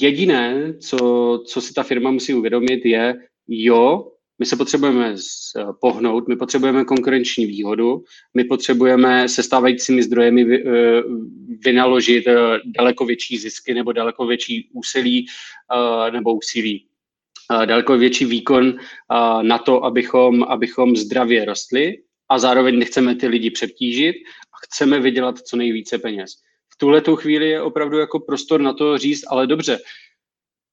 jediné, 0.00 0.74
co, 0.80 0.98
co 1.46 1.60
si 1.60 1.74
ta 1.74 1.82
firma 1.82 2.10
musí 2.10 2.34
uvědomit, 2.34 2.84
je, 2.84 3.14
jo, 3.48 4.13
my 4.44 4.48
se 4.48 4.56
potřebujeme 4.56 5.14
eh, 5.14 5.64
pohnout, 5.80 6.28
my 6.28 6.36
potřebujeme 6.36 6.84
konkurenční 6.84 7.46
výhodu, 7.46 8.04
my 8.34 8.44
potřebujeme 8.44 9.28
se 9.28 9.42
stávajícími 9.42 10.02
zdrojemi 10.02 10.42
eh, 10.42 11.02
vynaložit 11.64 12.26
eh, 12.26 12.58
daleko 12.64 13.06
větší 13.06 13.38
zisky 13.38 13.74
nebo 13.74 13.92
daleko 13.92 14.26
větší 14.26 14.68
úsilí 14.72 15.26
nebo 16.12 16.34
úsilí, 16.34 16.86
daleko 17.64 17.98
větší 17.98 18.24
výkon 18.24 18.78
na 19.42 19.58
to, 19.58 19.84
abychom, 19.84 20.42
abychom 20.42 20.96
zdravě 20.96 21.44
rostli 21.44 21.98
a 22.28 22.38
zároveň 22.38 22.78
nechceme 22.78 23.14
ty 23.14 23.26
lidi 23.26 23.50
přetížit 23.50 24.16
a 24.52 24.56
chceme 24.64 25.00
vydělat 25.00 25.38
co 25.38 25.56
nejvíce 25.56 25.98
peněz. 25.98 26.30
V 26.72 26.76
tuhle 26.76 27.02
chvíli 27.16 27.48
je 27.48 27.62
opravdu 27.62 27.98
jako 27.98 28.20
prostor 28.20 28.60
na 28.60 28.72
to 28.72 28.98
říct, 28.98 29.24
ale 29.28 29.46
dobře, 29.46 29.78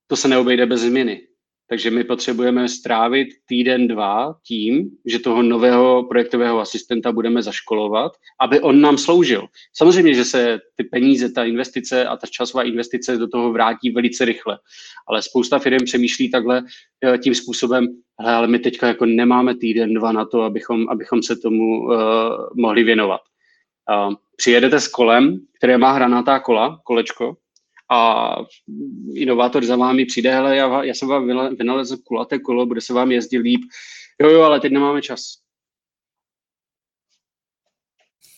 to 0.07 0.15
se 0.15 0.27
neobejde 0.27 0.65
bez 0.65 0.81
změny. 0.81 1.30
Takže 1.71 1.91
my 1.91 2.03
potřebujeme 2.03 2.69
strávit 2.69 3.27
týden, 3.45 3.87
dva 3.87 4.35
tím, 4.47 4.89
že 5.05 5.19
toho 5.19 5.43
nového 5.43 6.03
projektového 6.03 6.59
asistenta 6.59 7.11
budeme 7.11 7.41
zaškolovat, 7.41 8.11
aby 8.41 8.59
on 8.59 8.81
nám 8.81 8.97
sloužil. 8.97 9.47
Samozřejmě, 9.77 10.13
že 10.13 10.25
se 10.25 10.59
ty 10.75 10.83
peníze, 10.83 11.31
ta 11.31 11.43
investice 11.43 12.05
a 12.05 12.17
ta 12.17 12.27
časová 12.27 12.63
investice 12.63 13.17
do 13.17 13.27
toho 13.27 13.51
vrátí 13.51 13.91
velice 13.91 14.25
rychle. 14.25 14.59
Ale 15.07 15.21
spousta 15.21 15.59
firm 15.59 15.85
přemýšlí 15.85 16.31
takhle 16.31 16.63
eh, 17.05 17.17
tím 17.17 17.35
způsobem, 17.35 17.87
ale 18.19 18.47
my 18.47 18.59
teďka 18.59 18.87
jako 18.87 19.05
nemáme 19.05 19.55
týden, 19.55 19.93
dva 19.93 20.11
na 20.11 20.25
to, 20.25 20.41
abychom, 20.41 20.89
abychom 20.89 21.23
se 21.23 21.35
tomu 21.35 21.81
uh, 21.81 21.95
mohli 22.55 22.83
věnovat. 22.83 23.21
Uh, 24.07 24.13
přijedete 24.35 24.79
s 24.79 24.87
kolem, 24.87 25.39
které 25.57 25.77
má 25.77 25.91
hranatá 25.91 26.39
kola, 26.39 26.79
kolečko, 26.83 27.35
a 27.91 28.35
inovátor 29.15 29.65
za 29.65 29.75
vámi 29.75 30.05
přijde, 30.05 30.33
hele, 30.33 30.55
já, 30.55 30.83
já 30.83 30.93
jsem 30.93 31.07
vám 31.07 31.55
vynalezl 31.55 31.97
kulaté 31.97 32.39
kolo, 32.39 32.65
bude 32.65 32.81
se 32.81 32.93
vám 32.93 33.11
jezdit 33.11 33.37
líp. 33.37 33.61
Jo, 34.21 34.29
jo, 34.29 34.41
ale 34.41 34.59
teď 34.59 34.71
nemáme 34.71 35.01
čas. 35.01 35.21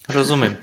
Rozumím. 0.10 0.58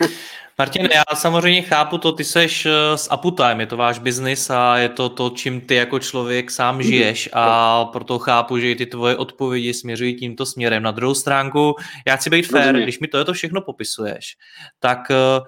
Martin, 0.58 0.88
já 0.94 1.02
samozřejmě 1.14 1.62
chápu 1.62 1.98
to, 1.98 2.12
ty 2.12 2.24
seš 2.24 2.66
eh, 2.66 2.98
s 2.98 3.12
Uptime, 3.12 3.62
je 3.62 3.66
to 3.66 3.76
váš 3.76 3.98
biznis 3.98 4.50
a 4.50 4.78
je 4.78 4.88
to 4.88 5.08
to, 5.08 5.30
čím 5.30 5.60
ty 5.60 5.74
jako 5.74 5.98
člověk 5.98 6.50
sám 6.50 6.74
mhm. 6.74 6.84
žiješ 6.84 7.28
a 7.32 7.84
proto 7.84 8.18
chápu, 8.18 8.58
že 8.58 8.70
i 8.70 8.74
ty 8.74 8.86
tvoje 8.86 9.16
odpovědi 9.16 9.74
směřují 9.74 10.16
tímto 10.16 10.46
směrem. 10.46 10.82
Na 10.82 10.90
druhou 10.90 11.14
stránku, 11.14 11.74
já 12.06 12.16
chci 12.16 12.30
být 12.30 12.46
fair, 12.46 12.76
když 12.76 13.00
mi 13.00 13.08
to, 13.08 13.18
je 13.18 13.24
to 13.24 13.32
všechno 13.32 13.60
popisuješ, 13.60 14.36
tak 14.78 14.98
uh, 15.10 15.46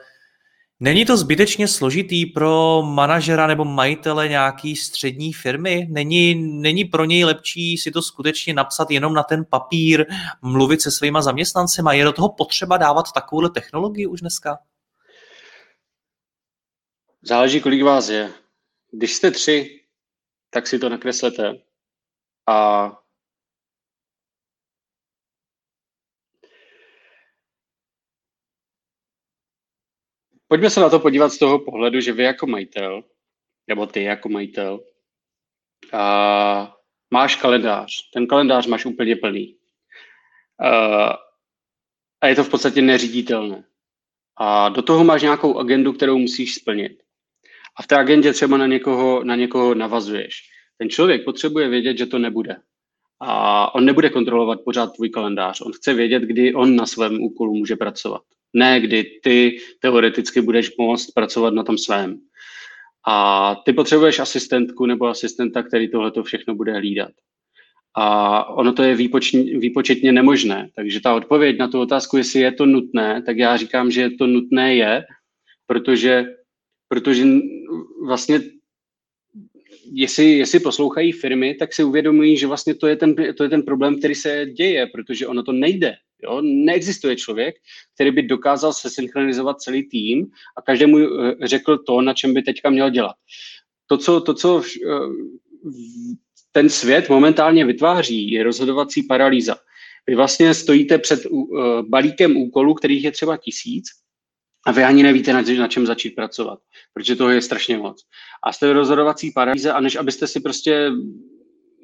Není 0.80 1.04
to 1.04 1.16
zbytečně 1.16 1.68
složitý 1.68 2.26
pro 2.26 2.82
manažera 2.86 3.46
nebo 3.46 3.64
majitele 3.64 4.28
nějaký 4.28 4.76
střední 4.76 5.32
firmy? 5.32 5.86
Není, 5.90 6.34
není 6.34 6.84
pro 6.84 7.04
něj 7.04 7.24
lepší 7.24 7.78
si 7.78 7.90
to 7.90 8.02
skutečně 8.02 8.54
napsat 8.54 8.90
jenom 8.90 9.14
na 9.14 9.22
ten 9.22 9.44
papír, 9.50 10.06
mluvit 10.42 10.82
se 10.82 10.90
svýma 10.90 11.22
zaměstnancema? 11.22 11.92
Je 11.92 12.04
do 12.04 12.12
toho 12.12 12.28
potřeba 12.28 12.76
dávat 12.76 13.12
takovouhle 13.12 13.50
technologii 13.50 14.06
už 14.06 14.20
dneska? 14.20 14.58
Záleží, 17.22 17.60
kolik 17.60 17.82
vás 17.82 18.08
je. 18.08 18.32
Když 18.90 19.14
jste 19.14 19.30
tři, 19.30 19.80
tak 20.50 20.66
si 20.66 20.78
to 20.78 20.88
nakreslete 20.88 21.54
a 22.46 22.88
Pojďme 30.52 30.70
se 30.70 30.80
na 30.80 30.90
to 30.90 31.00
podívat 31.00 31.28
z 31.28 31.38
toho 31.38 31.58
pohledu, 31.58 32.00
že 32.00 32.12
vy 32.12 32.22
jako 32.22 32.46
majitel, 32.46 33.04
nebo 33.68 33.86
ty 33.86 34.02
jako 34.02 34.28
majitel, 34.28 34.80
a 35.92 36.76
máš 37.10 37.36
kalendář. 37.36 38.10
Ten 38.14 38.26
kalendář 38.26 38.66
máš 38.66 38.84
úplně 38.84 39.16
plný. 39.16 39.56
A, 40.60 41.08
a 42.20 42.26
je 42.26 42.34
to 42.34 42.44
v 42.44 42.50
podstatě 42.50 42.82
neříditelné. 42.82 43.64
A 44.36 44.68
do 44.68 44.82
toho 44.82 45.04
máš 45.04 45.22
nějakou 45.22 45.58
agendu, 45.58 45.92
kterou 45.92 46.18
musíš 46.18 46.54
splnit. 46.54 47.02
A 47.76 47.82
v 47.82 47.86
té 47.86 47.96
agendě 47.96 48.32
třeba 48.32 48.56
na 48.56 48.66
někoho, 48.66 49.24
na 49.24 49.36
někoho 49.36 49.74
navazuješ. 49.74 50.42
Ten 50.78 50.90
člověk 50.90 51.24
potřebuje 51.24 51.68
vědět, 51.68 51.98
že 51.98 52.06
to 52.06 52.18
nebude. 52.18 52.56
A 53.20 53.74
on 53.74 53.84
nebude 53.84 54.10
kontrolovat 54.10 54.60
pořád 54.64 54.86
tvůj 54.86 55.10
kalendář. 55.10 55.60
On 55.60 55.72
chce 55.72 55.94
vědět, 55.94 56.22
kdy 56.22 56.54
on 56.54 56.76
na 56.76 56.86
svém 56.86 57.22
úkolu 57.22 57.54
může 57.54 57.76
pracovat 57.76 58.22
ne 58.54 58.80
kdy 58.80 59.04
ty 59.22 59.58
teoreticky 59.80 60.40
budeš 60.40 60.76
moct 60.76 61.12
pracovat 61.14 61.54
na 61.54 61.62
tom 61.62 61.78
svém. 61.78 62.20
A 63.06 63.54
ty 63.64 63.72
potřebuješ 63.72 64.18
asistentku 64.18 64.86
nebo 64.86 65.06
asistenta, 65.06 65.62
který 65.62 65.90
tohle 65.90 66.12
všechno 66.22 66.54
bude 66.54 66.72
hlídat. 66.72 67.10
A 67.94 68.44
ono 68.48 68.72
to 68.72 68.82
je 68.82 68.94
výpočetně 69.58 70.12
nemožné. 70.12 70.68
Takže 70.76 71.00
ta 71.00 71.14
odpověď 71.14 71.58
na 71.58 71.68
tu 71.68 71.80
otázku, 71.80 72.16
jestli 72.16 72.40
je 72.40 72.52
to 72.52 72.66
nutné, 72.66 73.22
tak 73.22 73.36
já 73.36 73.56
říkám, 73.56 73.90
že 73.90 74.10
to 74.10 74.26
nutné 74.26 74.76
je, 74.76 75.04
protože, 75.66 76.24
protože 76.88 77.24
vlastně 78.06 78.40
jestli, 79.92 80.38
jestli 80.38 80.60
poslouchají 80.60 81.12
firmy, 81.12 81.54
tak 81.54 81.74
si 81.74 81.84
uvědomují, 81.84 82.36
že 82.36 82.46
vlastně 82.46 82.74
to 82.74 82.86
je, 82.86 82.96
ten, 82.96 83.14
to 83.36 83.42
je 83.42 83.48
ten 83.48 83.62
problém, 83.62 83.98
který 83.98 84.14
se 84.14 84.46
děje, 84.46 84.86
protože 84.86 85.26
ono 85.26 85.42
to 85.42 85.52
nejde. 85.52 85.96
Jo? 86.24 86.40
Neexistuje 86.42 87.16
člověk, 87.16 87.54
který 87.94 88.10
by 88.10 88.22
dokázal 88.22 88.72
se 88.72 88.90
synchronizovat 88.90 89.60
celý 89.60 89.88
tým 89.88 90.26
a 90.56 90.62
každému 90.62 90.98
eh, 90.98 91.34
řekl 91.46 91.78
to, 91.78 92.00
na 92.00 92.14
čem 92.14 92.34
by 92.34 92.42
teďka 92.42 92.70
měl 92.70 92.90
dělat. 92.90 93.16
To, 93.86 93.98
co, 93.98 94.20
to, 94.20 94.34
co 94.34 94.62
eh, 94.62 94.90
ten 96.52 96.68
svět 96.68 97.08
momentálně 97.08 97.64
vytváří, 97.64 98.30
je 98.30 98.42
rozhodovací 98.42 99.02
paralýza. 99.02 99.56
Vy 100.06 100.14
vlastně 100.14 100.54
stojíte 100.54 100.98
před 100.98 101.26
eh, 101.26 101.82
balíkem 101.82 102.36
úkolů, 102.36 102.74
kterých 102.74 103.04
je 103.04 103.12
třeba 103.12 103.36
tisíc, 103.36 103.84
a 104.66 104.72
vy 104.72 104.84
ani 104.84 105.02
nevíte, 105.02 105.32
na, 105.32 105.68
čem 105.68 105.86
začít 105.86 106.10
pracovat, 106.10 106.58
protože 106.94 107.16
toho 107.16 107.30
je 107.30 107.42
strašně 107.42 107.76
moc. 107.76 108.02
A 108.44 108.52
jste 108.52 108.68
v 108.68 108.72
rozhodovací 108.72 109.30
paralýze 109.30 109.72
a 109.72 109.80
než 109.80 109.96
abyste 109.96 110.26
si 110.26 110.40
prostě 110.40 110.90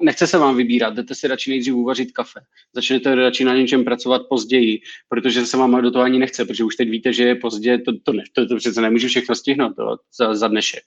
nechce 0.02 0.26
se 0.26 0.38
vám 0.38 0.56
vybírat, 0.56 0.94
jdete 0.94 1.14
si 1.14 1.28
radši 1.28 1.50
nejdřív 1.50 1.74
uvařit 1.74 2.12
kafe. 2.12 2.40
Začnete 2.74 3.14
radši 3.14 3.44
na 3.44 3.54
něčem 3.54 3.84
pracovat 3.84 4.22
později, 4.28 4.80
protože 5.08 5.46
se 5.46 5.56
vám 5.56 5.82
do 5.82 5.90
toho 5.90 6.04
ani 6.04 6.18
nechce, 6.18 6.44
protože 6.44 6.64
už 6.64 6.76
teď 6.76 6.90
víte, 6.90 7.12
že 7.12 7.24
je 7.24 7.34
pozdě, 7.34 7.78
to, 7.78 7.92
to, 8.02 8.12
ne, 8.12 8.22
to, 8.32 8.46
to 8.46 8.56
přece 8.56 8.80
nemůžu 8.80 9.08
všechno 9.08 9.34
stihnout 9.34 9.76
to, 9.76 9.96
za, 10.18 10.34
za 10.34 10.48
dnešek. 10.48 10.82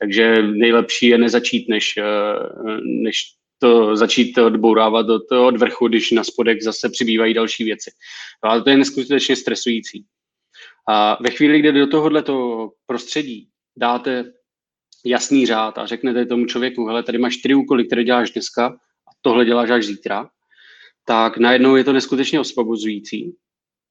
Takže 0.00 0.42
nejlepší 0.42 1.06
je 1.06 1.18
nezačít, 1.18 1.68
než, 1.68 1.94
eh, 1.96 2.04
než 2.84 3.16
to 3.58 3.96
začít 3.96 4.38
odbourávat 4.38 5.08
od, 5.08 5.32
od 5.32 5.56
vrchu, 5.56 5.88
když 5.88 6.10
na 6.10 6.24
spodek 6.24 6.62
zase 6.62 6.88
přibývají 6.88 7.34
další 7.34 7.64
věci. 7.64 7.90
No, 8.44 8.50
ale 8.50 8.62
to 8.62 8.70
je 8.70 8.76
neskutečně 8.76 9.36
stresující. 9.36 10.04
A 10.88 11.22
ve 11.22 11.30
chvíli, 11.30 11.58
kdy 11.58 11.72
do 11.72 11.86
tohoto 11.86 12.70
prostředí 12.86 13.48
dáte 13.76 14.32
jasný 15.04 15.46
řád 15.46 15.78
a 15.78 15.86
řeknete 15.86 16.26
tomu 16.26 16.46
člověku, 16.46 16.86
hele, 16.86 17.02
tady 17.02 17.18
máš 17.18 17.38
čtyři 17.38 17.54
úkoly, 17.54 17.84
které 17.84 18.04
děláš 18.04 18.30
dneska 18.30 18.66
a 18.66 19.10
tohle 19.22 19.44
děláš 19.44 19.70
až 19.70 19.84
zítra, 19.84 20.28
tak 21.06 21.38
najednou 21.38 21.76
je 21.76 21.84
to 21.84 21.92
neskutečně 21.92 22.40
osvobozující. 22.40 23.34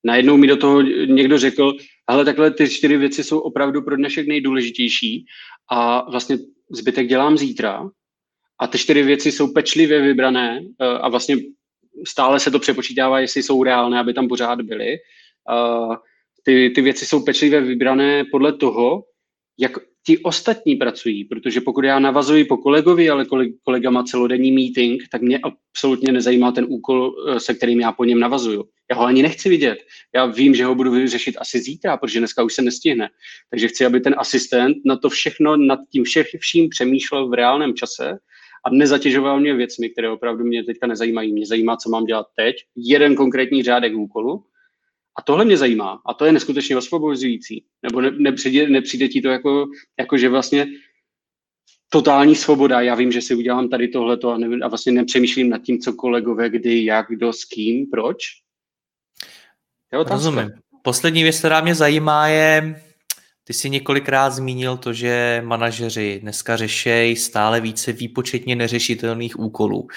Najednou 0.04 0.38
mi 0.38 0.48
do 0.48 0.58
toho 0.58 0.82
někdo 1.06 1.38
řekl, 1.38 1.74
hele, 2.10 2.26
takhle 2.26 2.52
ty 2.52 2.70
čtyři 2.70 2.98
věci 2.98 3.24
jsou 3.24 3.40
opravdu 3.40 3.82
pro 3.82 3.96
dnešek 3.96 4.28
nejdůležitější 4.28 5.26
a 5.72 6.12
vlastně 6.12 6.38
zbytek 6.72 7.08
dělám 7.08 7.38
zítra 7.38 7.90
a 8.60 8.68
ty 8.68 8.78
čtyři 8.78 9.04
věci 9.04 9.32
jsou 9.32 9.54
pečlivě 9.54 10.02
vybrané 10.02 10.60
eh, 10.82 10.86
a 10.86 11.10
vlastně 11.10 11.38
stále 12.08 12.40
se 12.40 12.52
to 12.52 12.60
přepočítává, 12.60 13.20
jestli 13.20 13.44
jsou 13.44 13.64
reálné, 13.64 14.00
aby 14.00 14.14
tam 14.14 14.28
pořád 14.28 14.62
byly. 14.62 14.94
Eh, 14.94 15.96
ty, 16.44 16.70
ty 16.70 16.82
věci 16.82 17.06
jsou 17.06 17.24
pečlivě 17.24 17.62
vybrané 17.62 18.24
podle 18.32 18.54
toho, 18.54 19.04
jak 19.60 19.78
ti 20.06 20.18
ostatní 20.18 20.76
pracují, 20.76 21.26
protože 21.26 21.62
pokud 21.62 21.86
já 21.86 22.00
navazuji 22.00 22.46
po 22.46 22.58
kolegovi, 22.58 23.10
ale 23.10 23.26
kolega 23.64 23.90
má 23.90 24.04
celodenní 24.04 24.52
meeting, 24.52 25.04
tak 25.12 25.22
mě 25.22 25.40
absolutně 25.40 26.14
nezajímá 26.14 26.52
ten 26.52 26.66
úkol, 26.70 27.16
eh, 27.28 27.40
se 27.40 27.54
kterým 27.54 27.80
já 27.80 27.92
po 27.92 28.06
něm 28.06 28.20
navazuju. 28.20 28.64
Já 28.92 28.98
ho 28.98 29.06
ani 29.06 29.24
nechci 29.24 29.50
vidět. 29.50 29.80
Já 30.16 30.26
vím, 30.26 30.56
že 30.56 30.66
ho 30.66 30.76
budu 30.76 30.92
vyřešit 30.92 31.36
asi 31.40 31.60
zítra, 31.60 31.98
protože 31.98 32.20
dneska 32.20 32.44
už 32.44 32.54
se 32.54 32.62
nestihne. 32.62 33.10
Takže 33.50 33.68
chci, 33.68 33.86
aby 33.86 34.00
ten 34.00 34.16
asistent 34.18 34.78
na 34.86 34.98
to 34.98 35.10
všechno, 35.10 35.58
nad 35.58 35.80
tím 35.92 36.04
všech, 36.04 36.28
vším 36.40 36.70
přemýšlel 36.70 37.30
v 37.30 37.34
reálném 37.34 37.74
čase 37.74 38.18
a 38.66 38.70
nezatěžoval 38.72 39.40
mě 39.40 39.54
věcmi, 39.54 39.90
které 39.90 40.10
opravdu 40.10 40.46
mě 40.46 40.64
teďka 40.64 40.88
nezajímají. 40.88 41.34
Mě 41.34 41.46
zajímá, 41.46 41.78
co 41.78 41.90
mám 41.90 42.06
dělat 42.06 42.26
teď, 42.36 42.56
jeden 42.76 43.16
konkrétní 43.16 43.64
řádek 43.64 43.96
úkolu 43.96 44.44
a 45.16 45.22
tohle 45.22 45.46
mě 45.46 45.58
zajímá 45.58 46.02
a 46.06 46.14
to 46.14 46.26
je 46.26 46.32
neskutečně 46.32 46.78
osvobozující. 46.78 47.66
Nebo 47.84 48.02
ne, 48.02 48.12
nepřijde, 48.12 48.70
nepřijde 48.70 49.08
ti 49.08 49.22
to 49.22 49.28
jako, 49.28 49.66
jako, 50.00 50.18
že 50.18 50.30
vlastně 50.30 50.68
totální 51.90 52.36
svoboda. 52.36 52.82
Já 52.82 52.96
vím, 52.96 53.12
že 53.12 53.22
si 53.22 53.36
udělám 53.36 53.70
tady 53.70 53.88
tohleto 53.88 54.30
a, 54.30 54.38
ne, 54.38 54.58
a 54.64 54.68
vlastně 54.68 54.92
nepřemýšlím 54.92 55.50
nad 55.50 55.62
tím, 55.62 55.80
co 55.80 55.94
kolegové, 55.94 56.50
kdy, 56.50 56.86
jak, 56.86 57.06
kdo, 57.10 57.34
s 57.34 57.46
kým, 57.46 57.86
proč. 57.92 58.18
Rozumím. 59.94 60.52
Poslední 60.82 61.24
věc, 61.24 61.40
která 61.40 61.62
mě 61.62 61.76
zajímá, 61.76 62.28
je, 62.28 62.82
ty 63.44 63.54
jsi 63.54 63.70
několikrát 63.70 64.30
zmínil 64.30 64.78
to, 64.78 64.94
že 64.94 65.42
manažeři 65.46 66.20
dneska 66.22 66.58
řešejí 66.58 67.16
stále 67.16 67.62
více 67.62 67.92
výpočetně 67.92 68.56
neřešitelných 68.56 69.40
úkolů. 69.40 69.88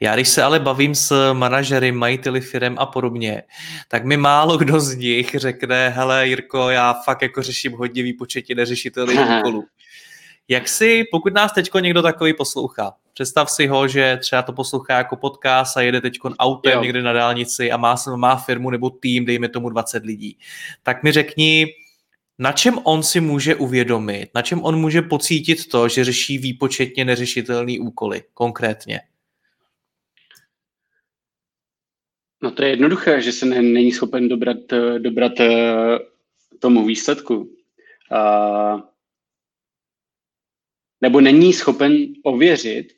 Já 0.00 0.14
když 0.14 0.28
se 0.28 0.42
ale 0.42 0.60
bavím 0.60 0.94
s 0.94 1.32
manažery, 1.32 1.92
majiteli 1.92 2.40
firem 2.40 2.76
a 2.78 2.86
podobně, 2.86 3.42
tak 3.88 4.04
mi 4.04 4.16
málo 4.16 4.56
kdo 4.58 4.80
z 4.80 4.96
nich 4.96 5.30
řekne, 5.34 5.88
hele 5.88 6.28
Jirko, 6.28 6.70
já 6.70 6.92
fakt 6.92 7.22
jako 7.22 7.42
řeším 7.42 7.72
hodně 7.72 8.02
výpočetně 8.02 8.54
neřešitelných 8.54 9.20
úkolů. 9.38 9.64
Jak 10.48 10.68
si, 10.68 11.04
pokud 11.10 11.34
nás 11.34 11.52
teďko 11.52 11.78
někdo 11.78 12.02
takový 12.02 12.34
poslouchá, 12.34 12.92
představ 13.14 13.50
si 13.50 13.66
ho, 13.66 13.88
že 13.88 14.18
třeba 14.20 14.42
to 14.42 14.52
poslouchá 14.52 14.98
jako 14.98 15.16
podcast 15.16 15.76
a 15.76 15.80
jede 15.80 16.00
teď 16.00 16.18
autem 16.38 16.72
jo. 16.72 16.82
někde 16.82 17.02
na 17.02 17.12
dálnici 17.12 17.72
a 17.72 17.76
má, 17.76 17.94
má 18.16 18.36
firmu 18.36 18.70
nebo 18.70 18.90
tým, 18.90 19.24
dejme 19.24 19.48
tomu 19.48 19.68
20 19.68 20.04
lidí, 20.04 20.38
tak 20.82 21.02
mi 21.02 21.12
řekni, 21.12 21.66
na 22.42 22.52
čem 22.52 22.78
on 22.84 23.02
si 23.02 23.20
může 23.20 23.54
uvědomit, 23.54 24.30
na 24.34 24.42
čem 24.42 24.62
on 24.62 24.80
může 24.80 25.02
pocítit 25.02 25.68
to, 25.68 25.88
že 25.88 26.04
řeší 26.04 26.38
výpočetně 26.38 27.04
neřešitelný 27.04 27.78
úkoly 27.78 28.22
konkrétně? 28.34 29.00
No 32.42 32.50
to 32.50 32.62
je 32.62 32.68
jednoduché, 32.70 33.22
že 33.22 33.32
se 33.32 33.46
ne, 33.46 33.62
není 33.62 33.92
schopen 33.92 34.28
dobrat, 34.28 34.58
dobrat 34.98 35.40
eh, 35.40 35.98
tomu 36.58 36.84
výsledku. 36.84 37.36
Uh, 38.12 38.80
nebo 41.00 41.20
není 41.20 41.52
schopen 41.52 41.96
ověřit, 42.22 42.92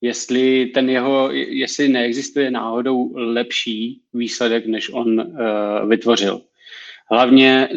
jestli 0.00 0.66
ten 0.66 0.90
jeho, 0.90 1.32
jestli 1.32 1.88
neexistuje 1.88 2.50
náhodou 2.50 3.12
lepší 3.14 4.02
výsledek, 4.12 4.66
než 4.66 4.90
on 4.90 5.20
uh, 5.20 5.88
vytvořil. 5.88 6.40
Hlavně 7.10 7.68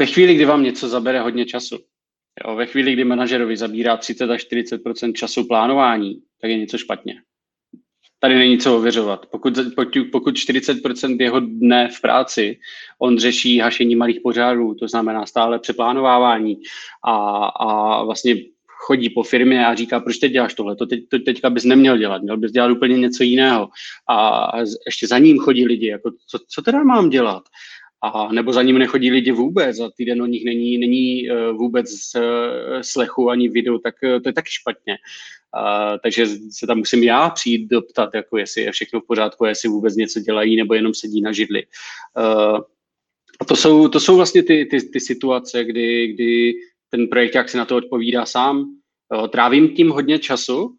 ve 0.00 0.06
chvíli, 0.06 0.34
kdy 0.34 0.44
vám 0.44 0.62
něco 0.62 0.88
zabere 0.88 1.20
hodně 1.20 1.46
času, 1.46 1.78
jo, 2.44 2.56
ve 2.56 2.66
chvíli, 2.66 2.92
kdy 2.92 3.04
manažerovi 3.04 3.56
zabírá 3.56 3.96
30 3.96 4.30
až 4.30 4.40
40 4.40 4.80
času 5.14 5.44
plánování, 5.44 6.22
tak 6.40 6.50
je 6.50 6.58
něco 6.58 6.78
špatně. 6.78 7.14
Tady 8.18 8.38
není 8.38 8.58
co 8.58 8.76
ověřovat. 8.76 9.26
Pokud, 9.26 9.58
pokud 10.12 10.34
40% 10.34 11.20
jeho 11.20 11.40
dne 11.40 11.88
v 11.88 12.00
práci 12.00 12.58
on 12.98 13.18
řeší 13.18 13.58
hašení 13.58 13.96
malých 13.96 14.20
požárů, 14.20 14.74
to 14.74 14.88
znamená 14.88 15.26
stále 15.26 15.58
přeplánovávání 15.58 16.56
a, 17.04 17.44
a 17.44 18.04
vlastně 18.04 18.36
chodí 18.66 19.10
po 19.10 19.22
firmě 19.22 19.66
a 19.66 19.74
říká, 19.74 20.00
proč 20.00 20.16
teď 20.16 20.32
děláš 20.32 20.54
tohle, 20.54 20.76
to, 20.76 20.86
teď, 20.86 21.08
to 21.08 21.18
teďka 21.18 21.50
bys 21.50 21.64
neměl 21.64 21.98
dělat, 21.98 22.22
měl 22.22 22.36
bys 22.36 22.52
dělat 22.52 22.70
úplně 22.70 22.98
něco 22.98 23.22
jiného. 23.22 23.68
A 24.08 24.50
ještě 24.86 25.06
za 25.06 25.18
ním 25.18 25.38
chodí 25.38 25.66
lidi, 25.66 25.86
jako 25.86 26.10
co, 26.26 26.38
co 26.48 26.62
teda 26.62 26.84
mám 26.84 27.10
dělat? 27.10 27.42
A 28.02 28.32
nebo 28.32 28.52
za 28.52 28.62
ním 28.62 28.78
nechodí 28.78 29.10
lidi 29.10 29.32
vůbec 29.32 29.80
a 29.80 29.90
týden 29.96 30.22
o 30.22 30.26
nich 30.26 30.44
není, 30.44 30.78
není 30.78 31.30
uh, 31.30 31.56
vůbec 31.56 31.90
uh, 32.16 32.22
slechu 32.80 33.30
ani 33.30 33.48
video, 33.48 33.78
tak 33.78 33.94
uh, 34.02 34.20
to 34.20 34.28
je 34.28 34.32
taky 34.32 34.50
špatně. 34.50 34.98
Uh, 35.56 35.98
takže 36.02 36.26
se 36.50 36.66
tam 36.66 36.78
musím 36.78 37.02
já 37.02 37.30
přijít 37.30 37.70
doptat, 37.70 38.10
jako 38.14 38.38
jestli 38.38 38.62
je 38.62 38.72
všechno 38.72 39.00
v 39.00 39.06
pořádku, 39.06 39.44
jestli 39.44 39.68
vůbec 39.68 39.96
něco 39.96 40.20
dělají 40.20 40.56
nebo 40.56 40.74
jenom 40.74 40.94
sedí 40.94 41.20
na 41.20 41.32
židli. 41.32 41.62
A 43.40 43.44
to 43.44 43.56
jsou, 43.56 43.88
to 43.88 44.00
jsou 44.00 44.16
vlastně 44.16 44.42
ty, 44.42 44.66
ty, 44.66 44.82
ty 44.82 45.00
situace, 45.00 45.64
kdy, 45.64 46.06
kdy 46.06 46.54
ten 46.90 47.08
projekt, 47.08 47.34
jak 47.34 47.48
si 47.48 47.56
na 47.56 47.64
to 47.64 47.76
odpovídá 47.76 48.26
sám, 48.26 48.66
trávím 49.28 49.74
tím 49.74 49.90
hodně 49.90 50.18
času, 50.18 50.76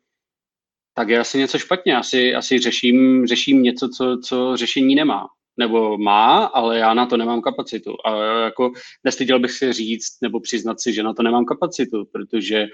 tak 0.94 1.10
je 1.10 1.20
asi 1.20 1.38
něco 1.38 1.58
špatně. 1.58 1.98
Asi, 1.98 2.36
asi 2.36 2.60
řeším, 2.60 3.28
řeším 3.28 3.64
něco, 3.64 3.90
co, 3.90 4.18
co 4.24 4.58
řešení 4.58 4.96
nemá 4.96 5.28
nebo 5.62 5.98
má, 5.98 6.44
ale 6.46 6.78
já 6.78 6.94
na 6.94 7.06
to 7.06 7.18
nemám 7.18 7.42
kapacitu. 7.42 7.94
A 8.06 8.24
jako 8.44 8.72
nestyděl 9.04 9.40
bych 9.40 9.52
si 9.52 9.74
říct 9.74 10.18
nebo 10.22 10.40
přiznat 10.40 10.82
si, 10.82 10.94
že 10.94 11.04
na 11.04 11.14
to 11.14 11.24
nemám 11.24 11.46
kapacitu, 11.46 12.06
protože 12.12 12.68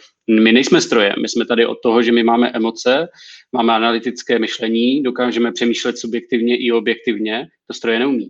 my 0.44 0.52
nejsme 0.52 0.82
stroje. 0.82 1.14
My 1.22 1.30
jsme 1.30 1.46
tady 1.46 1.66
od 1.66 1.78
toho, 1.84 2.02
že 2.02 2.12
my 2.12 2.24
máme 2.24 2.52
emoce, 2.52 3.08
máme 3.52 3.74
analytické 3.74 4.40
myšlení, 4.40 5.04
dokážeme 5.04 5.52
přemýšlet 5.52 5.98
subjektivně 5.98 6.58
i 6.58 6.72
objektivně. 6.72 7.48
To 7.68 7.74
stroje 7.74 8.00
neumí. 8.00 8.30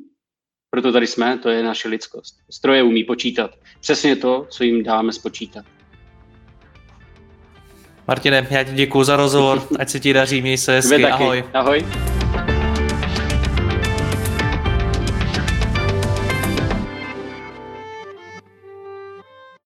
Proto 0.69 0.91
tady 0.91 1.07
jsme, 1.07 1.37
to 1.37 1.49
je 1.49 1.63
naše 1.63 1.87
lidskost. 1.89 2.35
Stroje 2.51 2.83
umí 2.83 3.03
počítat. 3.03 3.51
Přesně 3.81 4.15
to, 4.15 4.47
co 4.49 4.63
jim 4.63 4.83
dáme 4.83 5.13
spočítat. 5.13 5.65
Martine, 8.07 8.47
já 8.49 8.63
ti 8.63 8.71
děkuji 8.71 9.03
za 9.03 9.15
rozhovor, 9.15 9.67
ať 9.79 9.89
se 9.89 9.99
ti 9.99 10.13
daří, 10.13 10.41
měj 10.41 10.57
se 10.57 10.71
hezky, 10.71 11.05
ahoj. 11.05 11.43
Ahoj. 11.53 11.85